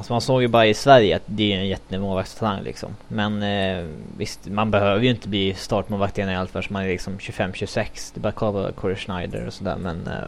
Alltså 0.00 0.12
man 0.12 0.20
såg 0.20 0.42
ju 0.42 0.48
bara 0.48 0.66
i 0.66 0.74
Sverige 0.74 1.16
att 1.16 1.22
det 1.26 1.52
är 1.52 1.58
en 1.58 1.68
jättemålvaktstalang 1.68 2.62
liksom. 2.62 2.96
Men 3.08 3.42
eh, 3.42 3.86
visst, 4.16 4.46
man 4.46 4.70
behöver 4.70 5.02
ju 5.02 5.10
inte 5.10 5.28
bli 5.28 5.54
startmålvakt 5.54 6.18
i 6.18 6.22
allt 6.22 6.50
förrän 6.50 6.64
man 6.68 6.82
är 6.82 6.88
liksom 6.88 7.18
25-26. 7.18 8.10
Det 8.14 8.18
är 8.18 8.20
bara 8.20 8.28
att 8.28 8.34
kolla 8.34 8.72
Corey 8.72 8.96
Schneider 8.96 9.46
och 9.46 9.52
sådär. 9.52 9.76
Men, 9.76 10.06
eh, 10.06 10.24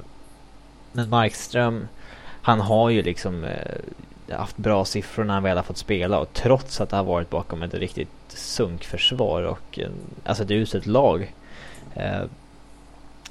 men 0.92 1.09
Markström, 1.09 1.88
han 2.42 2.61
har 2.61 2.90
ju 2.90 3.03
liksom 3.03 3.45
eh, 3.45 4.37
haft 4.37 4.57
bra 4.57 4.85
siffror 4.85 5.25
när 5.25 5.35
han 5.35 5.42
väl 5.42 5.57
har 5.57 5.64
fått 5.64 5.79
spela. 5.79 6.18
Och 6.18 6.33
trots 6.33 6.81
att 6.81 6.90
det 6.90 6.97
har 6.97 7.05
varit 7.05 7.31
bakom 7.31 7.62
ett 7.62 7.75
riktigt 7.75 8.09
sunkförsvar 8.29 9.42
och 9.42 9.79
eh, 9.79 9.90
alltså 10.25 10.45
ett 10.45 10.51
uselt 10.51 10.87
lag. 10.87 11.35
Eh, 11.95 12.23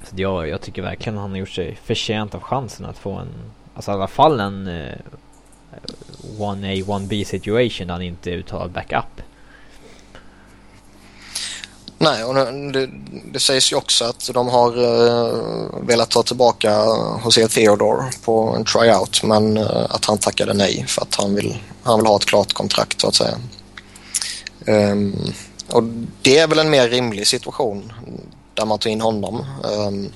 så 0.04 0.16
jag, 0.16 0.50
jag 0.50 0.62
tycker 0.62 0.82
verkligen 0.82 1.18
han 1.18 1.30
har 1.30 1.38
gjort 1.38 1.50
sig 1.50 1.80
förtjänt 1.84 2.36
av 2.36 2.42
chansen 2.42 2.86
att 2.86 2.98
få 2.98 3.12
en, 3.12 3.34
alltså 3.76 3.92
i 3.92 3.94
alla 3.94 4.08
fall 4.08 4.40
en 4.40 4.68
eh, 4.68 4.96
1A, 6.38 6.86
1B 6.86 7.24
situation 7.24 7.88
där 7.88 7.94
han 7.94 8.02
inte 8.02 8.32
är 8.32 8.34
uttalad 8.34 8.72
backup. 8.72 9.22
Nej, 11.98 12.24
och 12.24 12.36
det, 12.74 12.90
det, 13.32 13.40
sägs 13.40 13.72
ju 13.72 13.76
också 13.76 14.06
att 14.06 14.30
de 14.34 14.48
har 14.48 14.80
uh, 14.80 15.86
velat 15.88 16.10
ta 16.10 16.24
tillbaka 16.24 16.86
José 17.26 17.48
Theodor 17.48 18.04
på 18.24 18.56
en 18.58 18.66
tryout 18.66 19.24
men 19.24 19.58
uh, 19.58 19.86
att 19.90 20.06
han 20.06 20.18
tackade 20.18 20.54
nej 20.54 20.86
för 20.88 21.02
att 21.02 21.16
han 21.16 21.36
vill, 21.36 21.58
han 21.84 22.00
vill 22.00 22.08
ha 22.08 22.16
ett 22.16 22.26
klart 22.26 22.54
kontrakt 22.54 23.02
så 23.02 23.08
att 23.08 23.16
säga. 23.16 23.38
Um, 24.66 25.34
och 25.72 25.84
det 26.22 26.38
är 26.38 26.48
väl 26.48 26.60
en 26.60 26.70
mer 26.70 26.90
rimlig 26.90 27.28
situation 27.28 27.94
där 28.62 28.66
man 28.66 28.80
tar 28.80 28.90
in 28.90 29.02
honom. 29.02 29.46
Um, 29.64 30.12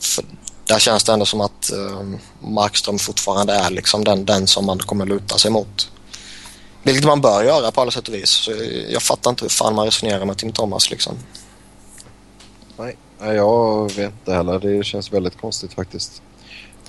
för 0.00 0.24
där 0.64 0.78
känns 0.78 1.04
det 1.04 1.12
ändå 1.12 1.26
som 1.26 1.40
att 1.40 1.70
um, 1.72 2.18
Markström 2.40 2.98
fortfarande 2.98 3.52
är 3.52 3.70
liksom 3.70 4.04
den, 4.04 4.24
den 4.24 4.46
som 4.46 4.66
man 4.66 4.78
kommer 4.78 5.06
luta 5.06 5.38
sig 5.38 5.50
mot. 5.50 5.90
Vilket 6.82 7.04
man 7.04 7.20
bör 7.20 7.44
göra 7.44 7.70
på 7.70 7.80
alla 7.80 7.90
sätt 7.90 8.08
och 8.08 8.14
vis. 8.14 8.30
Så 8.30 8.52
jag 8.88 9.02
fattar 9.02 9.30
inte 9.30 9.44
hur 9.44 9.48
fan 9.48 9.74
man 9.74 9.84
resonerar 9.84 10.24
med 10.24 10.38
Tim 10.38 10.52
Thomas 10.52 10.90
liksom. 10.90 11.14
Nej, 12.76 12.96
jag 13.34 13.92
vet 13.94 14.12
inte 14.12 14.32
heller. 14.32 14.58
Det 14.58 14.84
känns 14.84 15.12
väldigt 15.12 15.40
konstigt 15.40 15.72
faktiskt. 15.72 16.22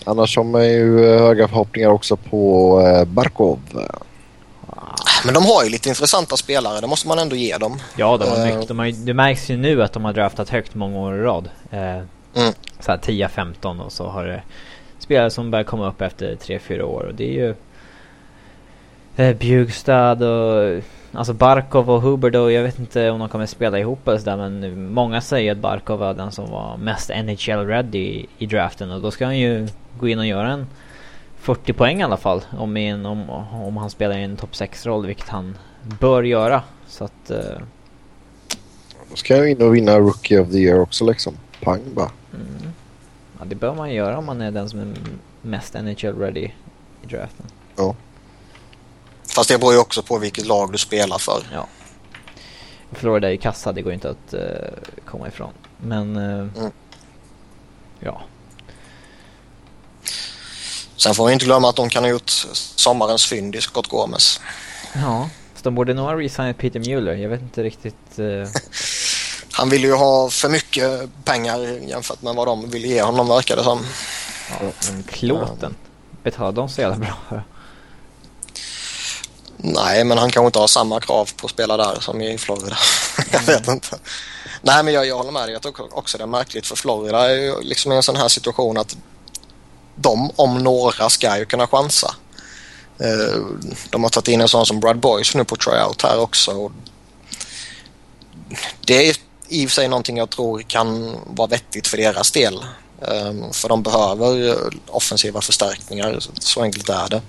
Annars 0.03 0.37
har 0.37 0.43
man 0.43 0.67
ju 0.67 1.13
eh, 1.13 1.21
höga 1.21 1.47
förhoppningar 1.47 1.89
också 1.89 2.15
på 2.15 2.81
eh, 2.81 3.05
Barkov. 3.05 3.59
Men 5.25 5.33
de 5.33 5.45
har 5.45 5.63
ju 5.63 5.69
lite 5.69 5.89
intressanta 5.89 6.37
spelare, 6.37 6.81
det 6.81 6.87
måste 6.87 7.07
man 7.07 7.19
ändå 7.19 7.35
ge 7.35 7.57
dem. 7.57 7.79
Ja, 7.95 8.17
de 8.17 8.29
har 8.29 8.45
mycket. 8.45 8.67
De 8.67 8.79
har, 8.79 9.05
det 9.05 9.13
märks 9.13 9.49
ju 9.49 9.57
nu 9.57 9.83
att 9.83 9.93
de 9.93 10.05
har 10.05 10.13
draftat 10.13 10.49
högt 10.49 10.75
många 10.75 10.99
år 10.99 11.15
i 11.15 11.21
rad. 11.21 11.49
Mm. 11.71 12.53
Så 12.79 12.91
10-15 12.91 13.81
och 13.81 13.91
så 13.91 14.07
har 14.07 14.25
det 14.25 14.41
spelare 14.99 15.29
som 15.29 15.51
börjar 15.51 15.63
komma 15.63 15.87
upp 15.87 16.01
efter 16.01 16.35
3-4 16.35 16.81
år 16.81 17.03
och 17.03 17.13
det 17.13 17.23
är 17.23 17.33
ju 17.33 17.55
eh, 19.15 19.35
Bjugstad 19.37 20.23
och 20.23 20.81
alltså 21.13 21.33
Barkov 21.33 21.89
och 21.89 22.01
Huber 22.01 22.29
då, 22.29 22.51
jag 22.51 22.63
vet 22.63 22.79
inte 22.79 23.09
om 23.09 23.19
de 23.19 23.29
kommer 23.29 23.45
spela 23.45 23.79
ihop 23.79 24.07
eller 24.07 24.17
sådär 24.17 24.37
men 24.37 24.91
många 24.93 25.21
säger 25.21 25.51
att 25.51 25.57
Barkov 25.57 25.99
var 25.99 26.13
den 26.13 26.31
som 26.31 26.51
var 26.51 26.77
mest 26.77 27.09
NHL 27.09 27.67
ready 27.67 27.99
i, 27.99 28.27
i 28.37 28.45
draften 28.45 28.91
och 28.91 29.01
då 29.01 29.11
ska 29.11 29.25
han 29.25 29.37
ju 29.37 29.67
gå 29.99 30.07
in 30.07 30.19
och 30.19 30.25
göra 30.25 30.51
en 30.51 30.67
40 31.39 31.73
poäng 31.73 31.99
i 31.99 32.03
alla 32.03 32.17
fall 32.17 32.45
om, 32.57 32.77
en, 32.77 33.05
om, 33.05 33.29
om 33.51 33.77
han 33.77 33.89
spelar 33.89 34.17
i 34.17 34.23
en 34.23 34.37
topp 34.37 34.51
6-roll 34.51 35.05
vilket 35.05 35.29
han 35.29 35.57
bör 35.99 36.23
göra 36.23 36.63
så 36.87 37.03
att 37.03 37.31
uh... 37.31 37.37
Då 39.09 39.15
ska 39.15 39.37
jag 39.37 39.51
in 39.51 39.61
och 39.61 39.75
vinna 39.75 39.99
Rookie 39.99 40.39
of 40.39 40.51
the 40.51 40.57
Year 40.57 40.79
också 40.79 41.05
liksom. 41.05 41.33
Pang 41.61 41.81
bara. 41.93 42.11
Mm. 42.33 42.73
Ja, 43.39 43.45
det 43.45 43.55
bör 43.55 43.75
man 43.75 43.93
göra 43.93 44.17
om 44.17 44.25
man 44.25 44.41
är 44.41 44.51
den 44.51 44.69
som 44.69 44.79
är 44.79 44.93
mest 45.41 45.73
NHL-ready 45.73 46.51
i 47.03 47.07
draften. 47.07 47.45
Ja. 47.75 47.95
Fast 49.35 49.49
det 49.49 49.59
beror 49.59 49.73
ju 49.73 49.79
också 49.79 50.03
på 50.03 50.17
vilket 50.17 50.45
lag 50.45 50.71
du 50.71 50.77
spelar 50.77 51.17
för. 51.17 51.43
Ja. 51.53 51.67
Florida 52.91 53.27
är 53.27 53.31
ju 53.31 53.37
kassa, 53.37 53.71
det 53.71 53.81
går 53.81 53.93
inte 53.93 54.09
att 54.09 54.33
uh, 54.33 54.39
komma 55.05 55.27
ifrån. 55.27 55.51
Men... 55.77 56.17
Uh, 56.17 56.47
mm. 56.57 56.71
Ja. 57.99 58.21
Sen 60.99 61.15
får 61.15 61.27
vi 61.27 61.33
inte 61.33 61.45
glömma 61.45 61.69
att 61.69 61.75
de 61.75 61.89
kan 61.89 62.03
ha 62.03 62.09
gjort 62.09 62.29
sommarens 62.75 63.25
fynd 63.25 63.55
i 63.55 63.61
Scott 63.61 63.87
Gomez. 63.87 64.39
Ja, 64.93 65.29
så 65.55 65.63
de 65.63 65.75
borde 65.75 65.93
nog 65.93 66.05
ha 66.05 66.19
resignat 66.19 66.57
Peter 66.57 66.79
Mueller. 66.79 67.13
Jag 67.15 67.29
vet 67.29 67.41
inte 67.41 67.63
riktigt... 67.63 68.19
Uh... 68.19 68.47
han 69.51 69.69
ville 69.69 69.87
ju 69.87 69.93
ha 69.93 70.29
för 70.29 70.49
mycket 70.49 71.09
pengar 71.23 71.59
jämfört 71.87 72.21
med 72.21 72.35
vad 72.35 72.47
de 72.47 72.69
ville 72.69 72.87
ge 72.87 73.01
honom 73.01 73.27
verkar 73.27 73.55
det 73.55 73.63
som. 73.63 73.85
Ja, 74.49 74.71
men 74.91 75.03
klåten. 75.03 75.75
Betalade 76.23 76.61
de 76.61 76.69
så 76.69 76.81
jävla 76.81 76.97
bra? 76.97 77.43
Nej, 79.57 80.03
men 80.03 80.17
han 80.17 80.31
kanske 80.31 80.45
inte 80.45 80.59
har 80.59 80.67
samma 80.67 80.99
krav 80.99 81.29
på 81.37 81.45
att 81.45 81.51
spela 81.51 81.77
där 81.77 81.99
som 81.99 82.21
i 82.21 82.37
Florida. 82.37 82.77
jag 83.31 83.41
vet 83.41 83.67
inte. 83.67 83.97
Nej, 84.61 84.83
men 84.83 84.93
jag, 84.93 85.07
jag 85.07 85.17
håller 85.17 85.31
med 85.31 85.41
dig. 85.41 85.53
Jag 85.53 85.61
tycker 85.61 85.97
också 85.97 86.17
det 86.17 86.23
är 86.23 86.27
märkligt 86.27 86.67
för 86.67 86.75
Florida 86.75 87.29
är 87.29 87.35
ju 87.35 87.61
liksom 87.61 87.91
i 87.91 87.95
en 87.95 88.03
sån 88.03 88.15
här 88.15 88.27
situation 88.27 88.77
att 88.77 88.97
de 90.01 90.31
om 90.35 90.57
några 90.57 91.09
ska 91.09 91.37
ju 91.37 91.45
kunna 91.45 91.67
chansa. 91.67 92.15
Eh, 92.99 93.41
de 93.89 94.03
har 94.03 94.09
tagit 94.09 94.27
in 94.27 94.41
en 94.41 94.47
sån 94.47 94.65
som 94.65 94.79
Brad 94.79 94.99
Boys 94.99 95.35
nu 95.35 95.43
på 95.43 95.55
tryout 95.55 96.01
här 96.01 96.19
också. 96.19 96.71
Det 98.85 99.09
är 99.09 99.15
i 99.47 99.65
och 99.65 99.69
för 99.69 99.75
sig 99.75 99.87
någonting 99.87 100.17
jag 100.17 100.29
tror 100.29 100.61
kan 100.61 101.15
vara 101.25 101.47
vettigt 101.47 101.87
för 101.87 101.97
deras 101.97 102.31
del. 102.31 102.55
Eh, 103.01 103.51
för 103.51 103.69
de 103.69 103.83
behöver 103.83 104.49
eh, 104.49 104.55
offensiva 104.87 105.41
förstärkningar, 105.41 106.19
så 106.39 106.61
enkelt 106.61 106.89
är 106.89 107.09
det. 107.09 107.21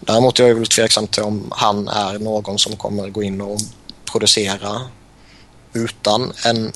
Däremot 0.00 0.40
är 0.40 0.48
jag 0.48 0.54
väl 0.54 0.66
tveksam 0.66 1.06
till 1.06 1.22
om 1.22 1.52
han 1.56 1.88
är 1.88 2.18
någon 2.18 2.58
som 2.58 2.76
kommer 2.76 3.08
gå 3.08 3.22
in 3.22 3.40
och 3.40 3.58
producera 4.12 4.80
utan 5.72 6.32
en 6.44 6.72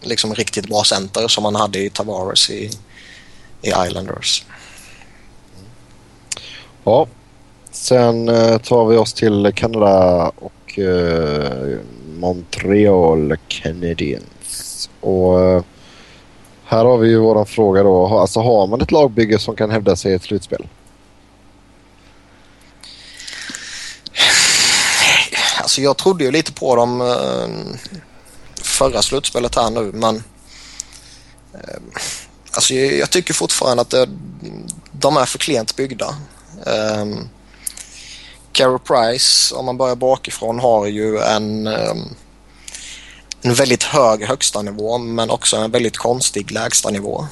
liksom 0.00 0.34
riktigt 0.34 0.68
bra 0.68 0.84
center 0.84 1.28
som 1.28 1.44
han 1.44 1.54
hade 1.54 1.78
i 1.78 1.90
Tavares 1.90 2.50
i, 2.50 2.70
i 3.64 3.86
Islanders. 3.86 4.44
Ja, 6.84 7.06
sen 7.70 8.28
eh, 8.28 8.58
tar 8.58 8.86
vi 8.86 8.96
oss 8.96 9.12
till 9.12 9.52
Kanada 9.56 10.32
och 10.36 10.78
eh, 10.78 11.78
Montreal 12.18 13.36
Canadiens. 13.48 14.90
Och 15.00 15.40
eh, 15.40 15.62
här 16.64 16.84
har 16.84 16.98
vi 16.98 17.08
ju 17.08 17.18
våran 17.18 17.46
fråga 17.46 17.82
då. 17.82 18.18
Alltså 18.18 18.40
har 18.40 18.66
man 18.66 18.80
ett 18.80 18.90
lagbygge 18.90 19.38
som 19.38 19.56
kan 19.56 19.70
hävda 19.70 19.96
sig 19.96 20.12
i 20.12 20.14
ett 20.14 20.22
slutspel? 20.22 20.66
Alltså 25.60 25.80
jag 25.80 25.96
trodde 25.96 26.24
ju 26.24 26.30
lite 26.30 26.52
på 26.52 26.76
dem 26.76 27.00
eh, 27.00 27.78
förra 28.62 29.02
slutspelet 29.02 29.54
här 29.54 29.70
nu 29.70 29.92
men 29.94 30.16
eh, 31.54 31.78
alltså 32.54 32.74
jag 32.74 33.10
tycker 33.10 33.34
fortfarande 33.34 33.80
att 33.80 33.90
det, 33.90 34.08
de 34.92 35.16
är 35.16 35.26
för 35.26 35.38
klent 35.38 35.76
byggda. 35.76 36.16
Um, 36.66 37.28
Carey 38.52 38.78
Price, 38.78 39.54
om 39.54 39.66
man 39.66 39.76
börjar 39.76 39.96
bakifrån, 39.96 40.58
har 40.58 40.86
ju 40.86 41.18
en, 41.18 41.66
um, 41.66 42.14
en 43.42 43.54
väldigt 43.54 43.82
hög 43.82 44.24
högsta 44.24 44.62
nivå 44.62 44.98
men 44.98 45.30
också 45.30 45.56
en 45.56 45.70
väldigt 45.70 45.96
konstig 45.96 46.50
lägsta 46.50 46.90
nivå. 46.90 47.26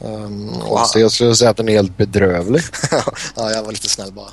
Um, 0.00 0.60
Konstig, 0.60 1.00
jag 1.00 1.12
skulle 1.12 1.36
säga 1.36 1.50
att 1.50 1.56
den 1.56 1.68
är 1.68 1.72
helt 1.72 1.96
bedrövlig. 1.96 2.62
ja, 3.36 3.50
jag 3.50 3.62
var 3.62 3.72
lite 3.72 3.88
snäll 3.88 4.12
bara. 4.12 4.32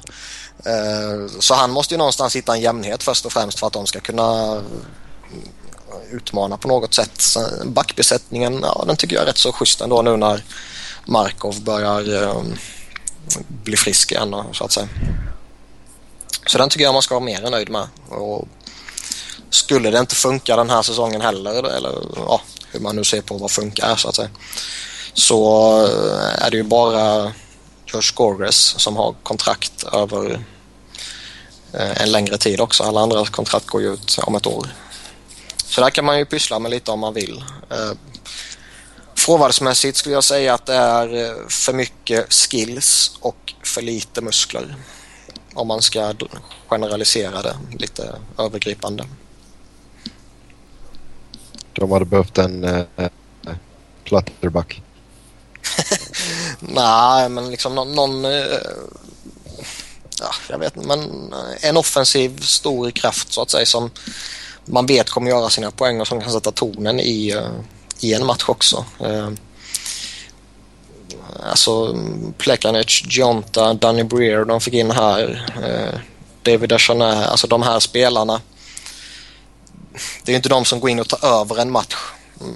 Uh, 0.67 1.27
så 1.39 1.53
han 1.53 1.71
måste 1.71 1.93
ju 1.93 1.97
någonstans 1.97 2.35
hitta 2.35 2.53
en 2.53 2.61
jämnhet 2.61 3.03
först 3.03 3.25
och 3.25 3.33
främst 3.33 3.59
för 3.59 3.67
att 3.67 3.73
de 3.73 3.87
ska 3.87 3.99
kunna 3.99 4.61
utmana 6.11 6.57
på 6.57 6.67
något 6.67 6.93
sätt. 6.93 7.23
Backbesättningen, 7.65 8.59
ja 8.63 8.83
den 8.87 8.95
tycker 8.95 9.15
jag 9.15 9.23
är 9.23 9.27
rätt 9.27 9.37
så 9.37 9.51
schysst 9.51 9.81
ändå 9.81 10.01
nu 10.01 10.17
när 10.17 10.43
Markov 11.05 11.61
börjar 11.61 12.09
um, 12.23 12.55
bli 13.47 13.77
frisk 13.77 14.11
igen 14.11 14.35
så 14.53 14.63
att 14.63 14.71
säga. 14.71 14.87
Så 16.45 16.57
den 16.57 16.69
tycker 16.69 16.83
jag 16.83 16.93
man 16.93 17.01
ska 17.01 17.15
vara 17.15 17.25
mer 17.25 17.45
än 17.45 17.51
nöjd 17.51 17.69
med. 17.69 17.87
Och 18.09 18.47
skulle 19.49 19.91
det 19.91 19.99
inte 19.99 20.15
funka 20.15 20.55
den 20.55 20.69
här 20.69 20.81
säsongen 20.81 21.21
heller 21.21 21.63
eller 21.63 21.93
ja, 22.15 22.41
hur 22.71 22.79
man 22.79 22.95
nu 22.95 23.03
ser 23.03 23.21
på 23.21 23.37
vad 23.37 23.51
funkar 23.51 23.95
så 23.95 24.09
att 24.09 24.15
säga. 24.15 24.29
Så 25.13 25.69
eh, 25.85 26.45
är 26.45 26.51
det 26.51 26.57
ju 26.57 26.63
bara 26.63 27.33
Josh 27.85 28.13
Gorges 28.13 28.55
som 28.55 28.97
har 28.97 29.15
kontrakt 29.23 29.83
över 29.83 30.45
eh, 31.73 32.01
en 32.01 32.11
längre 32.11 32.37
tid 32.37 32.61
också. 32.61 32.83
Alla 32.83 33.01
andra 33.01 33.25
kontrakt 33.25 33.67
går 33.67 33.81
ju 33.81 33.93
ut 33.93 34.19
om 34.23 34.35
ett 34.35 34.47
år. 34.47 34.67
Så 35.69 35.81
där 35.81 35.89
kan 35.89 36.05
man 36.05 36.17
ju 36.17 36.25
pyssla 36.25 36.59
med 36.59 36.71
lite 36.71 36.91
om 36.91 36.99
man 36.99 37.13
vill. 37.13 37.43
Eh, 37.69 37.91
forwardsmässigt 39.15 39.97
skulle 39.97 40.15
jag 40.15 40.23
säga 40.23 40.53
att 40.53 40.65
det 40.65 40.75
är 40.75 41.25
eh, 41.25 41.47
för 41.47 41.73
mycket 41.73 42.33
skills 42.33 43.17
och 43.19 43.53
för 43.63 43.81
lite 43.81 44.21
muskler. 44.21 44.75
Om 45.53 45.67
man 45.67 45.81
ska 45.81 46.13
generalisera 46.67 47.41
det 47.41 47.57
lite 47.79 48.15
övergripande. 48.37 49.05
De 51.73 51.91
hade 51.91 52.05
behövt 52.05 52.37
en 52.37 52.63
äh, 52.63 53.07
platterback. 54.03 54.81
Nej, 56.59 57.29
men 57.29 57.51
liksom 57.51 57.75
någon... 57.75 57.95
någon 57.95 58.25
äh, 58.25 58.31
ja, 60.19 60.31
jag 60.49 60.59
vet 60.59 60.75
inte, 60.75 60.87
men 60.87 61.33
en 61.61 61.77
offensiv 61.77 62.41
stor 62.41 62.91
kraft 62.91 63.33
så 63.33 63.41
att 63.41 63.51
säga 63.51 63.65
som 63.65 63.91
man 64.69 64.85
vet 64.85 65.09
kommer 65.09 65.31
göra 65.31 65.49
sina 65.49 65.71
poäng 65.71 66.01
och 66.01 66.07
som 66.07 66.21
kan 66.21 66.31
sätta 66.31 66.51
tonen 66.51 66.99
i, 66.99 67.35
uh, 67.35 67.59
i 67.99 68.13
en 68.13 68.25
match 68.25 68.43
också. 68.47 68.85
Uh, 69.01 69.29
alltså 71.43 71.97
Plekanec, 72.37 73.03
Gionta, 73.05 73.73
Danny 73.73 74.03
Breer 74.03 74.45
de 74.45 74.61
fick 74.61 74.73
in 74.73 74.91
här. 74.91 75.51
Uh, 75.63 75.99
David 76.43 76.69
Dechanet, 76.69 77.27
alltså 77.27 77.47
de 77.47 77.61
här 77.61 77.79
spelarna. 77.79 78.41
Det 80.23 80.31
är 80.31 80.35
inte 80.35 80.49
de 80.49 80.65
som 80.65 80.79
går 80.79 80.89
in 80.89 80.99
och 80.99 81.07
tar 81.07 81.41
över 81.41 81.61
en 81.61 81.71
match 81.71 81.95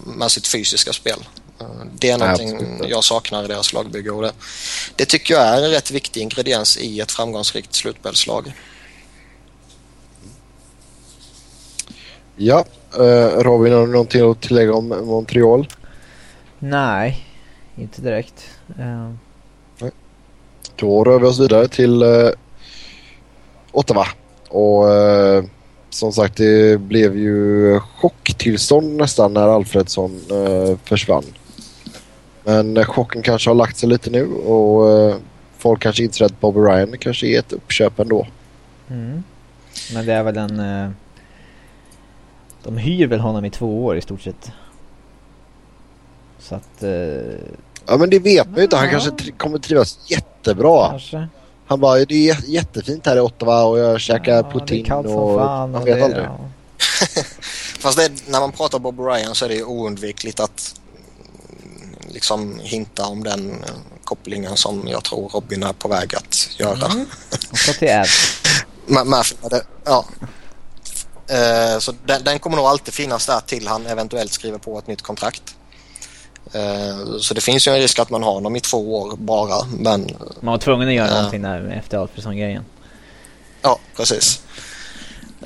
med 0.05 0.31
sitt 0.31 0.47
fysiska 0.47 0.93
spel. 0.93 1.25
Det 1.93 2.09
är 2.09 2.17
någonting 2.17 2.79
jag 2.89 3.03
saknar 3.03 3.43
i 3.43 3.47
deras 3.47 3.73
lagbygge 3.73 4.11
och 4.11 4.21
det, 4.21 4.31
det 4.95 5.05
tycker 5.05 5.33
jag 5.33 5.43
är 5.43 5.63
en 5.63 5.71
rätt 5.71 5.91
viktig 5.91 6.21
ingrediens 6.21 6.77
i 6.77 6.99
ett 6.99 7.11
framgångsrikt 7.11 7.75
slutspelslag. 7.75 8.53
Ja, 12.35 12.65
uh, 12.99 13.43
Robin 13.43 13.73
har 13.73 13.87
du 13.87 13.91
någonting 13.91 14.31
att 14.31 14.41
tillägga 14.41 14.73
om 14.73 14.87
Montreal? 14.87 15.67
Nej, 16.59 17.25
inte 17.75 18.01
direkt. 18.01 18.49
Nej. 18.67 19.91
Då 20.75 21.03
rör 21.03 21.19
vi 21.19 21.25
oss 21.25 21.39
vidare 21.39 21.67
till 21.67 22.03
uh, 22.03 22.29
Ottawa. 23.71 24.07
Och 24.49 24.85
uh, 24.85 25.43
som 25.89 26.13
sagt 26.13 26.37
det 26.37 26.79
blev 26.79 27.17
ju 27.17 27.79
chocktillstånd 27.79 28.97
nästan 28.97 29.33
när 29.33 29.47
Alfredsson 29.47 30.19
uh, 30.31 30.77
försvann. 30.83 31.25
Men 32.43 32.85
chocken 32.85 33.21
kanske 33.21 33.49
har 33.49 33.55
lagt 33.55 33.77
sig 33.77 33.89
lite 33.89 34.09
nu 34.09 34.33
och 34.33 35.13
folk 35.57 35.81
kanske 35.81 36.03
inser 36.03 36.25
att 36.25 36.39
Bobby 36.39 36.59
Ryan 36.59 36.97
kanske 36.99 37.27
är 37.27 37.39
ett 37.39 37.53
uppköp 37.53 37.99
ändå. 37.99 38.27
Mm. 38.89 39.23
Men 39.93 40.05
det 40.05 40.13
är 40.13 40.23
väl 40.23 40.37
en 40.37 40.59
de 42.63 42.77
hyr 42.77 43.07
väl 43.07 43.19
honom 43.19 43.45
i 43.45 43.49
två 43.49 43.85
år 43.85 43.97
i 43.97 44.01
stort 44.01 44.21
sett. 44.21 44.51
Så 46.39 46.55
att... 46.55 46.83
Eh... 46.83 46.91
Ja 47.85 47.97
men 47.97 48.09
det 48.09 48.19
vet 48.19 48.47
man 48.47 48.57
ju 48.57 48.63
inte. 48.63 48.77
Han 48.77 48.89
kanske 48.89 49.31
kommer 49.37 49.57
trivas 49.57 49.99
jättebra. 50.07 50.89
Kanske. 50.89 51.27
Han 51.65 51.79
bara, 51.79 52.05
det 52.05 52.29
är 52.29 52.49
jättefint 52.49 53.05
här 53.05 53.17
i 53.17 53.19
Ottawa 53.19 53.63
och 53.63 53.79
jag 53.79 54.01
käkar 54.01 54.35
ja, 54.35 54.43
poutine 54.43 54.93
och... 54.93 55.39
Fan, 55.39 55.71
man 55.71 55.85
vet 55.85 55.97
det, 55.97 56.05
aldrig. 56.05 56.23
Ja. 56.23 56.39
Fast 57.79 57.97
det, 57.97 58.11
när 58.31 58.39
man 58.39 58.51
pratar 58.51 58.79
Bob 58.79 58.99
Ryan 58.99 59.35
så 59.35 59.45
är 59.45 59.49
det 59.49 59.55
ju 59.55 59.63
oundvikligt 59.63 60.39
att 60.39 60.75
liksom 62.07 62.59
hinta 62.59 63.05
om 63.05 63.23
den 63.23 63.51
eh, 63.51 63.69
kopplingen 64.03 64.57
som 64.57 64.87
jag 64.87 65.03
tror 65.03 65.29
Robin 65.29 65.63
är 65.63 65.73
på 65.73 65.87
väg 65.87 66.15
att 66.15 66.49
göra. 66.59 66.85
Mm. 66.85 67.05
Och 67.51 67.57
så 67.57 67.73
till 67.73 67.87
Ed. 67.87 68.07
med, 68.85 69.23
ja, 69.85 70.05
Eh, 71.27 71.79
så 71.79 71.93
den, 72.05 72.23
den, 72.23 72.39
kommer 72.39 72.57
nog 72.57 72.65
alltid 72.65 72.93
finnas 72.93 73.25
där 73.25 73.39
till 73.39 73.67
han 73.67 73.85
eventuellt 73.85 74.31
skriver 74.31 74.57
på 74.57 74.79
ett 74.79 74.87
nytt 74.87 75.01
kontrakt. 75.01 75.55
Eh, 76.53 77.17
så 77.19 77.33
det 77.33 77.41
finns 77.41 77.67
ju 77.67 77.71
en 77.71 77.79
risk 77.79 77.99
att 77.99 78.09
man 78.09 78.23
har 78.23 78.33
honom 78.33 78.55
i 78.55 78.59
två 78.59 79.01
år 79.01 79.15
bara. 79.15 79.65
Men, 79.65 80.17
man 80.39 80.51
var 80.51 80.57
tvungen 80.57 80.87
att 80.87 80.93
göra 80.93 81.07
uh, 81.07 81.15
någonting 81.15 81.41
där 81.41 81.73
efter 81.77 81.97
Alfredsson-grejen. 81.97 82.65
Ja, 83.61 83.79
precis. 83.97 84.41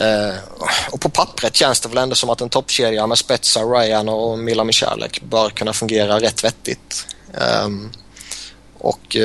Uh, 0.01 0.35
och 0.91 1.01
på 1.01 1.09
pappret 1.09 1.55
känns 1.55 1.79
det 1.79 1.89
väl 1.89 1.97
ändå 1.97 2.15
som 2.15 2.29
att 2.29 2.41
en 2.41 2.49
toppkedja 2.49 3.07
med 3.07 3.17
Spetsa, 3.17 3.59
Ryan 3.59 4.09
och 4.09 4.39
Mila 4.39 4.63
Michalek 4.63 5.21
bör 5.21 5.49
kunna 5.49 5.73
fungera 5.73 6.19
rätt 6.19 6.43
vettigt. 6.43 7.07
Um, 7.65 7.91
och 8.79 9.17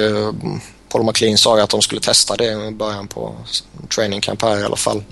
Paul 0.92 1.04
McLean 1.04 1.38
sa 1.38 1.56
ju 1.56 1.62
att 1.62 1.70
de 1.70 1.82
skulle 1.82 2.00
testa 2.00 2.36
det 2.36 2.52
i 2.68 2.70
början 2.70 3.08
på 3.08 3.34
training 3.94 4.20
camp 4.20 4.42
här 4.42 4.60
i 4.60 4.64
alla 4.64 4.76
fall. 4.76 5.04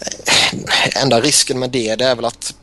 Eh, 0.00 1.02
enda 1.02 1.20
risken 1.20 1.58
med 1.58 1.70
det, 1.70 1.94
det 1.94 2.04
är 2.04 2.14
väl 2.14 2.24
att 2.24 2.54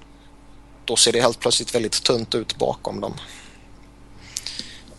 då 0.86 0.96
ser 0.96 1.12
det 1.12 1.22
helt 1.22 1.40
plötsligt 1.40 1.76
väldigt 1.76 2.04
tunt 2.04 2.36
ut 2.36 2.58
bakom 2.58 3.02
dem. 3.02 3.14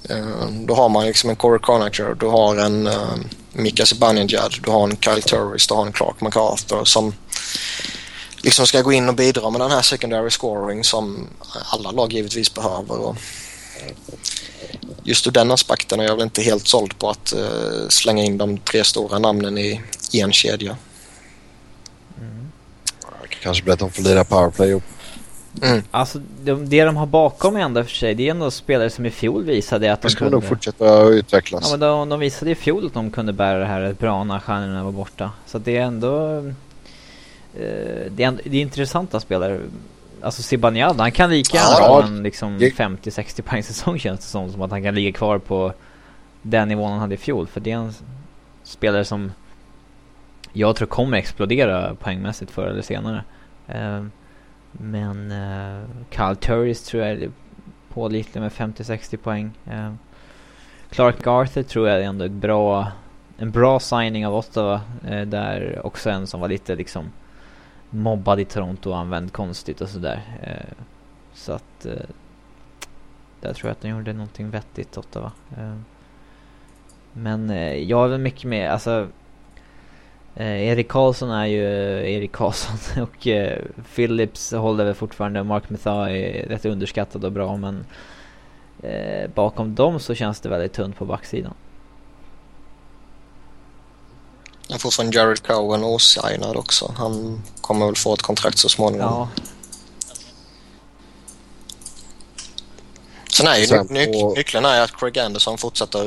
Eh, 0.08 0.48
då 0.50 0.74
har 0.74 0.88
man 0.88 1.06
liksom 1.06 1.30
en 1.30 1.36
Corey 1.36 1.58
Conacher, 1.58 2.14
du 2.14 2.26
har 2.26 2.56
en 2.56 2.86
eh, 2.86 2.92
uh, 2.92 3.14
Mika 3.52 3.86
Zibanejad, 3.86 4.54
du 4.62 4.70
har 4.70 4.84
en 4.88 4.96
Kyle 4.96 5.22
Turris, 5.22 5.66
du 5.66 5.74
har 5.74 5.86
en 5.86 5.92
Clark 5.92 6.20
MacArthur 6.20 6.84
som 6.84 7.14
liksom 8.42 8.66
ska 8.66 8.82
gå 8.82 8.92
in 8.92 9.08
och 9.08 9.14
bidra 9.14 9.50
med 9.50 9.60
den 9.60 9.70
här 9.70 9.82
secondary 9.82 10.30
scoring 10.30 10.84
som 10.84 11.28
alla 11.64 11.90
lag 11.90 12.12
givetvis 12.12 12.54
behöver. 12.54 12.98
Och 12.98 13.16
just 15.04 15.26
ur 15.26 15.30
den 15.30 15.50
aspekten 15.50 16.00
är 16.00 16.04
jag 16.04 16.16
väl 16.16 16.24
inte 16.24 16.42
helt 16.42 16.66
såld 16.66 16.98
på 16.98 17.10
att 17.10 17.34
uh, 17.36 17.88
slänga 17.88 18.22
in 18.22 18.38
de 18.38 18.58
tre 18.58 18.84
stora 18.84 19.18
namnen 19.18 19.58
i 19.58 19.80
en 20.12 20.32
kedja. 20.32 20.76
Mm. 22.20 22.52
Kanske 23.42 23.64
blir 23.64 23.72
att 23.72 23.78
de 23.78 23.90
får 23.90 24.02
lira 24.02 24.24
powerplay 24.24 24.68
ihop. 24.68 24.82
Mm. 25.62 25.82
Alltså 25.90 26.20
det, 26.42 26.54
det 26.54 26.84
de 26.84 26.96
har 26.96 27.06
bakom 27.06 27.56
ändå 27.56 27.84
för 27.84 27.90
sig, 27.90 28.14
det 28.14 28.26
är 28.26 28.30
ändå 28.30 28.50
spelare 28.50 28.90
som 28.90 29.06
i 29.06 29.10
fjol 29.10 29.44
visade 29.44 29.92
att 29.92 30.02
de 30.02 30.08
kunde... 30.08 30.30
nog 30.30 30.44
fortsätta 30.44 31.02
utvecklas. 31.02 31.64
Ja 31.64 31.70
men 31.70 31.80
de, 31.80 32.08
de 32.08 32.20
visade 32.20 32.50
i 32.50 32.54
fjol 32.54 32.86
att 32.86 32.94
de 32.94 33.10
kunde 33.10 33.32
bära 33.32 33.58
det 33.58 33.66
här 33.66 33.80
rätt 33.80 33.98
bra 33.98 34.24
när 34.24 34.38
stjärnorna 34.40 34.84
var 34.84 34.92
borta. 34.92 35.30
Så 35.46 35.58
det 35.58 35.76
är 35.76 35.82
ändå... 35.82 36.36
Eh, 37.54 38.10
det, 38.10 38.24
är, 38.24 38.40
det 38.44 38.56
är 38.56 38.62
intressanta 38.62 39.20
spelare. 39.20 39.60
Alltså 40.22 40.42
Zibanejad, 40.42 41.00
han 41.00 41.12
kan 41.12 41.30
lika 41.30 41.56
gärna 41.56 41.76
ja, 41.78 42.02
en 42.02 42.22
liksom 42.22 42.58
50-60 42.58 43.42
poäng 43.42 43.62
säsong 43.62 43.98
känns 43.98 44.20
det 44.20 44.26
som. 44.26 44.52
Som 44.52 44.62
att 44.62 44.70
han 44.70 44.82
kan 44.82 44.94
ligga 44.94 45.12
kvar 45.12 45.38
på 45.38 45.72
den 46.42 46.68
nivån 46.68 46.90
han 46.90 47.00
hade 47.00 47.14
i 47.14 47.18
fjol. 47.18 47.46
För 47.46 47.60
det 47.60 47.70
är 47.70 47.76
en 47.76 47.92
spelare 48.62 49.04
som 49.04 49.32
jag 50.52 50.76
tror 50.76 50.88
kommer 50.88 51.18
explodera 51.18 51.94
poängmässigt 51.94 52.50
förr 52.50 52.66
eller 52.66 52.82
senare. 52.82 53.24
Uh, 53.74 54.06
men 54.72 55.32
uh, 55.32 55.84
Kyle 56.10 56.36
Turris 56.36 56.82
tror 56.82 57.02
jag 57.02 57.12
är 57.12 57.30
pålitlig 57.88 58.40
med 58.40 58.52
50-60 58.52 59.16
poäng. 59.16 59.50
Uh, 59.72 59.94
Clark 60.90 61.26
Arthur 61.26 61.62
tror 61.62 61.88
jag 61.88 62.00
är 62.00 62.04
ändå 62.04 62.24
ett 62.24 62.32
bra, 62.32 62.92
en 63.38 63.50
bra 63.50 63.80
signing 63.80 64.26
av 64.26 64.34
Ottawa. 64.34 64.80
Uh, 65.10 65.22
där 65.22 65.80
också 65.84 66.10
en 66.10 66.26
som 66.26 66.40
var 66.40 66.48
lite 66.48 66.74
liksom 66.74 67.04
mobbad 67.94 68.40
i 68.40 68.44
Toronto 68.44 68.90
och 68.90 68.98
använd 68.98 69.32
konstigt 69.32 69.80
och 69.80 69.88
sådär. 69.88 70.22
Eh, 70.42 70.84
så 71.32 71.52
att 71.52 71.86
uh, 71.86 71.92
där 73.40 73.52
tror 73.54 73.68
jag 73.68 73.72
att 73.72 73.80
de 73.80 73.88
gjorde 73.88 74.12
någonting 74.12 74.50
vettigt 74.50 74.98
Ottawa. 74.98 75.32
Uh, 75.58 75.64
eh, 75.64 75.76
men 77.12 77.48
jag 77.88 78.04
är 78.04 78.08
väl 78.08 78.20
mycket 78.20 78.44
mer, 78.44 78.68
alltså 78.68 79.08
Eh, 80.36 80.62
Erik 80.62 80.88
Karlsson 80.88 81.30
är 81.30 81.46
ju 81.46 81.64
eh, 81.66 82.14
Erik 82.14 82.32
Karlsson 82.32 83.02
och 83.02 83.26
eh, 83.26 83.58
Phillips 83.94 84.52
håller 84.52 84.84
väl 84.84 84.94
fortfarande. 84.94 85.42
Mark 85.42 85.70
Metha 85.70 86.10
är 86.10 86.48
rätt 86.48 86.64
underskattad 86.64 87.24
och 87.24 87.32
bra 87.32 87.56
men 87.56 87.86
eh, 88.82 89.30
bakom 89.34 89.74
dem 89.74 90.00
så 90.00 90.14
känns 90.14 90.40
det 90.40 90.48
väldigt 90.48 90.72
tunt 90.72 90.96
på 90.96 91.04
backsidan. 91.04 91.54
Från 94.90 95.10
Jared 95.10 95.42
Cowen 95.42 95.84
osignad 95.84 96.56
också. 96.56 96.94
Han 96.98 97.42
kommer 97.60 97.86
väl 97.86 97.96
få 97.96 98.14
ett 98.14 98.22
kontrakt 98.22 98.58
så 98.58 98.68
småningom. 98.68 99.06
Ja. 99.06 99.28
Sen 103.36 103.46
är 103.46 103.56
ju 103.56 103.82
ny, 103.82 104.06
ny, 104.06 104.24
nyckeln 104.24 104.64
är 104.64 104.80
att 104.80 104.96
Craig 104.96 105.18
Anderson 105.18 105.58
fortsätter 105.58 106.04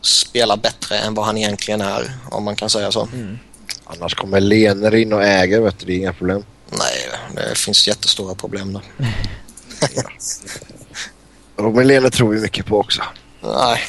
spela 0.00 0.56
bättre 0.56 0.98
än 0.98 1.14
vad 1.14 1.26
han 1.26 1.38
egentligen 1.38 1.80
är, 1.80 2.12
om 2.30 2.44
man 2.44 2.56
kan 2.56 2.70
säga 2.70 2.92
så. 2.92 3.08
Mm. 3.12 3.38
Annars 3.84 4.14
kommer 4.14 4.40
Lener 4.40 4.94
in 4.94 5.12
och 5.12 5.24
äger, 5.24 5.60
vet 5.60 5.78
du, 5.78 5.86
det 5.86 5.92
är 5.92 5.96
inga 5.96 6.12
problem. 6.12 6.44
Nej, 6.70 7.08
det 7.34 7.58
finns 7.58 7.88
jättestora 7.88 8.34
problem 8.34 8.72
där. 8.72 8.82
Robin 11.56 11.86
Lener 11.86 12.10
tror 12.10 12.30
vi 12.30 12.40
mycket 12.40 12.66
på 12.66 12.80
också. 12.80 13.02
Nej. 13.40 13.80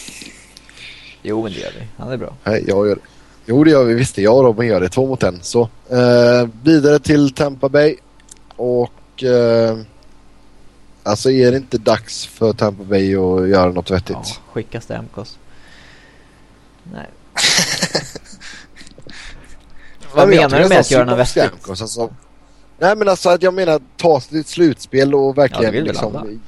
Jo, 1.22 1.44
men 1.44 1.54
det 1.54 1.60
gör 1.60 1.72
vi. 1.80 1.88
Han 1.98 2.12
är 2.12 2.18
bra. 2.18 2.36
Nej, 2.44 2.64
jag 2.68 2.88
gör 2.88 2.96
det. 2.96 3.02
Jo, 3.46 3.64
det 3.64 3.72
gör 3.72 3.84
vi 3.84 3.94
visst. 3.94 4.18
Jag 4.18 4.38
och 4.38 4.44
Robin 4.44 4.70
gör 4.70 4.82
det. 4.82 4.90
Två 4.90 5.08
mot 5.08 5.24
en. 5.24 5.40
Så, 5.42 5.62
eh, 5.90 6.48
vidare 6.64 7.00
till 7.00 7.34
Tampa 7.34 7.70
Bay. 7.70 7.96
Och... 8.56 9.24
Eh, 9.24 9.78
alltså, 11.04 11.32
är 11.32 11.52
det 11.52 11.58
inte 11.58 11.78
dags 11.78 12.26
för 12.26 12.54
Tampa 12.54 12.84
Bay 12.84 13.16
att 13.16 13.50
göra 13.50 13.72
något 13.72 13.92
vettigt? 13.92 14.18
Ja, 14.24 14.36
skicka 14.52 14.82
Stamkos. 14.82 15.38
Nej. 16.94 17.10
Vad 20.16 20.30
menar 20.30 20.60
du 20.60 20.70
med 20.70 20.80
att 20.80 20.92
göra 20.92 21.06
något 21.06 21.20
vettigt? 21.20 21.70
Alltså, 21.70 22.10
nej 22.80 22.96
men 22.96 23.10
alltså 23.10 23.30
att 23.30 23.44
jag 23.44 23.54
menar 23.54 23.82
ta 23.98 24.22
sig 24.22 24.40
ett 24.40 24.48
slutspel 24.48 25.16
och 25.16 25.38
verkligen 25.38 25.76
ja, 25.76 25.84
liksom, 25.84 26.40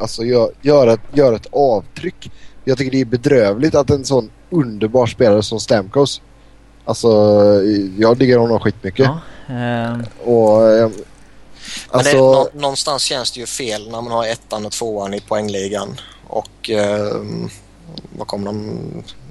alltså, 0.00 0.24
gör, 0.24 0.50
gör, 0.60 0.86
ett, 0.86 1.00
gör 1.12 1.32
ett 1.32 1.46
avtryck. 1.52 2.30
Jag 2.64 2.78
tycker 2.78 2.90
det 2.90 3.00
är 3.00 3.04
bedrövligt 3.04 3.74
att 3.74 3.90
en 3.90 4.04
sån 4.04 4.30
underbar 4.50 5.06
spelare 5.06 5.42
som 5.42 5.60
Stamkos 5.60 6.20
Alltså 6.86 7.08
jag 7.98 8.16
diggar 8.16 8.38
honom 8.38 8.60
skitmycket. 8.60 9.06
Ja, 9.06 9.54
eh. 9.54 9.98
Och 10.24 10.68
eh, 10.68 10.90
alltså... 11.90 12.16
Nå 12.16 12.48
någonstans 12.54 13.02
känns 13.02 13.32
det 13.32 13.40
ju 13.40 13.46
fel 13.46 13.90
när 13.90 14.00
man 14.00 14.12
har 14.12 14.26
ettan 14.26 14.66
och 14.66 14.72
tvåan 14.72 15.14
i 15.14 15.20
poängligan. 15.20 16.00
Och 16.26 16.70
eh, 16.70 17.22
vad 18.18 18.26
kom 18.26 18.44
de 18.44 18.80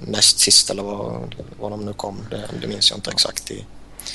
näst 0.06 0.38
sist 0.38 0.70
eller 0.70 0.82
vad, 0.82 1.34
vad 1.60 1.70
de 1.70 1.84
nu 1.84 1.92
kom? 1.92 2.16
Det, 2.30 2.42
det 2.60 2.66
minns 2.66 2.90
jag 2.90 2.98
inte 2.98 3.10
exakt 3.10 3.50
i 3.50 3.64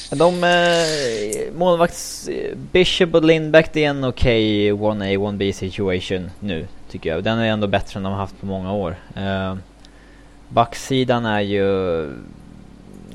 de 0.10 0.43
eh, 0.43 1.54
målvakts... 1.58 2.30
Bishop 2.71 3.13
och 3.13 3.23
Lindback 3.23 3.73
det 3.73 3.86
är 3.86 3.89
en 3.89 4.04
okej 4.04 4.73
okay 4.73 4.97
1A, 4.97 5.17
1B 5.17 5.51
situation 5.51 6.32
nu 6.39 6.67
tycker 6.89 7.10
jag. 7.10 7.23
Den 7.23 7.39
är 7.39 7.45
ändå 7.45 7.67
bättre 7.67 7.97
än 7.97 8.04
de 8.04 8.12
har 8.12 8.19
haft 8.19 8.39
på 8.39 8.45
många 8.45 8.73
år. 8.73 8.95
Eh, 9.15 9.56
backsidan 10.49 11.25
är 11.25 11.41
ju... 11.41 12.04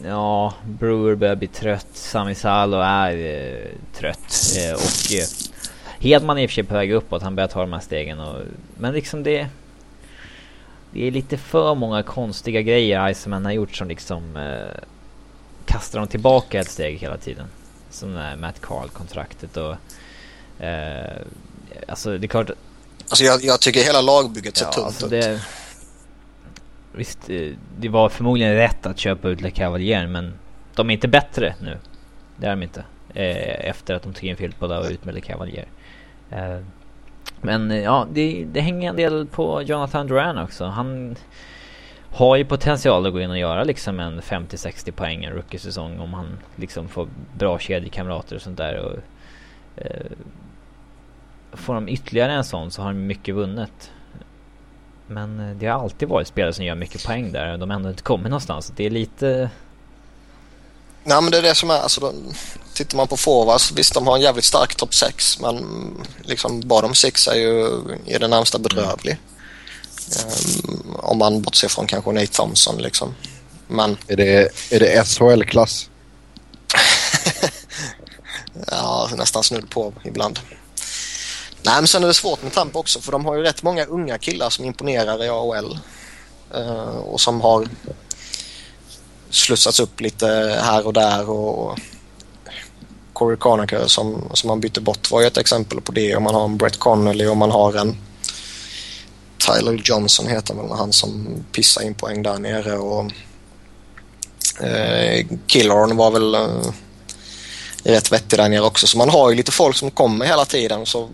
Ja, 0.05 0.55
Brewer 0.65 1.15
börjar 1.15 1.37
bli 1.37 1.49
trött. 1.49 1.87
Sami 1.93 2.35
Salo 2.35 2.77
är 2.81 3.17
eh, 3.17 3.71
trött. 3.95 4.35
Eh, 4.59 4.75
och 4.75 5.13
eh, 5.15 5.27
Hedman 5.99 6.39
är 6.39 6.43
i 6.43 6.47
och 6.47 6.51
för 6.51 6.55
sig 6.55 6.65
på 6.65 6.75
väg 6.75 6.93
uppåt. 6.93 7.23
Han 7.23 7.37
börjar 7.37 7.49
ta 7.49 7.61
de 7.61 7.73
här 7.73 7.81
stegen. 7.81 8.21
Och, 8.21 8.43
men 8.79 8.95
liksom 8.95 9.23
det... 9.23 9.49
Det 10.93 11.07
är 11.07 11.11
lite 11.11 11.37
för 11.37 11.75
många 11.75 12.03
konstiga 12.03 12.63
grejer 12.63 13.09
Iceman 13.09 13.45
har 13.45 13.53
gjort 13.53 13.77
som 13.77 13.89
liksom... 13.89 14.37
Eh, 14.37 14.83
kastar 15.67 15.99
de 15.99 16.09
tillbaka 16.09 16.61
ett 16.61 16.71
steg 16.71 16.99
hela 16.99 17.17
tiden. 17.17 17.47
Som 17.91 18.15
det 18.15 18.21
här 18.21 18.37
Matt 18.37 18.61
Carl-kontraktet 18.61 19.57
och... 19.57 19.77
Eh, 20.65 21.21
alltså 21.89 22.19
det 22.19 22.27
är 22.27 22.29
klart... 22.29 22.51
Alltså 23.09 23.25
jag, 23.25 23.45
jag 23.45 23.61
tycker 23.61 23.81
hela 23.81 24.01
lagbygget 24.01 24.57
ser 24.57 24.65
ja, 24.67 24.73
tunt 24.73 24.87
alltså 24.87 25.17
ut 25.17 25.41
visst, 26.97 27.31
eh, 27.31 27.53
det 27.79 27.89
var 27.89 28.09
förmodligen 28.09 28.55
rätt 28.55 28.87
att 28.87 28.99
köpa 28.99 29.29
ut 29.29 29.41
Le 29.41 29.51
Cavalier 29.51 30.07
men 30.07 30.35
de 30.75 30.91
är 30.91 30.95
inte 30.95 31.09
bättre 31.09 31.55
nu. 31.63 31.79
Det 32.37 32.47
är 32.47 32.51
de 32.51 32.63
inte. 32.63 32.85
Eh, 33.15 33.69
efter 33.69 33.95
att 33.95 34.03
de 34.03 34.13
tog 34.13 34.25
in 34.25 34.37
Filippa 34.37 34.79
och 34.79 34.91
ut 34.91 35.05
med 35.05 35.15
Le 35.15 35.21
Cavalier. 35.21 35.67
Eh, 36.31 36.59
men 37.41 37.71
eh, 37.71 37.83
ja, 37.83 38.07
det, 38.13 38.47
det 38.53 38.61
hänger 38.61 38.91
en 38.91 38.97
del 38.97 39.27
på 39.27 39.63
Jonathan 39.63 40.07
Duran 40.07 40.39
också. 40.39 40.65
Han 40.65 41.17
har 42.13 42.37
ju 42.37 42.45
potential 42.45 43.07
att 43.07 43.13
gå 43.13 43.21
in 43.21 43.31
och 43.31 43.39
göra 43.39 43.65
liksom 43.65 44.01
en 44.01 44.21
50-60 44.21 44.91
poäng 44.91 45.25
en 45.25 45.33
rookie-säsong 45.33 45.99
om 45.99 46.15
han 46.15 46.39
liksom 46.57 46.89
får 46.89 47.09
bra 47.39 47.59
kedjekamrater 47.59 48.37
och 48.37 48.43
sånt 48.43 48.57
där. 48.57 48.79
Och, 48.79 48.99
eh, 49.77 50.07
får 51.53 51.75
de 51.75 51.89
ytterligare 51.89 52.33
en 52.33 52.45
sån 52.45 52.71
så 52.71 52.83
har 52.83 52.89
de 52.89 53.07
mycket 53.07 53.35
vunnet. 53.35 53.93
Men 55.07 55.41
eh, 55.41 55.57
det 55.57 55.67
har 55.67 55.83
alltid 55.83 56.09
varit 56.09 56.29
spelare 56.29 56.53
som 56.53 56.65
gör 56.65 56.75
mycket 56.75 57.05
poäng 57.05 57.33
där 57.33 57.53
och 57.53 57.59
de 57.59 57.71
har 57.71 57.77
ändå 57.77 57.89
inte 57.89 58.03
kommit 58.03 58.31
någonstans. 58.31 58.73
Det 58.77 58.87
är 58.87 58.91
lite... 58.91 59.51
Nej 61.05 61.23
men 61.23 61.31
det 61.31 61.39
är 61.39 61.43
det 61.43 61.55
som 61.55 61.71
är, 61.71 61.81
alltså 61.81 62.01
då, 62.01 62.13
tittar 62.75 62.97
man 62.97 63.09
på 63.09 63.17
forwards, 63.17 63.73
visst 63.73 63.95
de 63.95 64.07
har 64.07 64.17
en 64.17 64.23
jävligt 64.23 64.45
stark 64.45 64.75
topp 64.75 64.95
6 64.95 65.41
men 65.41 65.65
liksom 66.23 66.61
bottom 66.61 66.95
6 66.95 67.29
är 67.29 67.35
ju 67.35 67.81
i 68.07 68.19
det 68.19 68.29
närmsta 68.29 68.59
bedrövlig. 68.59 69.13
Mm. 69.13 70.33
Um, 70.65 70.97
om 70.97 71.19
man 71.19 71.43
bortser 71.43 71.69
från 71.69 71.87
kanske 71.87 72.13
Nate 72.13 72.27
Thompson 72.27 72.83
liksom. 72.83 73.15
Men... 73.69 73.97
Är 74.07 74.17
det, 74.17 74.49
är 74.71 74.81
det 74.81 75.07
SHL-klass? 75.07 75.91
ja, 78.71 79.11
nästan 79.17 79.43
snudd 79.43 79.71
på 79.71 79.93
ibland. 80.05 80.39
Nej, 81.67 81.75
men 81.75 81.87
sen 81.87 82.03
är 82.03 82.07
det 82.07 82.15
svårt 82.15 82.43
med 82.43 82.53
Tampa 82.53 82.79
också 82.79 83.01
för 83.01 83.13
de 83.13 83.25
har 83.25 83.37
ju 83.37 83.43
rätt 83.43 83.63
många 83.63 83.85
unga 83.85 84.19
killar 84.19 84.51
som 84.51 84.65
imponerar 84.65 85.25
i 85.25 85.29
AHL. 85.29 85.79
Uh, 86.55 86.61
eh, 86.61 86.97
och 86.97 87.21
som 87.21 87.41
har 87.41 87.69
slussats 89.31 89.81
upp 89.81 90.01
lite 90.01 90.27
här 90.63 90.87
och 90.87 90.93
där 90.93 91.31
och 91.31 91.79
Corey 93.13 93.37
Conacher 93.37 93.87
som, 93.87 94.31
som 94.35 94.49
man 94.49 94.61
bytte 94.61 94.81
bort 94.81 95.11
var 95.11 95.21
ju 95.21 95.27
ett 95.27 95.37
exempel 95.37 95.81
på 95.81 95.93
det. 95.93 96.17
och 96.17 96.23
man 96.23 96.35
har 96.35 96.45
en 96.45 96.57
Brett 96.57 96.77
Connolly 96.77 97.27
och 97.27 97.37
man 97.37 97.51
har 97.51 97.75
en 97.75 97.97
Tyler 99.39 99.81
Johnson 99.85 100.27
heter 100.27 100.55
väl 100.55 100.71
han 100.71 100.93
som 100.93 101.27
pissar 101.53 101.83
in 101.83 101.95
poäng 101.95 102.23
där 102.23 102.39
nere 102.39 102.79
och 102.79 103.13
eh, 104.61 105.27
Killorn 105.47 105.97
var 105.97 106.11
väl 106.11 106.35
eh, 106.35 106.73
rätt 107.83 108.13
vettig 108.13 108.39
där 108.39 108.49
nere 108.49 108.63
också. 108.63 108.87
Så 108.87 108.99
man 108.99 109.11
har 109.11 109.31
ju 109.31 109.37
lite 109.37 109.53
folk 109.53 109.77
som 109.77 109.91
kommer 109.91 110.27
hela 110.27 110.45
tiden. 110.45 110.87
Så 110.87 111.09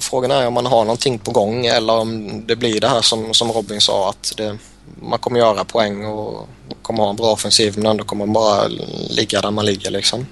Frågan 0.00 0.30
är 0.30 0.46
om 0.46 0.54
man 0.54 0.66
har 0.66 0.84
någonting 0.84 1.18
på 1.18 1.30
gång 1.30 1.66
eller 1.66 1.92
om 1.92 2.42
det 2.46 2.56
blir 2.56 2.80
det 2.80 2.88
här 2.88 3.02
som, 3.02 3.34
som 3.34 3.52
Robin 3.52 3.80
sa 3.80 4.10
att 4.10 4.32
det, 4.36 4.58
man 5.02 5.18
kommer 5.18 5.38
göra 5.38 5.64
poäng 5.64 6.04
och 6.04 6.48
kommer 6.82 7.02
ha 7.02 7.10
en 7.10 7.16
bra 7.16 7.32
offensiv 7.32 7.74
men 7.76 7.86
ändå 7.86 8.04
kommer 8.04 8.26
man 8.26 8.32
bara 8.32 8.68
ligga 9.10 9.40
där 9.40 9.50
man 9.50 9.66
ligger 9.66 9.90
liksom. 9.90 10.26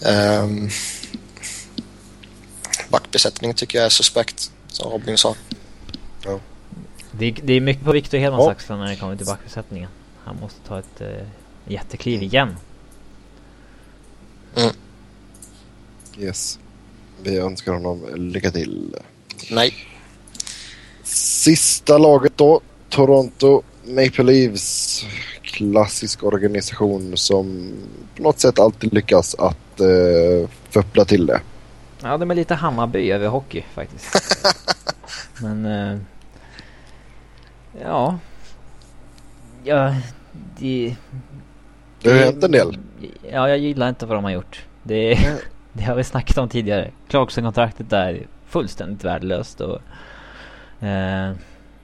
Um, 0.00 0.70
backbesättning 2.88 3.54
tycker 3.54 3.78
jag 3.78 3.84
är 3.84 3.90
suspekt 3.90 4.50
som 4.68 4.90
Robin 4.90 5.18
sa. 5.18 5.34
Ja. 6.24 6.40
Det, 7.12 7.30
det 7.30 7.52
är 7.52 7.60
mycket 7.60 7.84
på 7.84 7.92
Victor 7.92 8.18
Hedmans 8.18 8.44
ja. 8.44 8.50
axlar 8.50 8.76
när 8.76 8.88
det 8.88 8.96
kommer 8.96 9.16
till 9.16 9.26
backbesättningen. 9.26 9.90
Han 10.24 10.36
måste 10.40 10.60
ta 10.68 10.78
ett 10.78 11.00
uh, 11.00 11.06
jättekliv 11.66 12.22
igen. 12.22 12.56
Mm. 14.56 14.74
Yes. 16.18 16.58
Vi 17.22 17.38
önskar 17.38 17.72
honom 17.72 18.06
lycka 18.14 18.50
till. 18.50 18.96
Nej. 19.50 19.74
Sista 21.04 21.98
laget 21.98 22.32
då. 22.36 22.60
Toronto 22.88 23.62
Maple 23.84 24.24
Leafs. 24.24 25.04
Klassisk 25.42 26.24
organisation 26.24 27.16
som 27.16 27.72
på 28.16 28.22
något 28.22 28.40
sätt 28.40 28.58
alltid 28.58 28.94
lyckas 28.94 29.34
att 29.34 29.80
uh, 29.80 30.48
föppla 30.70 31.04
till 31.04 31.26
det. 31.26 31.40
Ja, 32.02 32.18
de 32.18 32.30
är 32.30 32.34
lite 32.34 32.54
Hammarby 32.54 33.10
över 33.10 33.28
hockey 33.28 33.64
faktiskt. 33.74 34.16
Men... 35.42 35.66
Uh, 35.66 35.98
ja. 37.82 38.18
Ja, 39.64 39.94
det... 40.58 40.96
Det 42.02 42.10
har 42.10 42.18
hänt 42.18 42.44
en 42.44 42.52
del. 42.52 42.78
Ja, 43.32 43.48
jag 43.48 43.58
gillar 43.58 43.88
inte 43.88 44.06
vad 44.06 44.16
de 44.16 44.24
har 44.24 44.30
gjort. 44.30 44.64
Det, 44.82 45.18
det 45.78 45.84
har 45.84 45.94
vi 45.94 46.04
snackat 46.04 46.38
om 46.38 46.48
tidigare. 46.48 46.90
Clarkson-kontraktet 47.08 47.92
är 47.92 48.26
fullständigt 48.46 49.04
värdelöst 49.04 49.60
och... 49.60 49.80
eh, 50.86 51.32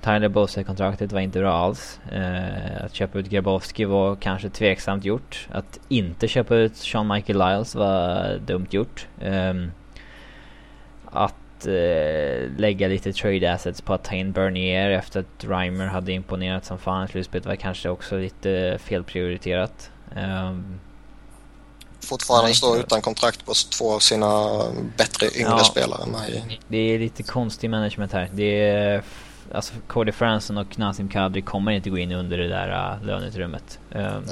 Tyler 0.05 0.29
Bose-kontraktet 0.29 1.13
var 1.13 1.21
inte 1.21 1.39
bra 1.39 1.53
alls. 1.53 2.01
Eh, 2.13 2.85
att 2.85 2.95
köpa 2.95 3.19
ut 3.19 3.29
Grabowski 3.29 3.85
var 3.85 4.17
kanske 4.17 4.51
tveksamt 4.51 5.05
gjort. 5.05 5.49
Att 5.53 5.81
inte 5.89 6.29
köpa 6.29 6.57
ut 6.57 6.77
Sean 6.77 7.09
Michael 7.09 7.39
Lyles 7.39 7.75
var 7.75 8.39
dumt 8.39 8.67
gjort. 8.71 9.07
Ehm, 9.21 9.63
eh, 9.63 9.71
att 11.13 11.35
lägga 12.57 12.89
lite 12.89 13.13
trade 13.13 13.53
assets 13.53 13.81
på 13.81 13.95
att 13.95 14.05
ta 14.05 14.15
in 14.15 14.33
Bernier 14.33 14.91
efter 14.91 15.21
att 15.21 15.45
Reimer 15.45 15.87
hade 15.87 16.13
imponerat 16.13 16.65
som 16.65 16.79
fan 16.79 17.05
i 17.05 17.09
slutspelet 17.09 17.47
var 17.47 17.57
kanske 17.57 17.89
också 17.89 18.17
lite 18.17 18.79
felprioriterat. 18.81 19.91
Um, 20.17 20.81
Fortfarande 22.05 22.55
står 22.55 22.79
utan 22.79 23.03
kontrakt 23.03 23.47
på 23.47 23.53
två 23.79 23.93
av 23.93 23.99
sina 23.99 24.63
bättre 24.97 25.27
yngre 25.37 25.51
ja, 25.51 25.65
spelare 25.65 26.07
med 26.07 26.59
Det 26.69 26.77
är 26.77 26.99
lite 26.99 27.23
konstig 27.23 27.71
management 27.71 28.13
här. 28.13 28.31
Det 28.33 28.69
är 28.69 29.03
alltså 29.53 29.75
Cody 29.87 30.13
Franson 30.13 30.59
och 30.59 30.79
Nazim 30.79 31.09
Kadri 31.09 31.43
kommer 31.43 31.73
inte 31.73 31.91
gå 31.91 31.99
in 31.99 32.13
under 32.13 32.39
det 32.39 32.49
där 32.49 32.97
uh, 32.97 33.07
löneutrymmet. 33.07 33.79
Um, 33.93 34.25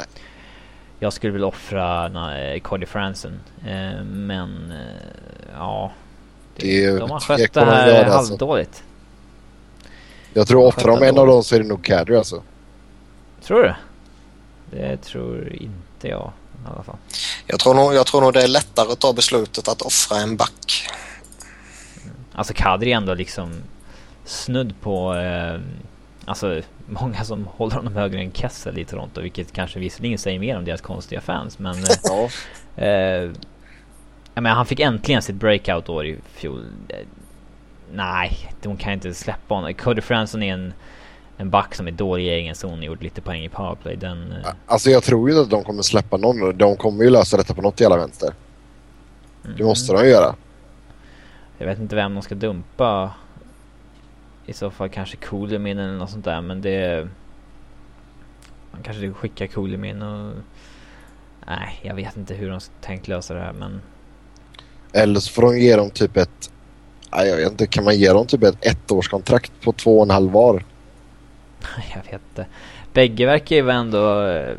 jag 0.98 1.12
skulle 1.12 1.32
vilja 1.32 1.46
offra 1.46 2.08
uh, 2.08 2.60
Cody 2.60 2.86
Franson. 2.86 3.40
Uh, 3.66 4.04
men 4.04 4.72
uh, 4.72 4.78
ja. 5.54 5.92
Det, 6.56 6.90
det 6.90 6.98
de 6.98 7.10
har 7.10 7.20
skött 7.20 7.52
det 7.52 7.64
här 7.64 8.04
alltså. 8.04 8.32
halvdåligt. 8.32 8.84
Jag 10.34 10.48
tror 10.48 10.66
offrar 10.66 11.00
de 11.00 11.06
en 11.06 11.18
av 11.18 11.26
dem 11.26 11.44
så 11.44 11.54
är 11.54 11.60
det 11.60 11.68
nog 11.68 11.84
Kadri 11.84 12.16
alltså. 12.16 12.42
Tror 13.42 13.62
du? 13.62 13.74
Det 14.70 14.96
tror 14.96 15.52
inte 15.52 16.08
jag 16.08 16.32
i 16.66 16.68
alla 16.74 16.82
fall. 16.82 16.96
Jag 17.46 17.60
tror 17.60 17.74
nog, 17.74 17.94
jag 17.94 18.06
tror 18.06 18.20
nog 18.20 18.32
det 18.32 18.42
är 18.42 18.48
lättare 18.48 18.92
att 18.92 19.00
ta 19.00 19.12
beslutet 19.12 19.68
att 19.68 19.82
offra 19.82 20.16
en 20.16 20.36
back. 20.36 20.88
Alltså 22.32 22.54
Kadri 22.56 22.92
är 22.92 22.96
ändå 22.96 23.14
liksom 23.14 23.52
snudd 24.24 24.74
på... 24.80 25.14
Eh, 25.14 25.60
alltså 26.24 26.60
många 26.86 27.24
som 27.24 27.44
håller 27.56 27.76
honom 27.76 27.96
högre 27.96 28.20
än 28.20 28.32
Kessel 28.32 28.78
i 28.78 28.84
Toronto, 28.84 29.20
vilket 29.20 29.52
kanske 29.52 29.78
visserligen 29.78 30.18
säger 30.18 30.38
mer 30.38 30.58
om 30.58 30.64
deras 30.64 30.80
konstiga 30.80 31.20
fans, 31.20 31.58
men... 31.58 31.74
Eh, 31.74 31.90
ja. 32.02 32.28
eh, 32.84 33.30
jag 34.34 34.42
menar, 34.42 34.56
han 34.56 34.66
fick 34.66 34.80
äntligen 34.80 35.22
sitt 35.22 35.36
breakout-år 35.36 36.06
i 36.06 36.18
fjol. 36.34 36.66
Eh, 36.88 36.96
nej, 37.92 38.52
de 38.62 38.76
kan 38.76 38.92
inte 38.92 39.14
släppa 39.14 39.54
honom. 39.54 39.74
Cody 39.74 40.00
Franson 40.00 40.42
är 40.42 40.52
en, 40.52 40.74
en 41.42 41.50
back 41.50 41.74
som 41.74 41.86
är 41.86 41.90
dålig 41.90 42.24
i 42.24 42.30
egen 42.30 42.54
zon 42.54 42.78
och 42.78 42.84
gjort 42.84 43.02
lite 43.02 43.20
poäng 43.20 43.44
i 43.44 43.48
powerplay. 43.48 43.96
Den, 43.96 44.32
eh... 44.32 44.52
Alltså 44.66 44.90
jag 44.90 45.02
tror 45.02 45.30
ju 45.30 45.40
att 45.40 45.50
de 45.50 45.64
kommer 45.64 45.82
släppa 45.82 46.16
någon. 46.16 46.58
De 46.58 46.76
kommer 46.76 47.04
ju 47.04 47.10
lösa 47.10 47.36
detta 47.36 47.54
på 47.54 47.62
något 47.62 47.80
jävla 47.80 47.96
vänster. 47.96 48.34
Mm. 49.44 49.56
Det 49.56 49.64
måste 49.64 49.92
de 49.92 50.08
göra. 50.08 50.34
Jag 51.58 51.66
vet 51.66 51.78
inte 51.78 51.96
vem 51.96 52.14
de 52.14 52.22
ska 52.22 52.34
dumpa 52.34 53.12
i 54.46 54.52
så 54.52 54.70
fall 54.70 54.88
kanske 54.88 55.16
Coolimin 55.16 55.78
eller 55.78 55.98
något 55.98 56.10
sånt 56.10 56.24
där 56.24 56.40
men 56.40 56.62
det... 56.62 57.08
Man 58.72 58.82
kanske 58.82 59.12
skickar 59.12 59.46
Coolimin 59.46 60.02
och... 60.02 60.34
Nej, 61.46 61.80
jag 61.82 61.94
vet 61.94 62.16
inte 62.16 62.34
hur 62.34 62.50
de 62.50 62.60
tänkt 62.80 63.08
lösa 63.08 63.34
det 63.34 63.40
här 63.40 63.52
men... 63.52 63.80
Eller 64.92 65.20
så 65.20 65.32
får 65.32 65.42
de 65.42 65.58
ge 65.58 65.76
dem 65.76 65.90
typ 65.90 66.16
ett... 66.16 66.50
Nej, 67.16 67.28
jag 67.28 67.36
vet 67.36 67.50
inte. 67.50 67.66
Kan 67.66 67.84
man 67.84 67.96
ge 67.96 68.12
dem 68.12 68.26
typ 68.26 68.42
ett 68.42 68.66
ettårskontrakt 68.66 69.52
på 69.64 69.72
två 69.72 69.96
och 69.96 70.02
en 70.02 70.10
halv 70.10 70.32
var? 70.32 70.64
Jag 71.94 72.02
vet 72.02 72.12
inte. 72.12 72.46
Bägge 72.92 73.26
verkar 73.26 73.56
ju 73.56 73.70
ändå 73.70 74.26
äh, 74.26 74.56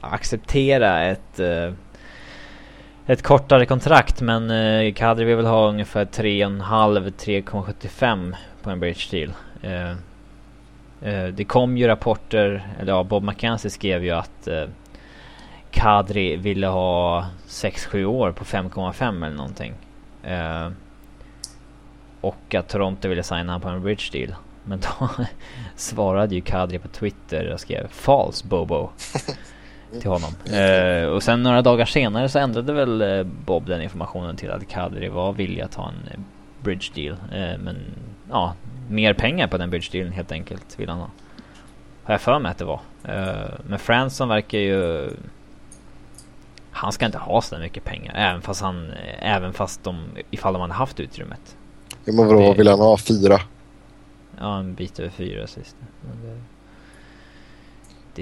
acceptera 0.00 1.02
ett... 1.02 1.40
Äh, 1.40 1.72
ett 3.08 3.22
kortare 3.22 3.66
kontrakt 3.66 4.20
men 4.20 4.50
eh, 4.50 4.92
Kadri 4.92 5.24
vill 5.24 5.36
väl 5.36 5.46
ha 5.46 5.68
ungefär 5.68 6.04
3,5-3,75 6.04 8.34
på 8.62 8.70
en 8.70 8.80
bridge 8.80 9.10
deal. 9.10 9.32
Eh, 9.62 9.90
eh, 11.10 11.26
det 11.26 11.44
kom 11.44 11.76
ju 11.76 11.86
rapporter, 11.86 12.68
eller 12.80 12.92
ja, 12.92 13.04
Bob 13.04 13.22
McKenzie 13.22 13.70
skrev 13.70 14.04
ju 14.04 14.10
att 14.10 14.48
eh, 14.48 14.64
Kadri 15.70 16.36
ville 16.36 16.66
ha 16.66 17.26
6-7 17.48 18.04
år 18.04 18.32
på 18.32 18.44
5,5 18.44 19.26
eller 19.26 19.36
någonting. 19.36 19.74
Eh, 20.22 20.70
och 22.20 22.54
att 22.54 22.68
Toronto 22.68 23.08
ville 23.08 23.22
signa 23.22 23.52
honom 23.52 23.60
på 23.60 23.68
en 23.68 23.82
bridge 23.82 24.04
deal. 24.12 24.34
Men 24.66 24.80
då 24.80 25.08
svarade 25.76 26.34
ju 26.34 26.40
Kadri 26.40 26.78
på 26.78 26.88
Twitter 26.88 27.52
och 27.52 27.60
skrev 27.60 27.88
False 27.88 28.46
Bobo. 28.46 28.90
till 30.00 30.10
honom. 30.10 30.30
Eh, 30.44 31.08
och 31.08 31.22
sen 31.22 31.42
några 31.42 31.62
dagar 31.62 31.84
senare 31.84 32.28
så 32.28 32.38
ändrade 32.38 32.72
väl 32.72 33.02
eh, 33.02 33.22
Bob 33.22 33.66
den 33.66 33.82
informationen 33.82 34.36
till 34.36 34.50
att 34.50 34.68
Kadri 34.68 35.08
var 35.08 35.32
villig 35.32 35.62
att 35.62 35.74
ha 35.74 35.88
en 35.88 36.24
bridge 36.62 36.86
deal. 36.94 37.16
Eh, 37.32 37.58
men 37.58 37.76
ja, 38.30 38.54
mer 38.88 39.14
pengar 39.14 39.46
på 39.46 39.58
den 39.58 39.70
bridge 39.70 39.88
dealen 39.92 40.12
helt 40.12 40.32
enkelt 40.32 40.78
vill 40.80 40.88
han 40.88 40.98
ha. 40.98 41.10
Har 42.04 42.14
jag 42.14 42.20
för 42.20 42.38
mig 42.38 42.50
att 42.50 42.58
det 42.58 42.64
var. 42.64 42.80
Uh, 43.08 43.50
men 43.66 43.78
Franson 43.78 44.28
verkar 44.28 44.58
ju... 44.58 45.10
Han 46.70 46.92
ska 46.92 47.06
inte 47.06 47.18
ha 47.18 47.42
så 47.42 47.58
mycket 47.58 47.84
pengar. 47.84 48.14
Även 48.16 48.42
fast 48.42 48.62
han... 48.62 48.92
Även 49.18 49.52
fast 49.52 49.84
de... 49.84 50.04
Ifall 50.30 50.52
de 50.52 50.62
hade 50.62 50.74
haft 50.74 51.00
utrymmet. 51.00 51.56
Ja 52.04 52.12
men 52.12 52.26
vadå, 52.26 52.52
vill 52.52 52.68
han 52.68 52.78
ha? 52.78 52.98
Fyra? 52.98 53.40
Ja, 54.38 54.58
en 54.58 54.74
bit 54.74 54.98
över 54.98 55.10
fyra 55.10 55.46
sist. 55.46 55.76
Men 56.00 56.22
det, 56.22 56.40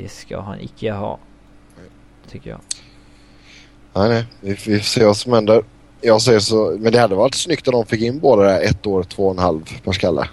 det 0.00 0.08
ska 0.08 0.40
han 0.40 0.60
icke 0.60 0.92
ha. 0.92 1.18
Tycker 2.30 2.50
jag. 2.50 2.60
Nej, 3.92 4.08
nej. 4.08 4.26
Vi, 4.40 4.50
vi 4.50 4.78
får 4.78 4.84
se 4.84 5.04
vad 5.04 5.16
som 5.16 5.32
händer. 5.32 5.64
Jag 6.00 6.22
säger 6.22 6.40
så, 6.40 6.76
men 6.80 6.92
det 6.92 6.98
hade 6.98 7.14
varit 7.14 7.34
snyggt 7.34 7.68
om 7.68 7.72
de 7.72 7.86
fick 7.86 8.00
in 8.00 8.18
båda 8.18 8.42
där 8.42 8.60
ett 8.60 8.86
år, 8.86 9.02
två 9.02 9.26
och 9.26 9.32
en 9.32 9.38
halv 9.38 9.80
per 9.84 9.92
skalle. 9.92 10.28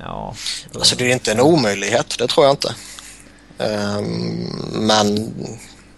Ja. 0.00 0.34
Alltså 0.74 0.96
det 0.96 1.10
är 1.10 1.12
inte 1.12 1.32
en 1.32 1.40
omöjlighet, 1.40 2.18
det 2.18 2.26
tror 2.26 2.46
jag 2.46 2.52
inte. 2.52 2.74
Um, 3.58 4.86
men 4.86 5.34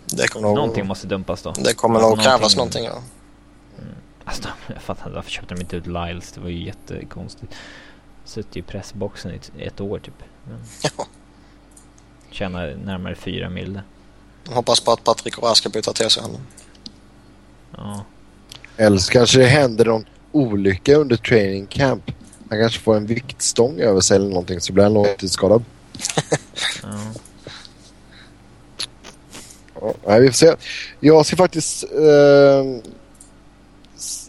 det 0.06 0.28
kommer 0.28 0.48
nog... 0.48 0.56
Någonting 0.56 0.87
måste 0.87 1.06
dumpas 1.06 1.42
då. 1.42 1.52
Det 1.52 1.74
kommer 1.74 2.00
nog 2.00 2.20
krävas 2.22 2.56
någonting, 2.56 2.84
ja. 2.84 3.02
Mm. 3.78 3.94
Alltså, 4.24 4.48
jag 4.66 4.82
fattar 4.82 5.02
inte 5.02 5.14
varför 5.14 5.30
köpte 5.30 5.54
de 5.54 5.60
inte 5.60 5.76
ut 5.76 5.87
Lyles? 5.87 6.32
Det 6.32 6.40
var 6.40 6.48
ju 6.48 6.64
jättekonstigt. 6.64 7.54
Suttit 8.24 8.56
i 8.56 8.62
pressboxen 8.62 9.32
i 9.32 9.37
ett, 9.37 9.52
ett 9.58 9.80
år 9.80 9.98
typ. 9.98 10.14
Men... 10.44 10.58
Ja. 10.82 11.06
Tjänar 12.30 12.76
närmare 12.84 13.14
fyra 13.14 13.50
mil. 13.50 13.80
Hoppas 14.46 14.80
på 14.80 14.92
att 14.92 15.04
Patrik 15.04 15.38
Roy 15.38 15.54
ska 15.54 15.68
byta 15.68 15.92
till 15.92 16.10
sig 16.10 16.22
honom. 16.22 16.40
Ja. 17.76 18.04
Eller 18.76 18.98
så 18.98 19.12
kanske 19.12 19.38
det 19.38 19.46
händer 19.46 19.84
någon 19.84 20.04
olycka 20.32 20.96
under 20.96 21.16
training 21.16 21.66
camp. 21.66 22.10
Han 22.50 22.60
kanske 22.60 22.80
får 22.80 22.96
en 22.96 23.06
viktstång 23.06 23.80
över 23.80 24.00
sig 24.00 24.16
eller 24.16 24.28
någonting 24.28 24.60
så 24.60 24.72
blir 24.72 24.84
han 24.84 24.94
långtidsskadad. 24.94 25.64
ja. 26.82 26.98
ja. 29.80 29.94
Nej, 30.06 30.20
vi 30.20 30.27
får 30.27 30.35
se. 30.35 30.54
Jag 31.00 31.27
ska 31.27 31.37
faktiskt 31.37 31.85
eh, 31.85 32.64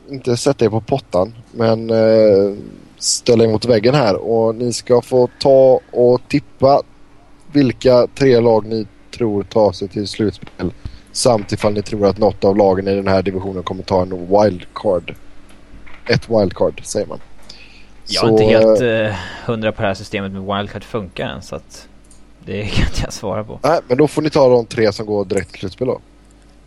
inte 0.10 0.38
sätta 0.38 0.66
er 0.66 0.70
på 0.70 0.82
pottan 0.82 1.36
men 1.52 1.90
eh, 1.90 2.54
ställa 2.98 3.44
er 3.44 3.48
mot 3.48 3.66
väggen 3.66 3.96
här 3.96 4.16
och 4.16 4.56
ni 4.56 4.74
ska 4.74 5.02
få 5.02 5.30
ta 5.40 5.80
och 5.92 6.22
tippa 6.28 6.82
vilka 7.52 8.08
tre 8.16 8.40
lag 8.40 8.66
ni 8.66 8.88
tror 9.12 9.44
tar 9.44 9.72
sig 9.72 9.88
till 9.88 10.08
slutspel 10.08 10.72
Samt 11.16 11.52
ifall 11.52 11.74
ni 11.74 11.82
tror 11.82 12.08
att 12.08 12.18
något 12.18 12.44
av 12.44 12.58
lagen 12.58 12.88
i 12.88 12.96
den 12.96 13.08
här 13.08 13.22
divisionen 13.22 13.64
kommer 13.64 13.84
ta 13.84 14.02
en 14.02 14.10
wildcard. 14.10 15.16
Ett 16.08 16.30
wildcard 16.30 16.82
säger 16.86 17.08
man. 17.08 17.20
Jag 18.08 18.24
är 18.24 18.28
så, 18.28 18.32
inte 18.32 18.44
helt 18.44 18.82
uh, 18.82 19.16
hundra 19.46 19.72
på 19.72 19.82
det 19.82 19.88
här 19.88 19.96
systemet 19.96 20.32
med 20.32 20.42
wildcard 20.42 20.84
funkar 20.84 21.28
än 21.28 21.42
så 21.42 21.56
att 21.56 21.88
det 22.46 22.66
kan 22.74 22.88
inte 22.88 23.02
jag 23.04 23.14
svara 23.14 23.44
på. 23.44 23.60
Nej, 23.64 23.80
men 23.88 23.98
då 23.98 24.08
får 24.08 24.22
ni 24.22 24.30
ta 24.30 24.50
de 24.50 24.66
tre 24.66 24.94
som 24.94 25.06
går 25.06 25.26
direkt 25.26 25.52
till 25.52 25.60
slutspel 25.60 25.88
då. 25.88 26.00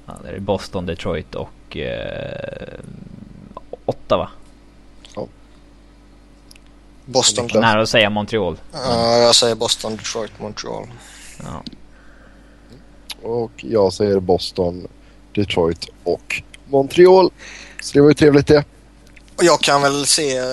Ja, 0.06 0.12
det 0.22 0.28
är 0.28 0.40
Boston, 0.40 0.86
Detroit 0.86 1.34
och 1.34 1.76
uh, 1.76 1.82
Ottawa. 3.84 4.28
Boston. 7.08 7.48
Nära 7.54 7.82
att 7.82 7.88
säga 7.88 8.10
Montreal. 8.10 8.56
Ja, 8.72 9.16
jag 9.18 9.34
säger 9.34 9.54
Boston, 9.54 9.96
Detroit, 9.96 10.32
Montreal. 10.40 10.86
Ja. 11.42 11.62
Och 13.22 13.52
jag 13.56 13.92
säger 13.92 14.20
Boston, 14.20 14.88
Detroit 15.34 15.88
och 16.04 16.42
Montreal. 16.66 17.30
Så 17.82 17.92
det 17.92 18.00
var 18.00 18.08
ju 18.08 18.14
trevligt 18.14 18.46
det. 18.46 18.64
Och 19.36 19.44
jag 19.44 19.60
kan 19.60 19.82
väl 19.82 20.06
se 20.06 20.38
eh, 20.38 20.44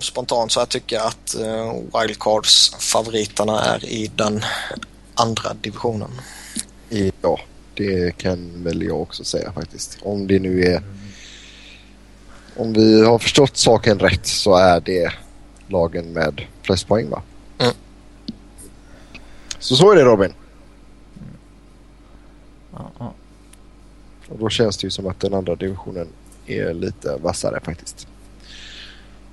spontant 0.00 0.52
så 0.52 0.60
jag 0.60 0.68
tycker 0.68 0.98
att 0.98 1.36
uh, 1.40 1.72
wildcards-favoriterna 2.00 3.60
är 3.60 3.84
i 3.84 4.10
den 4.14 4.44
andra 5.14 5.54
divisionen. 5.54 6.10
Ja, 7.22 7.40
det 7.74 8.16
kan 8.16 8.64
väl 8.64 8.82
jag 8.82 9.00
också 9.00 9.24
säga 9.24 9.52
faktiskt. 9.52 9.98
Om 10.02 10.26
det 10.26 10.38
nu 10.38 10.62
är... 10.62 10.82
Om 12.56 12.72
vi 12.72 13.04
har 13.04 13.18
förstått 13.18 13.56
saken 13.56 13.98
rätt 13.98 14.26
så 14.26 14.54
är 14.56 14.80
det 14.80 15.12
lagen 15.68 16.12
med 16.12 16.42
flest 16.62 16.88
poäng 16.88 17.10
va? 17.10 17.22
Mm. 17.58 17.74
Så 19.58 19.76
så 19.76 19.92
är 19.92 19.96
det 19.96 20.04
Robin. 20.04 20.32
Ja, 22.72 22.90
ja. 22.98 23.12
Och 24.28 24.38
då 24.38 24.48
känns 24.48 24.76
det 24.76 24.86
ju 24.86 24.90
som 24.90 25.06
att 25.06 25.20
den 25.20 25.34
andra 25.34 25.54
divisionen 25.54 26.08
är 26.46 26.74
lite 26.74 27.16
vassare 27.16 27.60
faktiskt. 27.60 28.08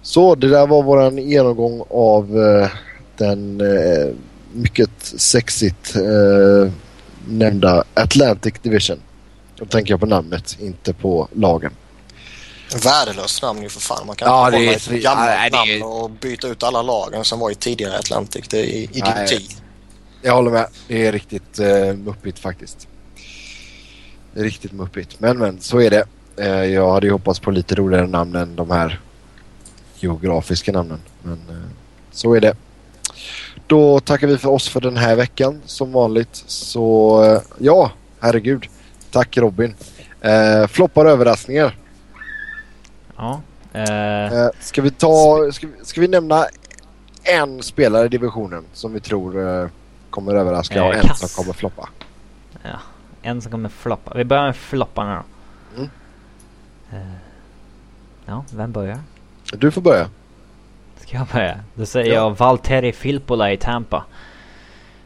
Så 0.02 0.36
det 0.36 0.48
där 0.48 0.68
var 0.68 0.84
våran 0.84 1.18
genomgång 1.18 1.84
av 1.90 2.40
eh, 2.40 2.70
den 3.18 3.62
eh, 3.62 4.14
mycket 4.54 4.90
sexigt 5.02 5.96
eh, 5.96 6.72
nämnda 7.28 7.84
Atlantic 7.94 8.54
Division. 8.62 8.98
Då 9.56 9.66
tänker 9.66 9.94
jag 9.94 10.00
på 10.00 10.06
namnet, 10.06 10.58
inte 10.60 10.94
på 10.94 11.28
lagen. 11.34 11.72
Värdelöst 12.84 13.42
namn 13.42 13.62
ju 13.64 13.70
för 13.70 13.80
fan. 13.80 14.08
Man 14.08 14.16
kan 14.16 14.28
Ja, 14.28 14.46
inte 14.48 14.58
hålla 14.58 14.72
ett 14.72 14.88
gammalt 15.04 15.30
ja, 15.54 15.64
det 15.66 15.74
är- 15.74 15.80
namn 15.80 15.94
och 15.94 16.10
byta 16.10 16.48
ut 16.48 16.64
alla 16.64 16.82
lagen 16.82 17.26
som 17.26 17.40
var 17.40 17.52
i 17.52 17.56
tidigare 17.56 17.98
Atlantic. 17.98 18.48
Det 18.48 18.60
är 18.60 18.64
Nej, 18.66 18.90
idioti. 18.94 19.56
Jag 20.22 20.34
håller 20.34 20.52
med. 20.52 20.68
Det 20.88 21.06
är 21.08 21.12
riktigt 21.12 21.60
uh, 21.60 21.94
muppigt 21.94 22.40
faktiskt. 22.40 22.88
Riktigt 24.34 24.72
muppigt. 24.72 25.20
Men 25.20 25.38
men, 25.38 25.62
så 25.62 25.82
är 25.82 25.90
det. 25.90 26.04
Eh, 26.38 26.66
jag 26.66 26.92
hade 26.94 27.08
ju 27.08 27.12
hoppats 27.14 27.40
på 27.40 27.52
lite 27.52 27.76
roligare 27.76 28.08
namn 28.08 28.36
än 28.36 28.56
de 28.56 28.72
här 28.72 29.00
geografiska 30.00 30.72
namnen. 30.72 31.00
Men 31.24 31.34
eh, 31.50 31.70
så 32.12 32.34
är 32.36 32.42
det. 32.42 32.56
Då 33.68 34.00
tackar 34.00 34.28
vi 34.28 34.38
för 34.38 34.50
oss 34.50 34.70
för 34.70 34.82
den 34.82 34.98
här 34.98 35.16
veckan 35.16 35.62
som 35.66 35.92
vanligt. 35.92 36.44
Så 36.48 37.24
eh, 37.24 37.42
ja, 37.58 37.92
herregud. 38.20 38.66
Tack 39.12 39.38
Robin. 39.38 39.76
Uh, 40.26 40.68
floppar 40.68 41.06
överraskningar. 41.06 41.78
Ja. 43.18 43.42
Eh, 43.74 44.34
Uh, 44.34 44.50
ska, 44.60 44.82
vi 44.82 44.92
ta, 44.92 45.38
ska, 45.52 45.68
vi- 45.68 45.86
ska 45.86 46.02
vi 46.02 46.08
nämna 46.08 46.46
en 47.24 47.64
spelare 47.64 48.06
i 48.06 48.10
divisionen 48.10 48.64
som 48.74 48.94
vi 48.94 49.00
tror 49.00 49.62
eh, 49.64 49.68
kommer 50.10 50.36
överraska 50.36 50.76
Eh, 50.80 50.86
och 50.88 50.94
en 50.94 51.02
Kass. 51.02 51.20
som 51.20 51.44
kommer 51.44 51.54
floppa? 51.54 51.90
en 53.22 53.42
som 53.42 53.52
kommer 53.52 53.70
floppa. 53.70 54.14
Vi 54.16 54.24
börjar 54.24 54.44
med 54.46 54.56
flopparna 54.56 55.24
då. 55.76 55.78
Mm. 55.82 55.90
Eh, 56.92 57.16
ja, 58.26 58.46
vem 58.54 58.72
börjar? 58.72 59.00
Du 59.54 59.72
får 59.72 59.82
börja. 59.82 60.10
Ska 61.00 61.18
jag 61.18 61.28
börja? 61.28 61.60
Då 61.76 61.86
säger 61.86 62.08
Ja. 62.14 62.14
jag 62.14 62.38
Valtteri 62.38 62.94
Filppula 62.94 63.52
i 63.52 63.58
Tampa. 63.58 64.04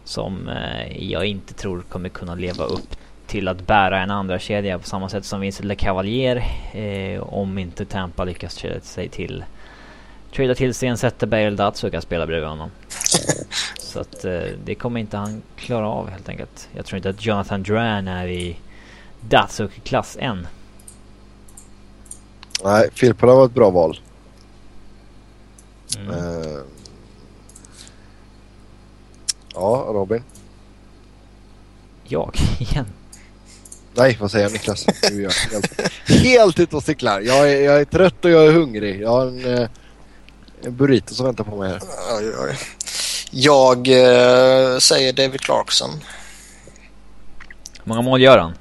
Som 0.04 0.50
eh, 0.50 1.04
jag 1.12 1.26
inte 1.26 1.54
tror 1.54 1.82
kommer 1.82 2.10
kunna 2.10 2.36
leva 2.36 2.64
upp 2.64 2.96
till 3.28 3.48
att 3.48 3.68
bära 3.68 4.00
en 4.00 4.12
andra 4.12 4.40
kedja 4.40 4.80
på 4.80 4.88
samma 4.88 5.10
sätt 5.10 5.26
som 5.26 5.42
Vincent 5.42 5.66
LeCavalier. 5.66 6.44
Eh, 6.74 7.24
om 7.24 7.58
inte 7.58 7.86
Tampa 7.86 8.24
lyckas 8.24 8.56
trada 8.56 8.80
sig 8.80 9.10
till 9.10 9.46
trada 10.36 10.56
till 10.56 10.74
sig 10.74 10.90
en 10.90 10.98
Zetterberg 10.98 11.44
eller 11.44 11.58
Datsuk 11.58 11.94
att 11.94 12.04
spela 12.04 12.28
bredvid 12.28 12.50
honom. 12.50 12.70
Så 13.80 14.00
att 14.00 14.26
eh, 14.26 14.42
det 14.64 14.76
kommer 14.76 15.00
inte 15.00 15.18
han 15.18 15.42
klara 15.56 15.88
av 15.88 16.10
helt 16.10 16.30
enkelt. 16.30 16.70
Jag 16.74 16.86
tror 16.86 16.98
inte 16.98 17.10
att 17.10 17.26
Jonathan 17.26 17.64
Duran 17.64 18.08
är 18.08 18.28
i 18.28 18.58
Datsuk-klass 19.22 20.18
än. 20.20 20.48
Nej, 22.64 22.90
Filippola 22.94 23.36
var 23.36 23.46
ett 23.46 23.54
bra 23.54 23.70
val. 23.70 24.00
Mm. 25.98 26.10
Eh, 26.10 26.60
ja, 29.54 29.86
Robin. 29.88 30.24
Jag 32.04 32.36
igen. 32.60 32.86
Nej, 33.98 34.18
vad 34.20 34.32
säger 34.32 34.46
jag 34.46 34.52
Niklas? 34.54 34.86
Du 34.86 35.18
är 35.18 35.22
jag 35.22 35.32
helt, 35.32 36.24
helt 36.24 36.60
ute 36.60 36.76
och 36.76 36.84
cyklar. 36.84 37.22
Jag 37.22 37.52
är, 37.52 37.62
jag 37.62 37.82
är 37.82 37.86
trött 37.86 38.26
och 38.26 38.32
jag 38.32 38.46
är 38.46 38.52
hungrig. 38.52 39.02
Jag 39.02 39.10
har 39.10 39.26
en, 39.26 39.58
eh, 39.58 39.70
en 40.64 40.76
burrito 40.76 41.14
som 41.16 41.26
väntar 41.26 41.44
på 41.44 41.56
mig 41.56 41.70
här. 41.70 41.80
Oj, 42.18 42.34
oj. 42.40 42.58
Jag 43.32 43.78
eh, 43.88 44.78
säger 44.78 45.14
David 45.14 45.42
Clarkson. 45.42 45.90
Hur 47.84 47.90
många 47.90 48.02
mål 48.02 48.22
gör 48.22 48.38
han? 48.38 48.54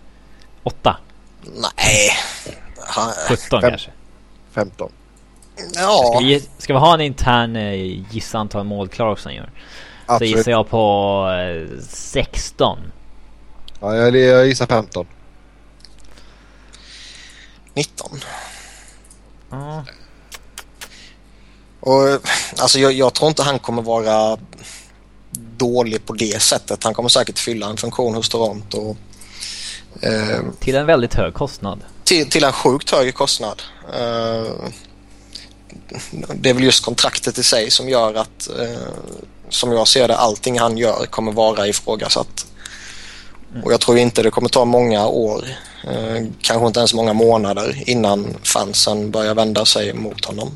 Åtta? 0.62 0.96
Nej. 1.44 2.10
Han, 2.78 3.12
17 3.28 3.60
Fem. 3.60 3.70
kanske? 3.70 3.90
15. 4.52 4.92
ja, 5.74 6.12
Ska 6.14 6.24
vi, 6.24 6.42
ska 6.58 6.72
vi 6.72 6.78
ha 6.78 6.94
en 6.94 7.00
intern 7.00 7.56
eh, 7.56 7.74
gissa 8.10 8.38
antal 8.38 8.64
mål 8.64 8.88
Clarkson 8.88 9.34
gör? 9.34 9.50
Så 10.06 10.12
Absolut. 10.12 10.36
gissar 10.36 10.50
jag 10.50 10.68
på 10.68 11.26
eh, 11.70 11.80
16. 11.88 12.78
Ja, 13.80 13.96
jag, 13.96 14.16
jag 14.16 14.46
gissar 14.46 14.66
15. 14.66 15.06
19. 17.76 18.20
Ja. 19.50 19.84
Och, 21.80 22.08
alltså, 22.58 22.78
jag, 22.78 22.92
jag 22.92 23.14
tror 23.14 23.28
inte 23.28 23.42
han 23.42 23.58
kommer 23.58 23.82
vara 23.82 24.38
dålig 25.56 26.06
på 26.06 26.12
det 26.12 26.42
sättet. 26.42 26.84
Han 26.84 26.94
kommer 26.94 27.08
säkert 27.08 27.38
fylla 27.38 27.66
en 27.66 27.76
funktion 27.76 28.14
hos 28.14 28.28
Toronto. 28.28 28.96
Eh, 30.00 30.40
Till 30.60 30.74
en 30.76 30.86
väldigt 30.86 31.14
hög 31.14 31.34
kostnad. 31.34 31.80
till, 32.04 32.30
till 32.30 32.44
en 32.44 32.52
sjukt 32.52 32.90
hög 32.90 33.14
kostnad. 33.14 33.62
Eh, 33.94 34.52
det 36.34 36.50
är 36.50 36.54
väl 36.54 36.64
just 36.64 36.84
kontraktet 36.84 37.38
i 37.38 37.42
sig 37.42 37.70
som 37.70 37.88
gör 37.88 38.14
att, 38.14 38.48
eh, 38.60 38.88
som 39.48 39.72
jag 39.72 39.88
ser 39.88 40.08
det, 40.08 40.16
allting 40.16 40.58
han 40.58 40.78
gör 40.78 41.06
kommer 41.06 41.32
vara 41.32 41.66
ifrågasatt. 41.66 42.46
Och 43.64 43.72
jag 43.72 43.80
tror 43.80 43.98
inte 43.98 44.22
det 44.22 44.30
kommer 44.30 44.48
ta 44.48 44.64
många 44.64 45.06
år, 45.06 45.44
eh, 45.84 46.24
kanske 46.40 46.66
inte 46.66 46.80
ens 46.80 46.94
många 46.94 47.12
månader 47.12 47.82
innan 47.90 48.36
fansen 48.42 49.10
börjar 49.10 49.34
vända 49.34 49.64
sig 49.64 49.94
mot 49.94 50.24
honom. 50.24 50.50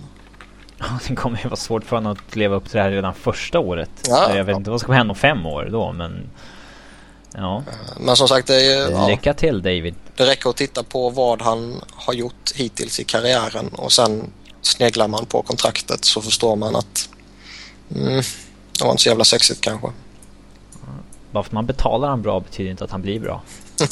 Det 1.08 1.14
kommer 1.16 1.38
ju 1.42 1.44
vara 1.48 1.56
svårt 1.56 1.84
för 1.84 1.96
honom 1.96 2.12
att 2.12 2.36
leva 2.36 2.56
upp 2.56 2.64
till 2.68 2.76
det 2.76 2.82
här 2.82 2.90
redan 2.90 3.14
första 3.14 3.58
året. 3.58 3.90
Ja. 4.08 4.36
Jag 4.36 4.44
vet 4.44 4.56
inte 4.56 4.70
vad 4.70 4.80
som 4.80 4.86
kommer 4.86 4.98
hända 4.98 5.12
om 5.12 5.18
fem 5.18 5.46
år 5.46 5.68
då 5.72 5.92
men... 5.92 6.30
Ja, 7.34 7.62
Men 8.00 8.16
som 8.16 8.28
sagt, 8.28 8.46
det, 8.46 8.54
är- 8.74 8.90
ja, 8.90 9.08
lycka 9.08 9.34
till 9.34 9.62
David. 9.62 9.94
det 10.16 10.26
räcker 10.26 10.50
att 10.50 10.56
titta 10.56 10.82
på 10.82 11.10
vad 11.10 11.42
han 11.42 11.84
har 11.94 12.14
gjort 12.14 12.52
hittills 12.54 13.00
i 13.00 13.04
karriären 13.04 13.68
och 13.68 13.92
sen 13.92 14.30
sneglar 14.62 15.08
man 15.08 15.26
på 15.26 15.42
kontraktet 15.42 16.04
så 16.04 16.22
förstår 16.22 16.56
man 16.56 16.76
att 16.76 17.08
mm, 17.96 18.22
det 18.78 18.84
var 18.84 18.90
inte 18.90 19.02
så 19.02 19.08
jävla 19.08 19.24
sexigt 19.24 19.60
kanske. 19.60 19.88
Bara 21.30 21.42
för 21.42 21.48
att 21.48 21.52
man 21.52 21.66
betalar 21.66 22.08
han 22.08 22.22
bra 22.22 22.40
betyder 22.40 22.70
inte 22.70 22.84
att 22.84 22.90
han 22.90 23.02
blir 23.02 23.20
bra. 23.20 23.42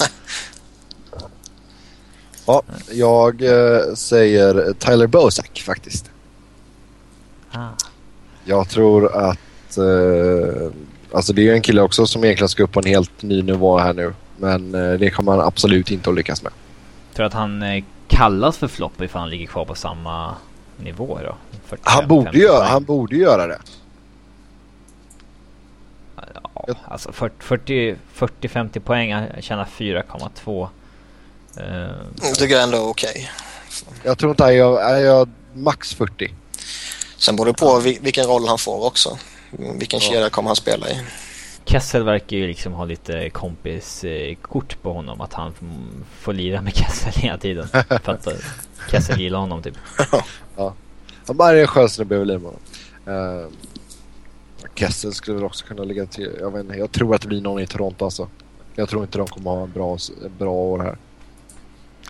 Ja, 2.47 2.63
jag 2.93 3.43
eh, 3.43 3.95
säger 3.95 4.73
Tyler 4.79 5.07
Bozak 5.07 5.63
faktiskt. 5.67 6.11
Ah. 7.53 7.69
Jag 8.45 8.69
tror 8.69 9.17
att... 9.17 9.79
Eh, 9.79 10.71
alltså 11.13 11.33
det 11.33 11.49
är 11.49 11.53
en 11.53 11.63
kille 11.63 11.83
också 11.83 12.07
som 12.07 12.25
egentligen 12.25 12.49
ska 12.49 12.63
upp 12.63 12.73
på 12.73 12.81
en 12.81 12.87
helt 12.87 13.23
ny 13.23 13.43
nivå 13.43 13.79
här 13.79 13.95
nu. 13.95 14.15
Men 14.37 14.75
eh, 14.75 14.93
det 14.99 15.11
kommer 15.11 15.33
han 15.33 15.41
absolut 15.41 15.91
inte 15.91 16.11
att 16.11 16.17
lyckas 16.17 16.43
med. 16.43 16.53
Tror 17.15 17.27
att 17.27 17.33
han 17.33 17.63
eh, 17.63 17.85
kallas 18.09 18.57
för 18.57 18.69
flopp 18.69 19.01
ifall 19.03 19.21
han 19.21 19.31
ligger 19.31 19.47
kvar 19.47 19.65
på 19.65 19.75
samma 19.75 20.35
nivå 20.77 21.19
då? 21.25 21.35
45, 21.67 21.79
Han 21.85 22.09
borde, 22.09 22.25
50 22.25 22.39
göra, 22.39 22.65
han 22.65 22.85
borde 22.85 23.17
göra 23.17 23.47
det. 23.47 23.59
Ja, 26.67 26.75
alltså 26.89 27.13
40 27.13 27.97
40-50 28.19 28.81
poäng, 28.81 29.13
han 29.15 29.27
tjänar 29.43 29.65
4,2. 29.77 30.69
Eh, 31.57 31.65
Jag 32.23 32.35
tycker 32.35 32.55
jag 32.55 32.63
ändå 32.63 32.77
är 32.77 32.89
okej. 32.89 33.31
Jag 34.05 34.19
tror 34.19 34.31
inte 34.31 34.43
han 34.45 34.55
gör... 34.57 35.29
Max 35.55 35.95
40? 35.95 36.35
Sen 37.17 37.37
beror 37.37 37.47
det 37.47 37.53
på 37.53 37.81
vi- 37.81 37.99
vilken 38.03 38.25
roll 38.25 38.49
han 38.49 38.59
får 38.59 38.87
också. 38.87 39.19
Vilken 39.51 40.01
Ja. 40.03 40.11
kedja 40.11 40.31
kommer 40.31 40.49
han 40.49 40.57
spela 40.57 40.89
i? 40.89 41.01
Kessel 41.65 42.03
verkar 42.05 42.37
ju 42.37 42.47
liksom 42.47 42.73
ha 42.73 42.85
lite 42.85 43.31
kompiskort 43.31 44.83
på 44.83 44.93
honom. 44.93 45.21
Att 45.21 45.33
han 45.33 45.53
får 46.21 46.33
lira 46.33 46.63
med 46.63 46.77
Kessel 46.77 47.13
hela 47.23 47.39
tiden. 47.39 47.69
för 48.03 48.13
att 48.13 48.27
eh, 48.27 48.33
Kessel 48.91 49.21
gillar 49.21 49.39
honom 49.39 49.63
typ. 49.63 49.75
Han 51.27 51.37
bara 51.37 51.51
är 51.51 51.61
en 51.61 51.67
skön 51.67 51.89
snubbe 51.89 52.15
över 52.15 52.25
med 52.39 52.53
honom. 53.07 53.53
Kessel 54.75 55.13
skulle 55.13 55.37
väl 55.37 55.45
också 55.45 55.67
kunna 55.67 55.85
ligga 55.85 56.07
till... 56.07 56.37
Jag, 56.41 56.51
vet 56.51 56.65
inte, 56.65 56.77
jag 56.77 56.93
tror 56.93 57.15
att 57.15 57.23
det 57.23 57.29
blir 57.29 57.41
någon 57.41 57.63
i 57.63 57.67
Toronto 57.67 58.05
alltså. 58.05 58.29
Jag 58.75 58.89
tror 58.89 59.03
inte 59.03 59.19
de 59.19 59.27
kommer 59.27 59.51
ha 59.51 59.63
en 59.63 59.73
bra, 59.73 59.99
bra 60.39 60.53
år 60.53 60.79
här. 60.79 60.97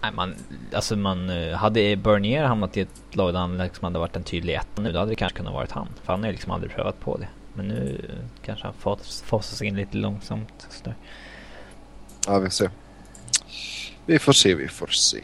Nej, 0.03 0.13
man, 0.13 0.35
alltså 0.73 0.97
man, 0.97 1.31
eh, 1.31 1.57
hade 1.57 1.97
Bernier 1.97 2.45
hamnat 2.45 2.77
i 2.77 2.81
ett 2.81 3.17
lag 3.17 3.33
där 3.33 3.41
han 3.41 3.59
liksom 3.59 3.85
hade 3.85 3.99
varit 3.99 4.17
en 4.17 4.23
tydlig 4.23 4.55
etta 4.55 4.83
nu, 4.83 4.93
då 4.93 4.99
hade 4.99 5.11
det 5.11 5.17
kanske 5.17 5.39
kunnat 5.39 5.53
varit 5.53 5.71
han. 5.71 5.89
För 6.05 6.13
han 6.13 6.21
har 6.21 6.27
ju 6.27 6.33
liksom 6.33 6.53
aldrig 6.53 6.73
prövat 6.73 7.01
på 7.01 7.17
det. 7.17 7.29
Men 7.55 7.69
nu 7.69 8.11
kanske 8.45 8.65
han 8.65 8.75
fas, 8.75 9.23
fasas 9.27 9.63
in 9.63 9.77
lite 9.77 9.97
långsamt. 9.97 10.67
Så 10.71 10.93
Ja, 12.27 12.39
vi 12.39 12.47
får 12.47 12.51
se. 12.51 12.69
Vi 14.07 14.19
får 14.19 14.33
se, 14.33 14.55
vi 14.55 14.69
får 14.69 14.87
se. 14.87 15.23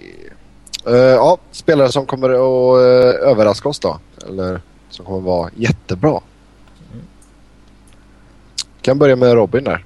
Uh, 0.89 0.95
ja, 0.97 1.39
spelare 1.51 1.93
som 1.93 2.07
kommer 2.07 2.31
att 2.31 2.79
uh, 2.79 3.31
överraska 3.31 3.69
oss 3.69 3.79
då. 3.79 3.99
Eller 4.27 4.61
som 4.91 5.05
kommer 5.05 5.19
att 5.19 5.25
vara 5.25 5.51
jättebra. 5.57 6.21
Kan 8.85 8.99
börja 8.99 9.17
med 9.17 9.33
Robin 9.33 9.65
där. 9.65 9.85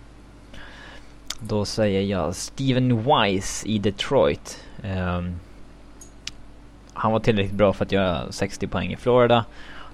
Då 1.40 1.64
säger 1.64 2.02
jag 2.02 2.34
Steven 2.34 3.04
Wise 3.04 3.68
i 3.68 3.78
Detroit. 3.78 4.64
Um, 4.84 5.40
han 6.92 7.12
var 7.12 7.20
tillräckligt 7.20 7.56
bra 7.56 7.72
för 7.72 7.84
att 7.84 7.92
göra 7.92 8.32
60 8.32 8.66
poäng 8.66 8.92
i 8.92 8.96
Florida. 8.96 9.44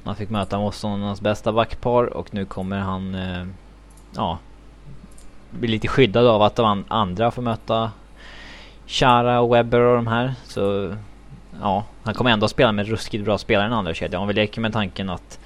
Han 0.05 0.17
fick 0.17 0.31
möta 0.31 0.59
motståndarnas 0.59 1.21
bästa 1.21 1.53
backpar 1.53 2.05
och 2.05 2.35
nu 2.35 2.45
kommer 2.45 2.79
han 2.79 3.15
uh, 3.15 3.47
ja, 4.17 4.39
bli 5.51 5.69
lite 5.69 5.89
skyddad 5.89 6.27
av 6.27 6.43
att 6.43 6.57
de 6.57 6.85
andra 6.89 7.31
får 7.31 7.43
möta 7.43 7.91
Chara 8.87 9.41
och 9.41 9.55
Webber 9.55 9.81
och 9.81 9.97
de 9.97 10.07
här. 10.07 10.35
Så 10.45 10.95
ja, 11.61 11.85
han 12.03 12.15
kommer 12.15 12.31
ändå 12.31 12.49
spela 12.49 12.73
med 12.73 12.89
ruskigt 12.89 13.25
bra 13.25 13.39
spelare 13.39 13.67
i 13.67 13.69
den 13.69 13.79
andra 13.79 13.95
kedjan. 13.95 14.23
Om 14.23 14.29
vi 14.29 14.35
leker 14.35 14.61
med 14.61 14.73
tanken 14.73 15.11
att 15.11 15.39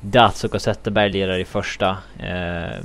Datsuk 0.00 0.54
och 0.54 0.62
Zetterberg 0.62 1.10
lirar 1.10 1.38
i 1.38 1.44
första. 1.44 1.96
Eh, 2.18 2.80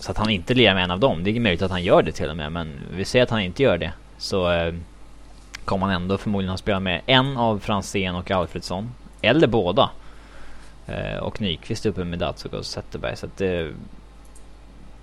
så 0.00 0.10
att 0.10 0.18
han 0.18 0.30
inte 0.30 0.54
lirar 0.54 0.74
med 0.74 0.84
en 0.84 0.90
av 0.90 1.00
dem. 1.00 1.24
Det 1.24 1.30
är 1.30 1.40
möjligt 1.40 1.62
att 1.62 1.70
han 1.70 1.82
gör 1.82 2.02
det 2.02 2.12
till 2.12 2.30
och 2.30 2.36
med. 2.36 2.52
Men 2.52 2.80
vi 2.96 3.04
säger 3.04 3.22
att 3.22 3.30
han 3.30 3.40
inte 3.40 3.62
gör 3.62 3.78
det. 3.78 3.92
Så 4.18 4.52
eh, 4.52 4.74
kommer 5.64 5.86
han 5.86 5.94
ändå 5.94 6.18
förmodligen 6.18 6.54
att 6.54 6.60
spela 6.60 6.80
med 6.80 7.00
en 7.06 7.36
av 7.36 7.58
Franzén 7.58 8.14
och 8.14 8.30
Alfredsson. 8.30 8.94
Eller 9.22 9.46
båda. 9.46 9.90
Eh, 10.86 11.18
och 11.18 11.40
Nyqvist 11.40 11.86
uppe 11.86 12.04
med 12.04 12.18
Datsuk 12.18 12.52
och 12.52 12.66
Zetterberg. 12.66 13.16
Så 13.16 13.26
att 13.26 13.40
eh, 13.40 13.66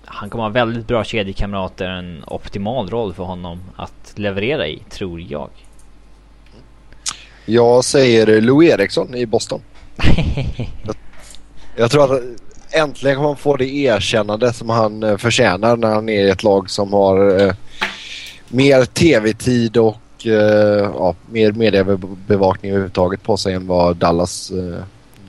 han 0.04 0.30
kommer 0.30 0.44
ha 0.44 0.50
väldigt 0.50 0.86
bra 0.86 1.04
kedjekamrater. 1.04 1.88
En 1.88 2.24
optimal 2.26 2.90
roll 2.90 3.14
för 3.14 3.24
honom 3.24 3.60
att 3.76 4.12
leverera 4.16 4.66
i, 4.68 4.82
tror 4.90 5.20
jag. 5.20 5.50
Jag 7.46 7.84
säger 7.84 8.40
Lou 8.40 8.64
Eriksson 8.64 9.14
i 9.14 9.26
Boston. 9.26 9.60
jag, 10.84 10.96
jag 11.76 11.90
tror 11.90 12.14
att 12.14 12.22
äntligen 12.70 13.16
kommer 13.16 13.28
han 13.28 13.36
få 13.36 13.56
det 13.56 13.74
erkännande 13.74 14.52
som 14.52 14.68
han 14.68 15.02
eh, 15.02 15.16
förtjänar 15.16 15.76
när 15.76 15.88
han 15.88 16.08
är 16.08 16.24
i 16.24 16.30
ett 16.30 16.42
lag 16.42 16.70
som 16.70 16.92
har 16.92 17.40
eh, 17.40 17.54
mer 18.48 18.84
tv-tid 18.84 19.76
och 19.76 20.26
eh, 20.26 20.90
ja, 20.94 21.14
mer 21.30 21.52
mediebevakning 21.52 22.70
överhuvudtaget 22.70 23.22
på 23.22 23.36
sig 23.36 23.54
än 23.54 23.66
vad 23.66 23.96
Dallas 23.96 24.50
eh, 24.50 24.82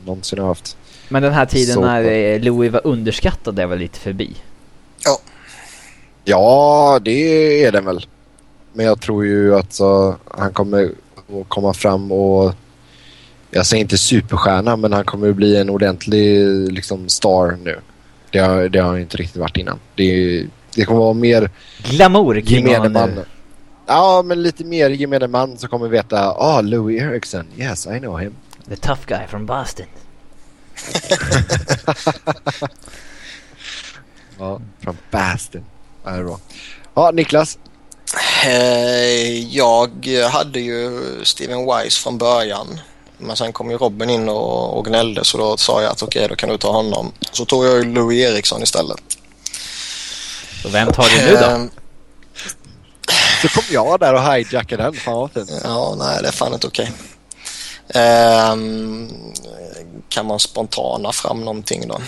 någonsin 0.05 0.39
har 0.39 0.47
haft. 0.47 0.77
Men 1.09 1.23
den 1.23 1.33
här 1.33 1.45
tiden 1.45 1.73
Så. 1.73 1.81
när 1.81 2.03
eh, 2.03 2.39
Louis 2.39 2.71
var 2.71 2.81
underskattad 2.83 3.59
är 3.59 3.67
väl 3.67 3.79
lite 3.79 3.99
förbi? 3.99 4.35
Ja. 5.05 5.19
Ja, 6.23 6.99
det 7.01 7.63
är 7.63 7.71
den 7.71 7.85
väl. 7.85 8.05
Men 8.73 8.85
jag 8.85 9.01
tror 9.01 9.25
ju 9.25 9.55
att 9.55 9.73
så, 9.73 10.15
han 10.31 10.53
kommer 10.53 10.83
att 10.83 11.49
komma 11.49 11.73
fram 11.73 12.11
och 12.11 12.53
jag 13.53 13.65
säger 13.65 13.81
inte 13.81 13.97
superstjärna 13.97 14.75
men 14.75 14.93
han 14.93 15.05
kommer 15.05 15.29
att 15.29 15.35
bli 15.35 15.57
en 15.57 15.69
ordentlig 15.69 16.47
liksom, 16.71 17.09
star 17.09 17.57
nu. 17.63 17.79
Det 18.31 18.39
har, 18.39 18.69
det 18.69 18.79
har 18.79 18.89
han 18.89 18.99
inte 18.99 19.17
riktigt 19.17 19.37
varit 19.37 19.57
innan. 19.57 19.79
Det, 19.95 20.45
det 20.75 20.85
kommer 20.85 20.99
vara 20.99 21.13
mer... 21.13 21.49
Glamour 21.83 22.41
kring 22.41 22.75
honom 22.75 23.11
nu. 23.15 23.25
Ja, 23.87 24.23
men 24.25 24.43
lite 24.43 24.63
mer 24.63 24.89
gemene 24.89 25.27
man 25.27 25.57
som 25.57 25.69
kommer 25.69 25.87
veta 25.87 26.31
ah, 26.31 26.59
oh, 26.59 26.63
Louis 26.63 27.01
Eriksson. 27.01 27.45
Yes, 27.57 27.87
I 27.87 27.99
know 27.99 28.19
him. 28.19 28.35
The 28.69 28.75
tough 28.75 29.05
guy 29.07 29.27
from 29.27 29.45
Boston. 29.45 29.85
ja, 34.39 34.61
från 34.79 34.97
Boston. 35.11 35.65
Ja, 36.03 36.11
det 36.11 36.17
är 36.17 36.23
bra. 36.23 36.39
Ja, 36.93 37.11
Niklas. 37.11 37.57
Eh, 38.45 39.55
jag 39.55 39.89
hade 40.31 40.59
ju 40.59 41.01
Steven 41.23 41.59
Wise 41.59 42.01
från 42.01 42.17
början. 42.17 42.79
Men 43.23 43.35
sen 43.35 43.53
kom 43.53 43.71
ju 43.71 43.77
Robin 43.77 44.09
in 44.09 44.29
och, 44.29 44.77
och 44.77 44.85
gnällde 44.85 45.25
så 45.25 45.37
då 45.37 45.57
sa 45.57 45.81
jag 45.81 45.91
att 45.91 46.03
okej, 46.03 46.19
okay, 46.19 46.27
då 46.27 46.35
kan 46.35 46.49
du 46.49 46.57
ta 46.57 46.71
honom. 46.71 47.11
Så 47.31 47.45
tog 47.45 47.65
jag 47.65 47.85
Louis 47.85 48.29
Eriksson 48.29 48.63
istället. 48.63 48.99
Så 50.61 50.69
vem 50.69 50.91
tar 50.91 51.09
du 51.09 51.25
nu 51.25 51.31
då? 51.31 51.45
Ehm. 51.45 51.69
Så 53.41 53.49
kom 53.49 53.63
jag 53.71 53.99
där 53.99 54.13
och 54.13 54.33
hijackade 54.33 54.83
den. 54.83 54.93
Fan 54.93 55.13
vad 55.13 55.31
fint. 55.31 55.51
Ja, 55.63 55.95
nej 55.99 56.19
det 56.21 56.27
är 56.27 56.31
fan 56.31 56.53
inte 56.53 56.67
okej. 56.67 56.91
Okay. 56.91 58.51
Um, 58.51 59.33
kan 60.09 60.25
man 60.25 60.39
spontana 60.39 61.11
fram 61.11 61.39
någonting 61.39 61.87
då? 61.87 62.01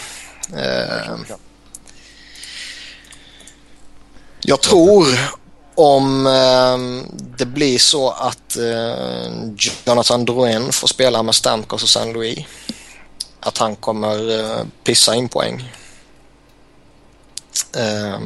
Um, 0.54 1.26
jag 4.42 4.62
tror 4.62 5.08
om 5.76 6.28
eh, 6.28 7.08
det 7.38 7.46
blir 7.46 7.78
så 7.78 8.10
att 8.10 8.58
eh, 8.58 9.54
Jonathan 9.86 10.26
Drouin 10.26 10.72
får 10.72 10.88
spela 10.88 11.24
med 11.24 11.36
Stamkos 11.36 11.84
och 11.84 11.90
San 11.90 12.14
Louis 12.14 12.46
att 13.40 13.58
han 13.58 13.76
kommer 13.76 14.40
eh, 14.40 14.66
pissa 14.84 15.16
in 15.16 15.30
poäng. 15.30 15.72
Eh, 17.78 18.20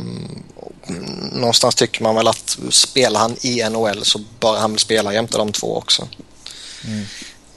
någonstans 1.31 1.75
tycker 1.75 2.03
man 2.03 2.15
väl 2.15 2.27
att 2.27 2.59
spelar 2.69 3.19
han 3.19 3.35
i 3.41 3.69
NHL 3.69 4.05
så 4.05 4.19
bör 4.39 4.57
han 4.57 4.71
väl 4.71 4.79
spela 4.79 5.13
jämte 5.13 5.37
de 5.37 5.51
två 5.51 5.77
också. 5.77 6.07
Mm. 6.85 7.05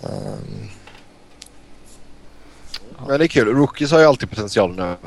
Um, 0.01 0.70
Men 3.09 3.18
det 3.18 3.24
är 3.24 3.28
kul. 3.28 3.49
Rookies 3.49 3.90
har 3.90 3.99
ju 3.99 4.07
alltid 4.07 4.30
potentialen 4.30 4.80
att 4.80 4.99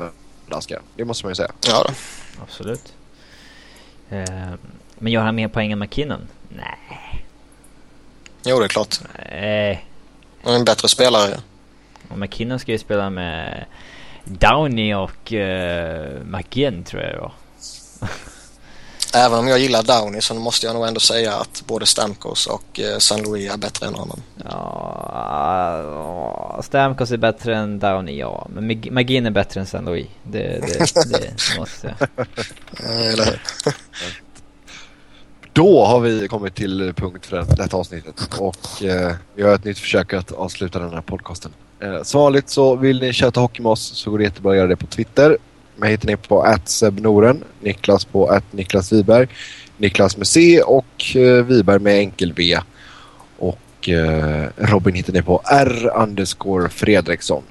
överraska. 0.46 0.82
Det 0.96 1.04
måste 1.04 1.24
man 1.24 1.30
ju 1.30 1.34
säga. 1.34 1.52
Ja 1.66 1.84
då. 1.88 1.94
Absolut. 2.42 2.92
Uh, 4.12 4.54
men 4.98 5.12
gör 5.12 5.22
han 5.22 5.34
mer 5.34 5.48
poäng 5.48 5.72
än 5.72 5.78
McKinnon? 5.78 6.28
Nej. 6.48 7.24
Jo, 8.44 8.58
det 8.58 8.64
är 8.64 8.68
klart. 8.68 9.00
Nej. 9.30 9.84
Han 10.42 10.52
är 10.52 10.58
en 10.58 10.64
bättre 10.64 10.88
spelare. 10.88 11.40
Och 12.08 12.18
McKinnon 12.18 12.58
ska 12.58 12.72
ju 12.72 12.78
spela 12.78 13.10
med 13.10 13.64
Downey 14.24 14.94
och 14.94 15.32
uh, 15.32 16.24
McGinn 16.24 16.84
tror 16.84 17.02
jag 17.02 17.12
det 17.12 17.20
var. 17.20 17.32
Även 19.14 19.38
om 19.38 19.48
jag 19.48 19.58
gillar 19.58 19.82
Downey 19.82 20.20
så 20.20 20.34
måste 20.34 20.66
jag 20.66 20.74
nog 20.74 20.86
ändå 20.86 21.00
säga 21.00 21.34
att 21.34 21.62
både 21.66 21.86
Stamkos 21.86 22.46
och 22.46 22.80
uh, 22.80 22.98
San 22.98 23.22
Louis 23.22 23.52
är 23.52 23.56
bättre 23.56 23.86
än 23.86 23.94
honom. 23.94 24.22
Ja, 24.44 26.60
Stamkos 26.64 27.10
är 27.10 27.16
bättre 27.16 27.56
än 27.56 27.78
Downey, 27.78 28.18
ja. 28.18 28.46
Men 28.50 28.66
McGinn 28.66 29.26
är 29.26 29.30
bättre 29.30 29.60
än 29.60 29.66
San 29.66 29.84
Louis. 29.84 30.06
Det, 30.22 30.38
det, 30.38 31.10
det 31.10 31.32
måste 31.58 31.94
jag 31.98 32.08
säga. 33.16 33.38
Då 35.52 35.84
har 35.84 36.00
vi 36.00 36.28
kommit 36.28 36.54
till 36.54 36.92
punkt 36.96 37.26
för 37.26 37.44
detta 37.56 37.76
avsnittet 37.76 38.30
och 38.38 38.82
eh, 38.82 39.12
vi 39.34 39.42
har 39.42 39.54
ett 39.54 39.64
nytt 39.64 39.78
försök 39.78 40.12
att 40.12 40.32
avsluta 40.32 40.78
den 40.78 40.90
här 40.90 41.00
podcasten. 41.00 41.52
Eh, 41.80 42.02
som 42.02 42.20
vanligt 42.20 42.48
så 42.48 42.76
vill 42.76 43.00
ni 43.00 43.12
köta 43.12 43.40
hockey 43.40 43.62
med 43.62 43.72
oss 43.72 43.82
så 43.82 44.10
går 44.10 44.18
det 44.18 44.24
jättebra 44.24 44.52
att 44.52 44.56
göra 44.56 44.66
det 44.66 44.76
på 44.76 44.86
Twitter. 44.86 45.38
Mig 45.76 45.90
hittar 45.90 46.06
ni 46.06 46.16
på 46.16 46.56
Noren, 47.00 47.44
Niklas 47.60 48.04
på 48.04 48.40
Niklas 48.50 48.92
Wiberg, 48.92 49.28
Niklas 49.76 50.16
med 50.16 50.26
C 50.26 50.62
och 50.62 51.16
eh, 51.16 51.44
Wiberg 51.44 51.82
med 51.82 51.98
enkel 51.98 52.32
V. 52.32 52.58
Och 53.38 53.88
eh, 53.88 54.48
Robin 54.56 54.94
hittar 54.94 55.12
ni 55.12 55.22
på 55.22 55.42
R 55.44 55.90
underscore 55.96 56.68
Fredriksson. 56.68 57.42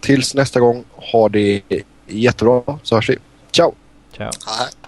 Tills 0.00 0.34
nästa 0.34 0.60
gång, 0.60 0.84
ha 0.90 1.28
det 1.28 1.62
jättebra 2.06 2.78
så 2.82 2.94
hörs 2.94 3.10
vi. 3.10 3.18
Ciao! 3.52 3.74
Ciao! 4.16 4.30
Hej. 4.46 4.83